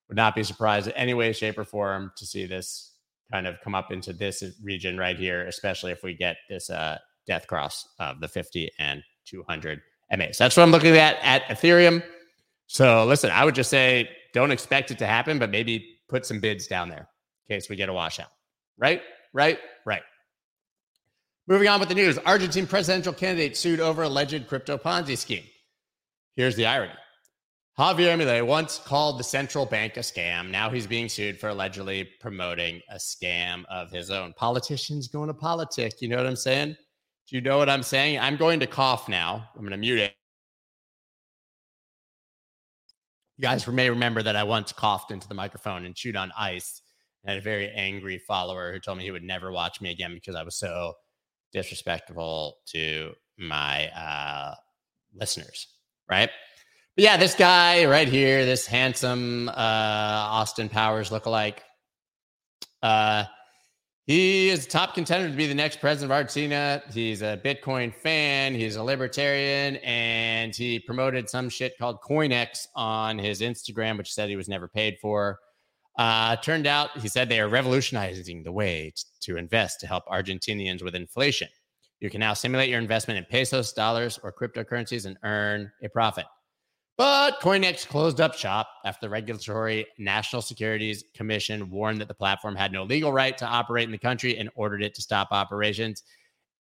Would 0.09 0.17
not 0.17 0.35
be 0.35 0.43
surprised 0.43 0.89
in 0.89 0.93
any 0.95 1.15
way, 1.15 1.33
shape, 1.33 1.59
or 1.59 1.65
form 1.65 2.13
to 2.17 2.27
see 2.27 2.47
this 2.47 2.93
kind 3.33 3.47
of 3.47 3.61
come 3.63 3.75
up 3.75 3.91
into 3.91 4.13
this 4.13 4.45
region 4.63 4.99
right 4.99 5.19
here, 5.19 5.47
especially 5.47 5.93
if 5.93 6.03
we 6.03 6.15
get 6.15 6.37
this 6.51 6.69
uh, 6.69 6.99
death 7.27 7.47
cross 7.47 7.89
of 7.99 8.21
the 8.21 8.29
50 8.29 8.71
and 8.79 9.03
200 9.27 9.81
MAs. 10.17 10.39
That's 10.39 10.57
what 10.57 10.63
I'm 10.63 10.71
looking 10.71 10.97
at 10.97 11.17
at 11.23 11.45
Ethereum. 11.45 12.03
So 12.67 13.05
listen, 13.05 13.31
I 13.31 13.45
would 13.45 13.55
just 13.55 13.71
say 13.71 14.09
don't 14.33 14.51
expect 14.51 14.91
it 14.91 14.99
to 14.99 15.07
happen, 15.07 15.39
but 15.39 15.51
maybe 15.51 15.99
put 16.09 16.27
some 16.27 16.41
bids 16.41 16.67
down 16.67 16.89
there 16.89 17.09
in 17.49 17.57
case 17.57 17.69
we 17.69 17.77
get 17.77 17.89
a 17.89 17.93
washout. 17.93 18.29
Right? 18.79 19.03
Right? 19.33 19.59
Right. 19.87 20.03
Moving 21.47 21.69
on 21.69 21.79
with 21.79 21.89
the 21.89 21.95
news 21.95 22.19
Argentine 22.19 22.67
presidential 22.67 23.13
candidate 23.13 23.57
sued 23.57 23.81
over 23.81 24.03
alleged 24.03 24.49
crypto 24.49 24.79
Ponzi 24.79 25.17
scheme. 25.17 25.45
Here's 26.37 26.57
the 26.57 26.67
irony 26.67 26.95
Javier 27.79 28.17
Milei 28.17 28.47
once 28.47 28.79
called 28.79 29.19
the 29.19 29.25
central 29.25 29.67
bank 29.67 29.97
a 29.97 30.01
scam. 30.01 30.51
Now 30.51 30.71
he's 30.71 30.87
being 30.87 31.09
sued 31.09 31.39
for 31.39 31.49
allegedly 31.49 32.09
promoting 32.21 32.81
a 32.89 32.97
scam 32.97 33.65
of 33.69 33.91
his 33.91 34.11
own. 34.11 34.33
Politicians 34.35 35.09
going 35.09 35.27
to 35.27 35.35
politics. 35.35 36.01
You 36.01 36.09
know 36.09 36.17
what 36.17 36.27
I'm 36.27 36.37
saying? 36.37 36.77
Do 37.29 37.37
you 37.37 37.43
know 37.43 37.57
what 37.57 37.71
I'm 37.71 37.83
saying? 37.83 38.19
I'm 38.19 38.37
going 38.37 38.61
to 38.61 38.67
cough 38.67 39.09
now. 39.09 39.49
I'm 39.55 39.63
going 39.63 39.73
to 39.73 39.77
mute 39.77 39.99
it. 39.99 40.15
You 43.37 43.43
guys 43.43 43.67
may 43.67 43.91
remember 43.91 44.23
that 44.23 44.37
I 44.37 44.45
once 44.45 44.73
coughed 44.73 45.11
into 45.11 45.27
the 45.27 45.35
microphone 45.35 45.85
and 45.85 45.95
chewed 45.95 46.17
on 46.17 46.33
ice. 46.39 46.83
I 47.27 47.31
had 47.31 47.39
a 47.39 47.43
very 47.43 47.71
angry 47.71 48.19
follower 48.19 48.73
who 48.73 48.79
told 48.79 48.99
me 48.99 49.05
he 49.05 49.11
would 49.11 49.23
never 49.23 49.51
watch 49.51 49.81
me 49.81 49.91
again 49.91 50.15
because 50.15 50.37
I 50.37 50.43
was 50.43 50.57
so 50.57 50.93
disrespectful 51.53 52.59
to 52.67 53.13
my 53.39 53.89
uh, 53.89 54.55
listeners, 55.15 55.67
right? 56.09 56.31
But 56.97 57.05
yeah, 57.05 57.17
this 57.17 57.35
guy 57.35 57.87
right 57.87 58.07
here, 58.07 58.45
this 58.45 58.67
handsome 58.67 59.49
uh, 59.49 59.53
Austin 59.57 60.69
Powers 60.69 61.11
lookalike, 61.11 61.59
uh, 62.83 63.25
he 64.07 64.51
is 64.51 64.67
a 64.67 64.69
top 64.69 64.95
contender 64.95 65.31
to 65.31 65.37
be 65.37 65.47
the 65.47 65.55
next 65.55 65.81
president 65.81 66.13
of 66.13 66.17
Argentina. 66.17 66.83
He's 66.93 67.23
a 67.23 67.41
Bitcoin 67.43 67.95
fan. 67.95 68.55
He's 68.55 68.77
a 68.77 68.83
libertarian, 68.83 69.77
and 69.77 70.55
he 70.55 70.79
promoted 70.79 71.31
some 71.31 71.49
shit 71.49 71.79
called 71.79 72.01
CoinX 72.03 72.67
on 72.77 73.19
his 73.19 73.41
Instagram, 73.41 73.97
which 73.97 74.13
said 74.13 74.29
he 74.29 74.37
was 74.37 74.49
never 74.49 74.69
paid 74.69 74.99
for. 75.01 75.39
Uh, 75.97 76.37
turned 76.37 76.67
out, 76.67 76.91
he 76.99 77.09
said 77.09 77.29
they 77.29 77.41
are 77.41 77.49
revolutionizing 77.49 78.43
the 78.43 78.53
way 78.53 78.93
t- 78.95 79.05
to 79.21 79.39
invest 79.39 79.81
to 79.81 79.87
help 79.87 80.05
Argentinians 80.07 80.83
with 80.83 80.95
inflation. 80.95 81.49
You 82.01 82.11
can 82.11 82.21
now 82.21 82.35
simulate 82.35 82.69
your 82.69 82.81
investment 82.81 83.17
in 83.17 83.25
pesos, 83.25 83.73
dollars, 83.73 84.19
or 84.23 84.33
cryptocurrencies 84.33 85.07
and 85.07 85.17
earn 85.23 85.71
a 85.83 85.89
profit. 85.89 86.27
But 86.97 87.41
CoinX 87.41 87.89
closed 87.89 88.21
up 88.21 88.35
shop 88.35 88.69
after 88.85 89.07
the 89.07 89.11
Regulatory 89.11 89.87
National 89.99 90.41
Securities 90.41 91.03
Commission 91.13 91.69
warned 91.71 92.01
that 92.01 92.07
the 92.07 92.15
platform 92.15 92.55
had 92.55 92.71
no 92.71 92.85
legal 92.85 93.13
right 93.13 93.37
to 93.39 93.47
operate 93.47 93.85
in 93.85 93.91
the 93.91 93.99
country 93.99 94.39
and 94.39 94.49
ordered 94.55 94.83
it 94.83 94.95
to 94.95 95.03
stop 95.03 95.29
operations 95.33 96.05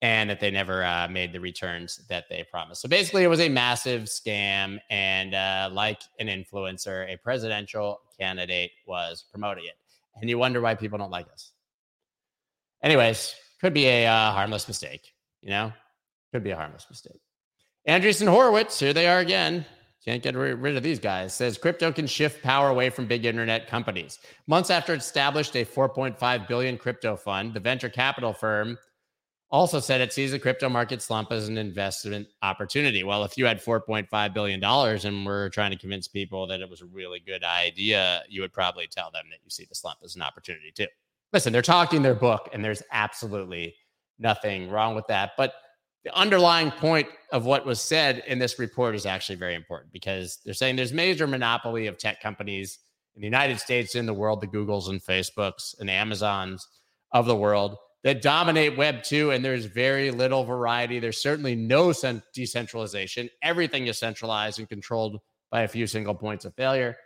and 0.03 0.29
that 0.29 0.40
they 0.40 0.51
never 0.51 0.85
uh, 0.85 1.09
made 1.09 1.33
the 1.33 1.40
returns 1.40 2.01
that 2.09 2.25
they 2.29 2.44
promised. 2.51 2.83
So 2.83 2.88
basically, 2.88 3.23
it 3.23 3.29
was 3.29 3.40
a 3.40 3.49
massive 3.49 4.03
scam. 4.03 4.79
And 4.90 5.35
uh, 5.35 5.70
like 5.73 6.03
an 6.18 6.27
influencer, 6.27 7.11
a 7.12 7.16
presidential 7.16 8.01
candidate 8.18 8.73
was 8.87 9.25
promoting 9.31 9.64
it. 9.66 9.79
And 10.20 10.29
you 10.29 10.37
wonder 10.37 10.61
why 10.61 10.75
people 10.75 10.99
don't 10.99 11.11
like 11.11 11.27
us. 11.33 11.53
Anyways, 12.83 13.35
could 13.61 13.73
be 13.73 13.87
a 13.87 14.07
uh, 14.07 14.33
harmless 14.33 14.68
mistake, 14.68 15.14
you 15.40 15.51
know? 15.51 15.73
Could 16.33 16.44
be 16.44 16.51
a 16.51 16.57
harmless 16.57 16.87
mistake. 16.90 17.20
Andreessen 17.88 18.29
Horowitz, 18.29 18.79
here 18.79 18.92
they 18.92 19.07
are 19.07 19.20
again. 19.20 19.64
Can't 20.05 20.23
get 20.23 20.37
rid 20.37 20.77
of 20.77 20.83
these 20.83 20.99
guys. 20.99 21.33
Says 21.33 21.57
crypto 21.57 21.90
can 21.90 22.07
shift 22.07 22.43
power 22.43 22.69
away 22.69 22.90
from 22.90 23.07
big 23.07 23.25
internet 23.25 23.67
companies. 23.67 24.19
Months 24.47 24.69
after 24.69 24.93
it 24.93 24.99
established 24.99 25.57
a 25.57 25.64
4.5 25.64 26.47
billion 26.47 26.77
crypto 26.77 27.17
fund, 27.17 27.55
the 27.55 27.61
venture 27.61 27.88
capital 27.88 28.35
firm 28.35 28.77
also 29.51 29.81
said 29.81 30.01
it 30.03 30.12
sees 30.12 30.33
the 30.33 30.38
crypto 30.38 30.69
market 30.69 31.01
slump 31.01 31.33
as 31.33 31.49
an 31.49 31.57
investment 31.57 32.27
opportunity. 32.43 33.03
Well, 33.03 33.25
if 33.25 33.38
you 33.38 33.47
had 33.47 33.62
4.5 33.62 34.35
billion 34.35 34.61
dollars 34.61 35.07
and 35.07 35.25
we're 35.25 35.49
trying 35.49 35.71
to 35.71 35.79
convince 35.79 36.07
people 36.07 36.47
that 36.49 36.61
it 36.61 36.69
was 36.69 36.83
a 36.83 36.87
really 36.87 37.21
good 37.21 37.45
idea, 37.45 38.25
you 38.29 38.43
would 38.43 38.53
probably 38.53 38.87
tell 38.87 39.11
them 39.11 39.25
that 39.31 39.38
you 39.43 39.49
see 39.49 39.64
the 39.64 39.75
slump 39.75 40.01
as 40.05 40.17
an 40.17 40.23
opportunity 40.23 40.71
too. 40.75 40.88
Listen, 41.33 41.53
they're 41.53 41.62
talking 41.62 42.03
their 42.03 42.14
book, 42.14 42.51
and 42.53 42.64
there's 42.64 42.83
absolutely 42.93 43.75
nothing 44.19 44.69
wrong 44.71 44.95
with 44.95 45.07
that. 45.07 45.33
But 45.37 45.55
the 46.05 46.14
underlying 46.14 46.71
point 46.71 47.09
of 47.33 47.47
what 47.47 47.64
was 47.64 47.81
said 47.81 48.23
in 48.27 48.38
this 48.38 48.59
report 48.59 48.95
is 48.95 49.07
actually 49.07 49.37
very 49.37 49.55
important 49.55 49.93
because 49.93 50.38
they're 50.45 50.55
saying 50.55 50.77
there's 50.77 50.93
major 50.93 51.27
monopoly 51.27 51.87
of 51.87 51.99
tech 51.99 52.21
companies 52.21 52.79
in 53.17 53.21
the 53.21 53.27
United 53.27 53.59
States, 53.59 53.95
in 53.95 54.07
the 54.07 54.14
world, 54.14 54.40
the 54.40 54.47
Googles 54.47 54.88
and 54.88 55.03
Facebooks 55.03 55.75
and 55.79 55.88
Amazons 55.88 56.67
of 57.12 57.27
the 57.27 57.37
world 57.37 57.77
that 58.03 58.21
dominate 58.21 58.77
Web 58.77 59.03
2, 59.03 59.31
and 59.31 59.43
there's 59.43 59.64
very 59.64 60.11
little 60.11 60.45
variety. 60.45 61.01
There's 61.01 61.23
certainly 61.23 61.55
no 61.55 61.93
decentralization. 62.35 63.31
Everything 63.43 63.87
is 63.87 63.99
centralized 63.99 64.59
and 64.59 64.69
controlled 64.69 65.21
by 65.51 65.62
a 65.62 65.69
few 65.69 65.87
single 65.87 66.14
points 66.14 66.45
of 66.45 66.55
failure. 66.55 66.97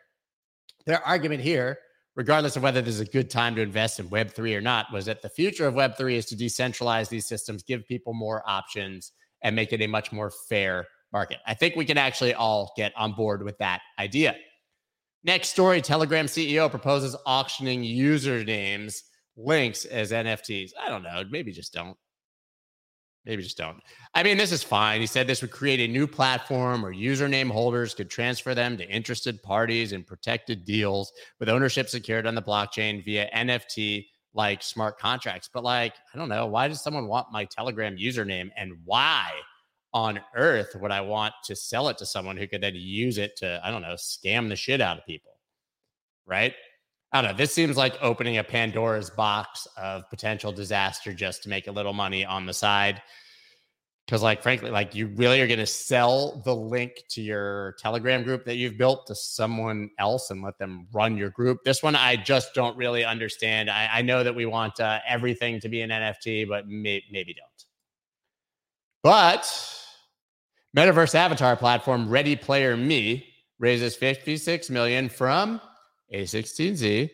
Their 0.86 1.00
argument 1.06 1.42
here 1.42 1.78
regardless 2.18 2.56
of 2.56 2.64
whether 2.64 2.82
this 2.82 2.96
is 2.96 3.00
a 3.00 3.04
good 3.04 3.30
time 3.30 3.54
to 3.54 3.62
invest 3.62 4.00
in 4.00 4.10
Web3 4.10 4.56
or 4.56 4.60
not, 4.60 4.92
was 4.92 5.06
that 5.06 5.22
the 5.22 5.28
future 5.28 5.68
of 5.68 5.74
Web3 5.74 6.14
is 6.14 6.26
to 6.26 6.34
decentralize 6.34 7.08
these 7.08 7.28
systems, 7.28 7.62
give 7.62 7.86
people 7.86 8.12
more 8.12 8.42
options, 8.44 9.12
and 9.42 9.54
make 9.54 9.72
it 9.72 9.80
a 9.80 9.86
much 9.86 10.10
more 10.10 10.32
fair 10.48 10.84
market. 11.12 11.38
I 11.46 11.54
think 11.54 11.76
we 11.76 11.84
can 11.84 11.96
actually 11.96 12.34
all 12.34 12.72
get 12.76 12.92
on 12.96 13.12
board 13.12 13.44
with 13.44 13.56
that 13.58 13.82
idea. 14.00 14.34
Next 15.22 15.50
story 15.50 15.80
Telegram 15.80 16.26
CEO 16.26 16.68
proposes 16.68 17.14
auctioning 17.24 17.84
usernames 17.84 18.96
links 19.36 19.84
as 19.84 20.10
NFTs. 20.10 20.72
I 20.78 20.88
don't 20.88 21.04
know. 21.04 21.22
Maybe 21.30 21.52
just 21.52 21.72
don't. 21.72 21.96
Maybe 23.28 23.42
just 23.42 23.58
don't. 23.58 23.78
I 24.14 24.22
mean, 24.22 24.38
this 24.38 24.52
is 24.52 24.62
fine. 24.62 25.02
He 25.02 25.06
said 25.06 25.26
this 25.26 25.42
would 25.42 25.50
create 25.50 25.80
a 25.80 25.92
new 25.92 26.06
platform 26.06 26.80
where 26.80 26.94
username 26.94 27.50
holders 27.50 27.94
could 27.94 28.08
transfer 28.08 28.54
them 28.54 28.78
to 28.78 28.88
interested 28.88 29.42
parties 29.42 29.92
and 29.92 30.06
protected 30.06 30.64
deals 30.64 31.12
with 31.38 31.50
ownership 31.50 31.90
secured 31.90 32.26
on 32.26 32.34
the 32.34 32.40
blockchain 32.40 33.04
via 33.04 33.30
NFT 33.36 34.06
like 34.32 34.62
smart 34.62 34.98
contracts. 34.98 35.50
But, 35.52 35.62
like, 35.62 35.92
I 36.14 36.16
don't 36.16 36.30
know. 36.30 36.46
Why 36.46 36.68
does 36.68 36.82
someone 36.82 37.06
want 37.06 37.30
my 37.30 37.44
Telegram 37.44 37.98
username 37.98 38.48
and 38.56 38.72
why 38.86 39.28
on 39.92 40.20
earth 40.34 40.74
would 40.80 40.90
I 40.90 41.02
want 41.02 41.34
to 41.44 41.54
sell 41.54 41.90
it 41.90 41.98
to 41.98 42.06
someone 42.06 42.38
who 42.38 42.46
could 42.46 42.62
then 42.62 42.76
use 42.76 43.18
it 43.18 43.36
to, 43.36 43.60
I 43.62 43.70
don't 43.70 43.82
know, 43.82 43.94
scam 43.94 44.48
the 44.48 44.56
shit 44.56 44.80
out 44.80 44.96
of 44.96 45.04
people? 45.04 45.32
Right. 46.24 46.54
I 47.12 47.22
don't 47.22 47.30
know. 47.30 47.36
This 47.36 47.54
seems 47.54 47.76
like 47.76 47.96
opening 48.02 48.36
a 48.36 48.44
Pandora's 48.44 49.08
box 49.08 49.66
of 49.78 50.08
potential 50.10 50.52
disaster 50.52 51.14
just 51.14 51.42
to 51.44 51.48
make 51.48 51.66
a 51.66 51.72
little 51.72 51.94
money 51.94 52.24
on 52.24 52.44
the 52.44 52.52
side. 52.52 53.00
Because, 54.04 54.22
like, 54.22 54.42
frankly, 54.42 54.70
like 54.70 54.94
you 54.94 55.08
really 55.16 55.40
are 55.40 55.46
going 55.46 55.58
to 55.58 55.66
sell 55.66 56.42
the 56.44 56.54
link 56.54 57.02
to 57.10 57.22
your 57.22 57.76
Telegram 57.78 58.22
group 58.22 58.44
that 58.44 58.56
you've 58.56 58.78
built 58.78 59.06
to 59.06 59.14
someone 59.14 59.90
else 59.98 60.30
and 60.30 60.42
let 60.42 60.58
them 60.58 60.86
run 60.92 61.16
your 61.16 61.30
group. 61.30 61.62
This 61.64 61.82
one, 61.82 61.94
I 61.94 62.16
just 62.16 62.54
don't 62.54 62.76
really 62.76 63.04
understand. 63.04 63.70
I, 63.70 63.88
I 63.92 64.02
know 64.02 64.22
that 64.24 64.34
we 64.34 64.46
want 64.46 64.80
uh, 64.80 65.00
everything 65.06 65.60
to 65.60 65.68
be 65.68 65.82
an 65.82 65.90
NFT, 65.90 66.48
but 66.48 66.68
may, 66.68 67.02
maybe 67.10 67.34
don't. 67.34 67.64
But 69.02 69.42
metaverse 70.76 71.14
avatar 71.14 71.56
platform 71.56 72.08
Ready 72.08 72.36
Player 72.36 72.76
Me 72.76 73.26
raises 73.58 73.94
56 73.94 74.70
million 74.70 75.08
from 75.08 75.60
a16Z, 76.12 77.10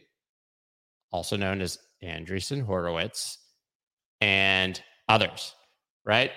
also 1.11 1.37
known 1.37 1.61
as 1.61 1.79
Andreessen 2.03 2.65
Horowitz, 2.65 3.39
and 4.21 4.81
others, 5.09 5.55
right? 6.05 6.31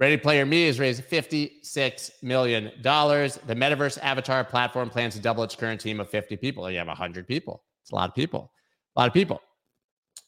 Ready 0.00 0.16
Player 0.16 0.44
Me 0.44 0.66
has 0.66 0.80
raised 0.80 1.04
$56 1.04 2.10
million. 2.22 2.70
The 2.82 3.54
Metaverse 3.54 3.98
Avatar 4.02 4.44
platform 4.44 4.90
plans 4.90 5.14
to 5.14 5.20
double 5.20 5.44
its 5.44 5.54
current 5.54 5.80
team 5.80 6.00
of 6.00 6.10
50 6.10 6.36
people. 6.36 6.68
You 6.70 6.78
have 6.78 6.88
100 6.88 7.28
people. 7.28 7.62
It's 7.82 7.92
a 7.92 7.94
lot 7.94 8.08
of 8.08 8.14
people. 8.14 8.50
A 8.96 9.00
lot 9.00 9.06
of 9.06 9.14
people. 9.14 9.40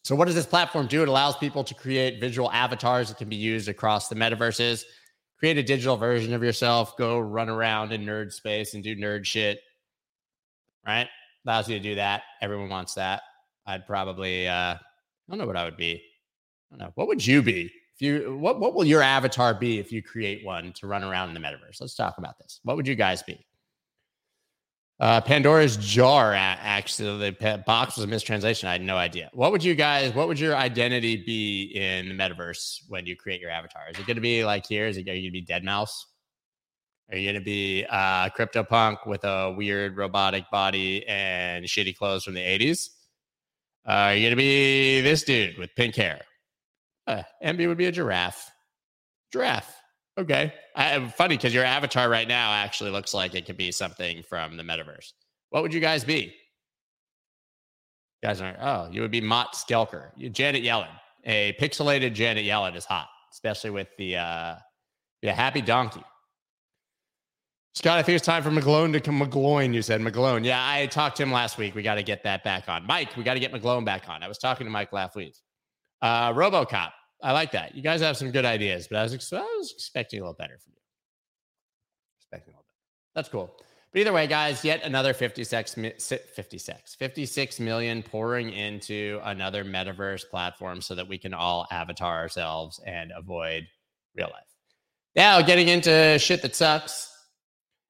So, 0.05 0.15
what 0.15 0.27
does 0.27 0.37
this 0.37 0.47
platform 0.47 0.87
do? 0.87 1.03
It 1.03 1.09
allows 1.09 1.37
people 1.37 1.65
to 1.65 1.75
create 1.75 2.21
visual 2.21 2.51
avatars 2.53 3.09
that 3.09 3.19
can 3.19 3.29
be 3.29 3.37
used 3.37 3.69
across 3.69 4.09
the 4.09 4.15
metaverses. 4.15 4.85
Create 5.39 5.59
a 5.59 5.63
digital 5.65 5.97
version 5.97 6.33
of 6.33 6.45
yourself, 6.45 6.97
go 6.97 7.19
run 7.19 7.49
around 7.49 7.93
in 7.93 8.05
nerd 8.05 8.33
space 8.33 8.75
and 8.75 8.85
do 8.85 8.95
nerd 8.95 9.25
shit. 9.25 9.59
Right? 10.87 11.09
Allows 11.47 11.69
you 11.69 11.77
to 11.77 11.83
do 11.83 11.95
that. 11.95 12.23
Everyone 12.43 12.69
wants 12.69 12.95
that. 12.95 13.23
I'd 13.67 13.87
probably, 13.87 14.49
uh, 14.49 14.75
I 14.75 14.79
don't 15.29 15.39
know 15.39 15.47
what 15.47 15.57
I 15.57 15.65
would 15.65 15.77
be. 15.77 16.03
I 16.73 16.77
don't 16.77 16.79
know. 16.81 16.93
What 16.97 17.07
would 17.09 17.25
you 17.25 17.43
be? 17.43 17.71
If 17.95 18.03
you, 18.03 18.37
what, 18.37 18.59
what 18.61 18.75
will 18.75 18.85
your 18.85 19.01
avatar 19.01 19.55
be 19.55 19.79
if 19.79 19.93
you 19.93 20.03
create 20.03 20.45
one 20.45 20.73
to 20.75 20.87
run 20.87 21.05
around 21.05 21.29
in 21.29 21.35
the 21.35 21.41
metaverse? 21.41 21.81
Let's 21.81 21.95
talk 21.95 22.19
about 22.19 22.39
this. 22.39 22.61
What 22.65 22.77
would 22.77 22.87
you 22.87 22.95
guys 22.95 23.23
be? 23.23 23.47
Uh, 24.99 25.21
Pandora's 25.21 25.77
jar. 25.77 26.33
Actually, 26.35 27.31
the 27.31 27.63
box 27.67 27.97
was 27.97 28.05
a 28.05 28.09
mistranslation. 28.09 28.69
I 28.69 28.73
had 28.73 28.83
no 28.83 28.97
idea. 28.97 29.31
What 29.33 29.53
would 29.53 29.63
you 29.63 29.75
guys? 29.75 30.15
What 30.15 30.27
would 30.27 30.41
your 30.41 30.57
identity 30.57 31.17
be 31.17 31.65
in 31.75 32.09
the 32.09 32.15
metaverse 32.15 32.81
when 32.89 33.05
you 33.05 33.15
create 33.15 33.41
your 33.41 33.51
avatar? 33.51 33.83
Is 33.91 33.99
it 33.99 34.07
going 34.07 34.17
to 34.17 34.23
be 34.23 34.45
like 34.45 34.67
here? 34.67 34.87
Is 34.87 34.97
it 34.97 35.05
going 35.05 35.23
to 35.23 35.31
be 35.31 35.45
Deadmau5? 35.45 35.89
Are 37.11 37.17
you 37.17 37.25
going 37.25 37.41
to 37.41 37.45
be 37.45 37.83
a 37.85 37.89
uh, 37.89 38.29
CryptoPunk 38.31 39.07
with 39.07 39.25
a 39.25 39.55
weird 39.57 39.97
robotic 39.97 40.51
body 40.51 41.07
and 41.07 41.65
shitty 41.65 41.97
clothes 41.97 42.25
from 42.25 42.35
the 42.35 42.41
'80s? 42.41 42.89
Uh, 43.87 43.93
are 43.93 44.15
you 44.15 44.23
going 44.23 44.33
to 44.33 44.37
be 44.37 45.01
this 45.03 45.23
dude 45.23 45.57
with 45.59 45.75
pink 45.77 45.95
hair? 45.95 46.21
Uh, 47.07 47.23
MB 47.45 47.69
would 47.69 47.79
be 47.79 47.87
a 47.87 47.93
giraffe. 47.93 48.51
Giraffe. 49.33 49.73
Okay. 50.19 50.53
I, 50.75 51.07
funny 51.09 51.37
because 51.37 51.55
your 51.55 51.65
avatar 51.65 52.09
right 52.09 52.27
now 52.27 52.53
actually 52.53 52.91
looks 52.91 53.15
like 53.15 53.35
it 53.35 53.47
could 53.47 53.57
be 53.57 53.71
something 53.71 54.25
from 54.25 54.57
the 54.57 54.65
metaverse. 54.65 55.13
What 55.51 55.63
would 55.63 55.73
you 55.73 55.81
guys 55.81 56.03
be? 56.03 56.35
You 58.23 58.29
guys 58.29 58.41
aren't. 58.41 58.59
Oh, 58.61 58.89
you 58.91 59.03
would 59.03 59.11
be 59.13 59.21
Mott 59.21 59.55
Skelker. 59.55 60.11
You, 60.17 60.31
Janet 60.31 60.65
Yellen. 60.65 60.89
A 61.25 61.55
pixelated 61.61 62.15
Janet 62.15 62.45
Yellen 62.45 62.75
is 62.77 62.85
hot, 62.85 63.09
especially 63.33 63.71
with 63.71 63.89
the 63.99 64.17
uh, 64.17 64.55
yeah, 65.23 65.33
happy 65.33 65.61
donkey. 65.61 66.03
Scott, 67.77 67.99
I 67.99 68.03
think 68.03 68.17
it's 68.17 68.25
time 68.25 68.43
for 68.43 68.51
McGlone 68.51 68.91
to 68.95 69.01
come. 69.01 69.21
McGloin, 69.21 69.75
you 69.75 69.83
said 69.83 70.01
McGlone. 70.01 70.47
Yeah, 70.47 70.67
I 70.67 70.87
talked 70.87 71.19
to 71.19 71.23
him 71.23 71.31
last 71.31 71.59
week. 71.59 71.75
We 71.75 71.83
got 71.83 71.97
to 71.97 72.03
get 72.03 72.23
that 72.23 72.43
back 72.43 72.71
on. 72.71 72.87
Mike, 72.87 73.15
we 73.19 73.23
got 73.23 73.35
to 73.35 73.41
get 73.41 73.53
McGlone 73.53 73.85
back 73.85 74.09
on. 74.09 74.23
I 74.23 74.29
was 74.29 74.39
talking 74.39 74.67
to 74.67 74.71
Mike 74.71 74.95
last 74.95 75.15
week. 75.15 75.35
Uh, 76.01 76.33
RoboCop. 76.33 76.93
I 77.23 77.33
like 77.33 77.53
that. 77.53 77.75
You 77.75 77.83
guys 77.83 78.01
have 78.01 78.17
some 78.17 78.31
good 78.31 78.47
ideas, 78.47 78.89
but 78.89 78.97
I 78.97 79.03
was, 79.03 79.13
ex- 79.13 79.31
I 79.31 79.41
was 79.59 79.73
expecting 79.75 80.21
a 80.21 80.23
little 80.23 80.33
better 80.33 80.57
from 80.59 80.73
you. 80.75 80.81
Expecting 82.19 82.55
a 82.55 82.57
little 82.57 82.65
better. 82.65 83.15
That's 83.15 83.29
cool. 83.29 83.55
But 83.93 84.01
either 84.01 84.13
way, 84.15 84.27
guys, 84.27 84.65
yet 84.65 84.83
another 84.83 85.13
56, 85.13 85.75
56, 85.75 86.95
56 86.95 87.61
million 87.61 88.03
pouring 88.03 88.53
into 88.55 89.21
another 89.23 89.67
metaverse 89.67 90.27
platform 90.31 90.81
so 90.81 90.95
that 90.95 91.07
we 91.07 91.19
can 91.19 91.35
all 91.35 91.67
avatar 91.71 92.17
ourselves 92.17 92.81
and 92.87 93.13
avoid 93.15 93.67
real 94.17 94.29
life. 94.29 94.45
Now, 95.15 95.43
getting 95.43 95.69
into 95.69 96.19
shit 96.19 96.41
that 96.41 96.57
sucks. 96.57 97.13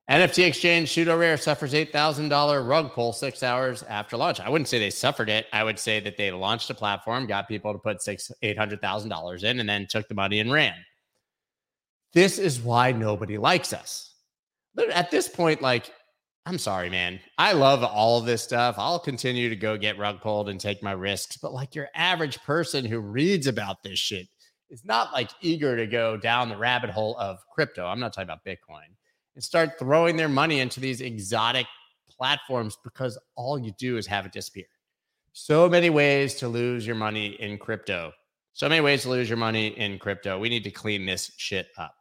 NFT 0.08 0.46
exchange 0.46 0.90
SudoRare 0.90 1.40
suffers 1.40 1.72
$8,000 1.72 2.68
rug 2.68 2.92
pull 2.92 3.12
six 3.12 3.42
hours 3.42 3.82
after 3.84 4.16
launch. 4.16 4.38
I 4.38 4.48
wouldn't 4.48 4.68
say 4.68 4.78
they 4.78 4.90
suffered 4.90 5.28
it. 5.28 5.46
I 5.52 5.64
would 5.64 5.80
say 5.80 5.98
that 5.98 6.16
they 6.16 6.30
launched 6.30 6.70
a 6.70 6.74
platform, 6.74 7.26
got 7.26 7.48
people 7.48 7.72
to 7.72 7.78
put 7.80 8.00
six, 8.00 8.30
$800,000 8.44 9.42
in, 9.42 9.58
and 9.58 9.68
then 9.68 9.88
took 9.88 10.06
the 10.06 10.14
money 10.14 10.38
and 10.38 10.52
ran. 10.52 10.74
This 12.12 12.38
is 12.38 12.60
why 12.60 12.92
nobody 12.92 13.36
likes 13.36 13.72
us. 13.72 14.14
At 14.92 15.10
this 15.10 15.28
point, 15.28 15.60
like, 15.60 15.92
I'm 16.44 16.58
sorry, 16.58 16.88
man. 16.88 17.18
I 17.36 17.52
love 17.52 17.82
all 17.82 18.20
of 18.20 18.26
this 18.26 18.42
stuff. 18.42 18.76
I'll 18.78 19.00
continue 19.00 19.48
to 19.48 19.56
go 19.56 19.76
get 19.76 19.98
rug 19.98 20.20
pulled 20.20 20.48
and 20.48 20.60
take 20.60 20.84
my 20.84 20.92
risks. 20.92 21.36
But 21.36 21.52
like 21.52 21.74
your 21.74 21.88
average 21.96 22.40
person 22.44 22.84
who 22.84 23.00
reads 23.00 23.48
about 23.48 23.82
this 23.82 23.98
shit 23.98 24.28
is 24.70 24.84
not 24.84 25.12
like 25.12 25.30
eager 25.40 25.76
to 25.76 25.86
go 25.88 26.16
down 26.16 26.48
the 26.48 26.56
rabbit 26.56 26.90
hole 26.90 27.16
of 27.18 27.38
crypto. 27.52 27.84
I'm 27.84 27.98
not 27.98 28.12
talking 28.12 28.30
about 28.30 28.44
Bitcoin 28.44 28.95
and 29.36 29.44
start 29.44 29.78
throwing 29.78 30.16
their 30.16 30.28
money 30.28 30.58
into 30.58 30.80
these 30.80 31.00
exotic 31.00 31.66
platforms 32.10 32.76
because 32.82 33.18
all 33.36 33.58
you 33.58 33.70
do 33.78 33.98
is 33.98 34.06
have 34.06 34.26
it 34.26 34.32
disappear. 34.32 34.64
So 35.32 35.68
many 35.68 35.90
ways 35.90 36.34
to 36.36 36.48
lose 36.48 36.86
your 36.86 36.96
money 36.96 37.28
in 37.38 37.58
crypto. 37.58 38.12
So 38.54 38.68
many 38.68 38.80
ways 38.80 39.02
to 39.02 39.10
lose 39.10 39.28
your 39.28 39.36
money 39.36 39.68
in 39.68 39.98
crypto. 39.98 40.38
We 40.38 40.48
need 40.48 40.64
to 40.64 40.70
clean 40.70 41.04
this 41.04 41.30
shit 41.36 41.68
up. 41.76 41.94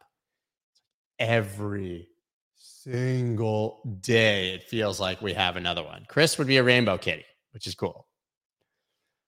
Every 1.18 2.08
single 2.54 3.82
day, 4.00 4.54
it 4.54 4.62
feels 4.62 4.98
like 4.98 5.20
we 5.20 5.34
have 5.34 5.56
another 5.56 5.84
one. 5.84 6.06
Chris 6.08 6.38
would 6.38 6.46
be 6.46 6.56
a 6.56 6.62
rainbow 6.62 6.96
kitty, 6.96 7.26
which 7.52 7.66
is 7.66 7.74
cool. 7.74 8.06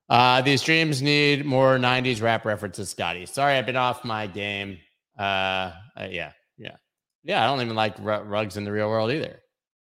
Uh, 0.08 0.40
these 0.40 0.62
streams 0.62 1.02
need 1.02 1.44
more 1.44 1.76
90s 1.76 2.22
rap 2.22 2.46
references, 2.46 2.88
Scotty. 2.88 3.26
Sorry, 3.26 3.58
I've 3.58 3.66
been 3.66 3.76
off 3.76 4.06
my 4.06 4.26
game. 4.26 4.78
Uh, 5.18 5.72
uh 5.98 6.08
yeah, 6.10 6.32
yeah. 7.28 7.44
I 7.44 7.46
don't 7.46 7.62
even 7.62 7.76
like 7.76 7.94
rugs 8.00 8.56
in 8.56 8.64
the 8.64 8.72
real 8.72 8.88
world 8.88 9.12
either. 9.12 9.40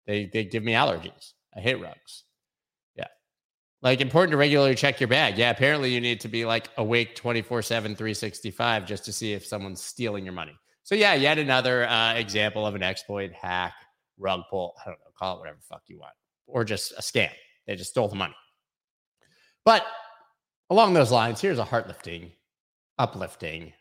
They 0.08 0.26
they 0.26 0.46
give 0.46 0.64
me 0.64 0.72
allergies. 0.72 1.34
I 1.56 1.60
hate 1.60 1.80
rugs. 1.80 2.24
Yeah. 2.96 3.08
Like 3.82 4.02
important 4.02 4.32
to 4.32 4.38
regularly 4.38 4.76
check 4.76 5.00
your 5.00 5.10
bag. 5.10 5.38
Yeah, 5.38 5.52
apparently 5.52 5.94
you 5.94 6.02
need 6.02 6.22
to 6.22 6.28
be 6.30 6.46
like 6.46 6.70
awake 6.78 7.16
24/7 7.16 7.68
365 7.68 8.86
just 8.86 9.06
to 9.06 9.14
see 9.14 9.34
if 9.34 9.46
someone's 9.46 9.84
stealing 9.84 10.24
your 10.24 10.34
money. 10.34 10.58
So 10.84 10.96
yeah, 10.96 11.14
yet 11.14 11.38
another 11.38 11.88
uh, 11.88 12.14
example 12.14 12.66
of 12.66 12.76
an 12.76 12.84
exploit, 12.84 13.32
hack, 13.34 13.74
rug 14.18 14.41
pull, 14.50 14.74
I 14.82 14.89
don't 14.89 15.00
know, 15.00 15.12
call 15.18 15.36
it 15.36 15.39
whatever 15.39 15.60
fuck 15.62 15.84
you 15.88 16.00
want. 16.00 16.14
Or 16.48 16.64
just 16.64 16.94
a 16.94 17.02
scam. 17.02 17.32
They 17.68 17.76
just 17.76 17.91
stole 17.91 18.08
the 18.08 18.16
money. 18.16 18.36
But 19.66 19.86
along 20.70 20.94
those 20.94 21.12
lines, 21.12 21.39
here's 21.39 21.60
a 21.60 21.66
heartlifting, 21.66 22.32
uplifting 22.98 23.74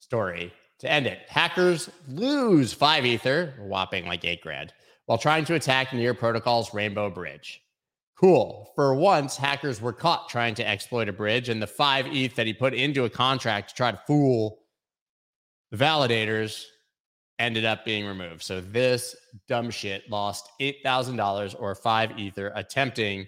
story 0.00 0.52
to 0.80 0.90
end 0.90 1.06
it, 1.06 1.20
hackers 1.28 1.90
lose 2.08 2.72
five 2.72 3.06
ether, 3.06 3.54
whopping 3.60 4.06
like 4.06 4.24
eight 4.24 4.42
grand, 4.42 4.72
while 5.06 5.18
trying 5.18 5.44
to 5.46 5.54
attack 5.54 5.92
Near 5.92 6.14
Protocol's 6.14 6.74
Rainbow 6.74 7.10
Bridge. 7.10 7.62
Cool. 8.18 8.72
For 8.74 8.94
once, 8.94 9.36
hackers 9.36 9.80
were 9.80 9.92
caught 9.92 10.28
trying 10.28 10.54
to 10.56 10.66
exploit 10.66 11.08
a 11.08 11.12
bridge, 11.12 11.48
and 11.48 11.60
the 11.60 11.66
five 11.66 12.06
ETH 12.06 12.34
that 12.36 12.46
he 12.46 12.54
put 12.54 12.74
into 12.74 13.04
a 13.04 13.10
contract 13.10 13.70
to 13.70 13.74
try 13.74 13.90
to 13.90 14.00
fool 14.06 14.60
the 15.70 15.76
validators 15.76 16.64
ended 17.38 17.64
up 17.64 17.84
being 17.84 18.06
removed. 18.06 18.42
So 18.42 18.60
this 18.60 19.14
dumb 19.48 19.70
shit 19.70 20.08
lost 20.10 20.48
$8,000 20.60 21.56
or 21.58 21.74
five 21.74 22.18
ether 22.18 22.52
attempting 22.54 23.26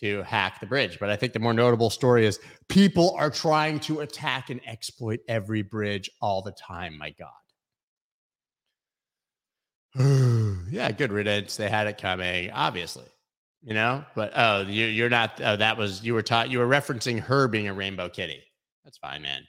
to 0.00 0.22
hack 0.22 0.60
the 0.60 0.66
bridge. 0.66 0.98
But 0.98 1.10
I 1.10 1.16
think 1.16 1.32
the 1.32 1.38
more 1.38 1.52
notable 1.52 1.90
story 1.90 2.26
is 2.26 2.38
people 2.68 3.14
are 3.18 3.30
trying 3.30 3.80
to 3.80 4.00
attack 4.00 4.50
and 4.50 4.60
exploit 4.66 5.20
every 5.28 5.62
bridge 5.62 6.10
all 6.20 6.42
the 6.42 6.52
time. 6.52 6.98
My 6.98 7.10
God. 7.10 7.30
yeah, 10.70 10.92
good 10.92 11.12
riddance. 11.12 11.56
They 11.56 11.70
had 11.70 11.86
it 11.86 11.98
coming, 11.98 12.50
obviously. 12.50 13.06
You 13.62 13.74
know, 13.74 14.04
but 14.14 14.32
oh, 14.36 14.60
you, 14.62 14.86
you're 14.86 15.08
not. 15.08 15.40
Oh, 15.42 15.56
that 15.56 15.76
was 15.76 16.04
you 16.04 16.14
were 16.14 16.22
taught. 16.22 16.50
You 16.50 16.58
were 16.58 16.68
referencing 16.68 17.18
her 17.18 17.48
being 17.48 17.66
a 17.66 17.74
rainbow 17.74 18.08
kitty. 18.08 18.42
That's 18.84 18.98
fine, 18.98 19.22
man. 19.22 19.42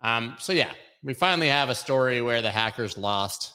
Um. 0.00 0.36
So 0.38 0.52
yeah, 0.52 0.70
we 1.02 1.12
finally 1.12 1.48
have 1.48 1.68
a 1.68 1.74
story 1.74 2.22
where 2.22 2.40
the 2.40 2.50
hackers 2.50 2.96
lost. 2.96 3.52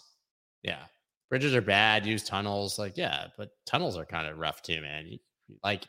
Yeah, 0.62 0.84
bridges 1.30 1.56
are 1.56 1.62
bad. 1.62 2.06
Use 2.06 2.24
tunnels. 2.24 2.78
Like 2.78 2.98
yeah, 2.98 3.28
but 3.38 3.50
tunnels 3.66 3.98
are 3.98 4.06
kind 4.06 4.28
of 4.28 4.38
rough 4.38 4.62
too, 4.62 4.82
man. 4.82 5.18
Like, 5.64 5.86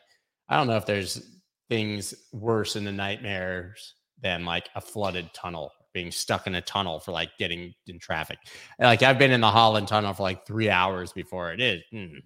I 0.47 0.57
don't 0.57 0.67
know 0.67 0.77
if 0.77 0.85
there's 0.85 1.21
things 1.69 2.13
worse 2.33 2.75
in 2.75 2.83
the 2.83 2.91
nightmares 2.91 3.93
than 4.21 4.45
like 4.45 4.69
a 4.75 4.81
flooded 4.81 5.33
tunnel, 5.33 5.71
being 5.93 6.11
stuck 6.11 6.47
in 6.47 6.55
a 6.55 6.61
tunnel 6.61 6.99
for 6.99 7.11
like 7.11 7.29
getting 7.37 7.73
in 7.87 7.99
traffic. 7.99 8.39
Like 8.79 9.03
I've 9.03 9.19
been 9.19 9.31
in 9.31 9.41
the 9.41 9.51
Holland 9.51 9.87
Tunnel 9.87 10.13
for 10.13 10.23
like 10.23 10.45
three 10.45 10.69
hours 10.69 11.13
before 11.13 11.53
it 11.53 11.61
is. 11.61 11.81
Mm, 11.93 12.17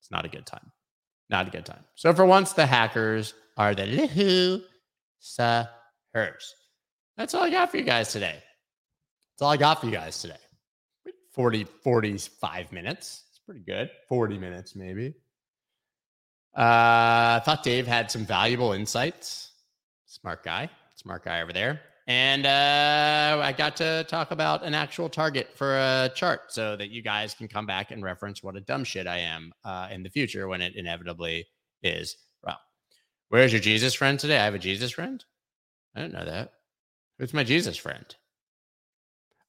it's 0.00 0.10
not 0.10 0.24
a 0.24 0.28
good 0.28 0.46
time. 0.46 0.70
Not 1.30 1.48
a 1.48 1.50
good 1.50 1.66
time. 1.66 1.84
So 1.94 2.12
for 2.12 2.26
once, 2.26 2.52
the 2.52 2.66
hackers 2.66 3.34
are 3.56 3.74
the 3.74 3.86
looseers. 3.86 4.62
That's 7.16 7.34
all 7.34 7.42
I 7.42 7.50
got 7.50 7.70
for 7.70 7.78
you 7.78 7.84
guys 7.84 8.12
today. 8.12 8.42
That's 9.32 9.42
all 9.42 9.50
I 9.50 9.56
got 9.56 9.80
for 9.80 9.86
you 9.86 9.92
guys 9.92 10.20
today. 10.20 10.36
40, 11.32 11.64
45 11.82 12.72
minutes. 12.72 13.24
It's 13.30 13.40
pretty 13.40 13.62
good. 13.66 13.90
40 14.08 14.38
minutes, 14.38 14.76
maybe. 14.76 15.14
Uh, 16.56 17.40
I 17.40 17.42
thought 17.44 17.62
Dave 17.62 17.86
had 17.86 18.10
some 18.10 18.24
valuable 18.24 18.72
insights. 18.72 19.52
Smart 20.06 20.44
guy, 20.44 20.70
smart 20.94 21.24
guy 21.24 21.42
over 21.42 21.52
there. 21.52 21.80
And 22.06 22.44
uh, 22.44 23.40
I 23.42 23.52
got 23.52 23.76
to 23.76 24.04
talk 24.08 24.30
about 24.30 24.62
an 24.62 24.74
actual 24.74 25.08
target 25.08 25.48
for 25.54 25.76
a 25.76 26.10
chart 26.14 26.52
so 26.52 26.76
that 26.76 26.90
you 26.90 27.02
guys 27.02 27.34
can 27.34 27.48
come 27.48 27.66
back 27.66 27.90
and 27.90 28.04
reference 28.04 28.42
what 28.42 28.56
a 28.56 28.60
dumb 28.60 28.84
shit 28.84 29.06
I 29.06 29.18
am 29.18 29.52
uh, 29.64 29.88
in 29.90 30.02
the 30.02 30.10
future 30.10 30.46
when 30.46 30.60
it 30.60 30.76
inevitably 30.76 31.46
is 31.82 32.16
wrong. 32.46 32.56
Where's 33.30 33.52
your 33.52 33.60
Jesus 33.60 33.94
friend 33.94 34.20
today? 34.20 34.38
I 34.38 34.44
have 34.44 34.54
a 34.54 34.58
Jesus 34.58 34.92
friend? 34.92 35.24
I 35.96 36.02
didn't 36.02 36.14
know 36.14 36.26
that. 36.26 36.52
Who's 37.18 37.32
my 37.32 37.44
Jesus 37.44 37.76
friend? 37.76 38.04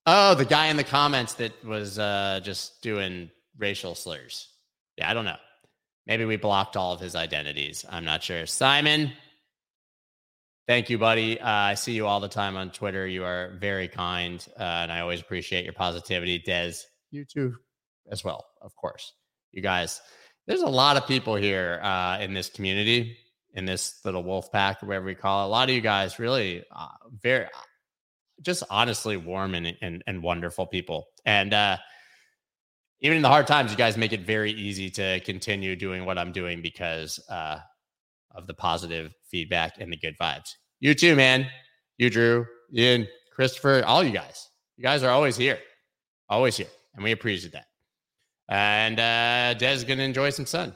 Oh, 0.05 0.33
the 0.35 0.45
guy 0.45 0.67
in 0.67 0.77
the 0.77 0.83
comments 0.83 1.33
that 1.33 1.51
was 1.65 1.99
uh, 1.99 2.39
just 2.41 2.81
doing 2.81 3.29
racial 3.57 3.95
slurs. 3.95 4.49
Yeah, 4.97 5.09
I 5.09 5.13
don't 5.13 5.25
know. 5.25 5.35
Maybe 6.07 6.25
we 6.25 6.37
blocked 6.37 6.77
all 6.77 6.93
of 6.93 6.99
his 6.99 7.15
identities. 7.15 7.85
I'm 7.89 8.05
not 8.05 8.23
sure. 8.23 8.45
Simon, 8.45 9.11
Thank 10.67 10.89
you, 10.89 10.97
buddy. 10.97 11.39
Uh, 11.39 11.47
I 11.47 11.73
see 11.75 11.91
you 11.91 12.07
all 12.07 12.19
the 12.19 12.27
time 12.27 12.57
on 12.57 12.71
Twitter. 12.71 13.05
You 13.05 13.23
are 13.23 13.55
very 13.59 13.87
kind, 13.87 14.43
uh, 14.59 14.63
and 14.63 14.91
I 14.91 15.01
always 15.01 15.21
appreciate 15.21 15.63
your 15.63 15.73
positivity. 15.73 16.39
Des, 16.39 16.73
you 17.11 17.23
too, 17.23 17.55
as 18.11 18.23
well, 18.23 18.47
of 18.61 18.75
course. 18.75 19.13
You 19.51 19.61
guys, 19.61 20.01
there's 20.47 20.63
a 20.63 20.67
lot 20.67 20.97
of 20.97 21.05
people 21.05 21.35
here 21.35 21.79
uh, 21.83 22.17
in 22.19 22.33
this 22.33 22.49
community, 22.49 23.15
in 23.53 23.65
this 23.65 23.99
little 24.03 24.23
wolf 24.23 24.51
pack, 24.51 24.81
or 24.81 24.87
whatever 24.87 25.05
we 25.05 25.13
call 25.13 25.43
it. 25.43 25.45
A 25.45 25.49
lot 25.49 25.69
of 25.69 25.75
you 25.75 25.81
guys 25.81 26.17
really 26.17 26.63
uh, 26.75 26.87
very, 27.21 27.45
just 28.41 28.63
honestly 28.71 29.17
warm 29.17 29.53
and, 29.53 29.77
and, 29.83 30.03
and 30.07 30.23
wonderful 30.23 30.65
people. 30.65 31.09
And 31.27 31.53
uh, 31.53 31.77
even 33.01 33.17
in 33.17 33.23
the 33.23 33.29
hard 33.29 33.47
times, 33.47 33.71
you 33.71 33.77
guys 33.77 33.97
make 33.97 34.13
it 34.13 34.21
very 34.21 34.51
easy 34.51 34.89
to 34.91 35.19
continue 35.21 35.75
doing 35.75 36.05
what 36.05 36.17
I'm 36.17 36.31
doing 36.31 36.61
because 36.61 37.19
uh, 37.29 37.59
of 38.31 38.47
the 38.47 38.53
positive 38.53 39.13
feedback 39.29 39.73
and 39.79 39.91
the 39.91 39.97
good 39.97 40.15
vibes. 40.19 40.49
You 40.79 40.93
too, 40.93 41.15
man. 41.15 41.47
You, 41.97 42.09
Drew, 42.09 42.45
Ian, 42.73 43.07
Christopher, 43.33 43.83
all 43.85 44.03
you 44.03 44.11
guys. 44.11 44.49
You 44.77 44.83
guys 44.83 45.03
are 45.03 45.11
always 45.11 45.37
here, 45.37 45.59
always 46.29 46.57
here, 46.57 46.67
and 46.95 47.03
we 47.03 47.11
appreciate 47.11 47.53
that. 47.53 47.65
And 48.49 48.99
uh, 48.99 49.57
Des 49.57 49.73
is 49.73 49.83
going 49.83 49.99
to 49.99 50.03
enjoy 50.03 50.29
some 50.29 50.45
sun. 50.45 50.75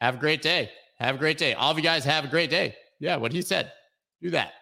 Have 0.00 0.16
a 0.16 0.18
great 0.18 0.42
day. 0.42 0.70
Have 0.98 1.14
a 1.14 1.18
great 1.18 1.38
day. 1.38 1.54
All 1.54 1.70
of 1.70 1.76
you 1.76 1.82
guys 1.82 2.04
have 2.04 2.24
a 2.24 2.28
great 2.28 2.50
day. 2.50 2.76
Yeah, 3.00 3.16
what 3.16 3.32
he 3.32 3.42
said. 3.42 3.72
Do 4.20 4.30
that. 4.30 4.52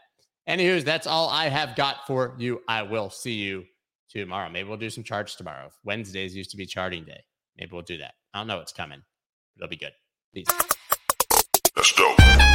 Anywho, 0.48 0.84
that's 0.84 1.06
all 1.06 1.28
I 1.28 1.48
have 1.48 1.74
got 1.74 2.06
for 2.06 2.36
you. 2.38 2.60
I 2.68 2.82
will 2.82 3.10
see 3.10 3.32
you 3.32 3.64
tomorrow. 4.08 4.48
Maybe 4.50 4.68
we'll 4.68 4.78
do 4.78 4.90
some 4.90 5.04
charts 5.04 5.34
tomorrow. 5.34 5.70
Wednesdays 5.84 6.36
used 6.36 6.50
to 6.50 6.56
be 6.56 6.66
charting 6.66 7.04
day. 7.04 7.24
Maybe 7.58 7.70
we'll 7.72 7.82
do 7.82 7.98
that. 7.98 8.14
I 8.34 8.38
don't 8.38 8.46
know 8.46 8.58
what's 8.58 8.72
coming. 8.72 9.02
It'll 9.56 9.68
be 9.68 9.76
good. 9.76 9.92
Peace. 10.34 10.48
Let's 11.76 11.92
go. 11.92 12.45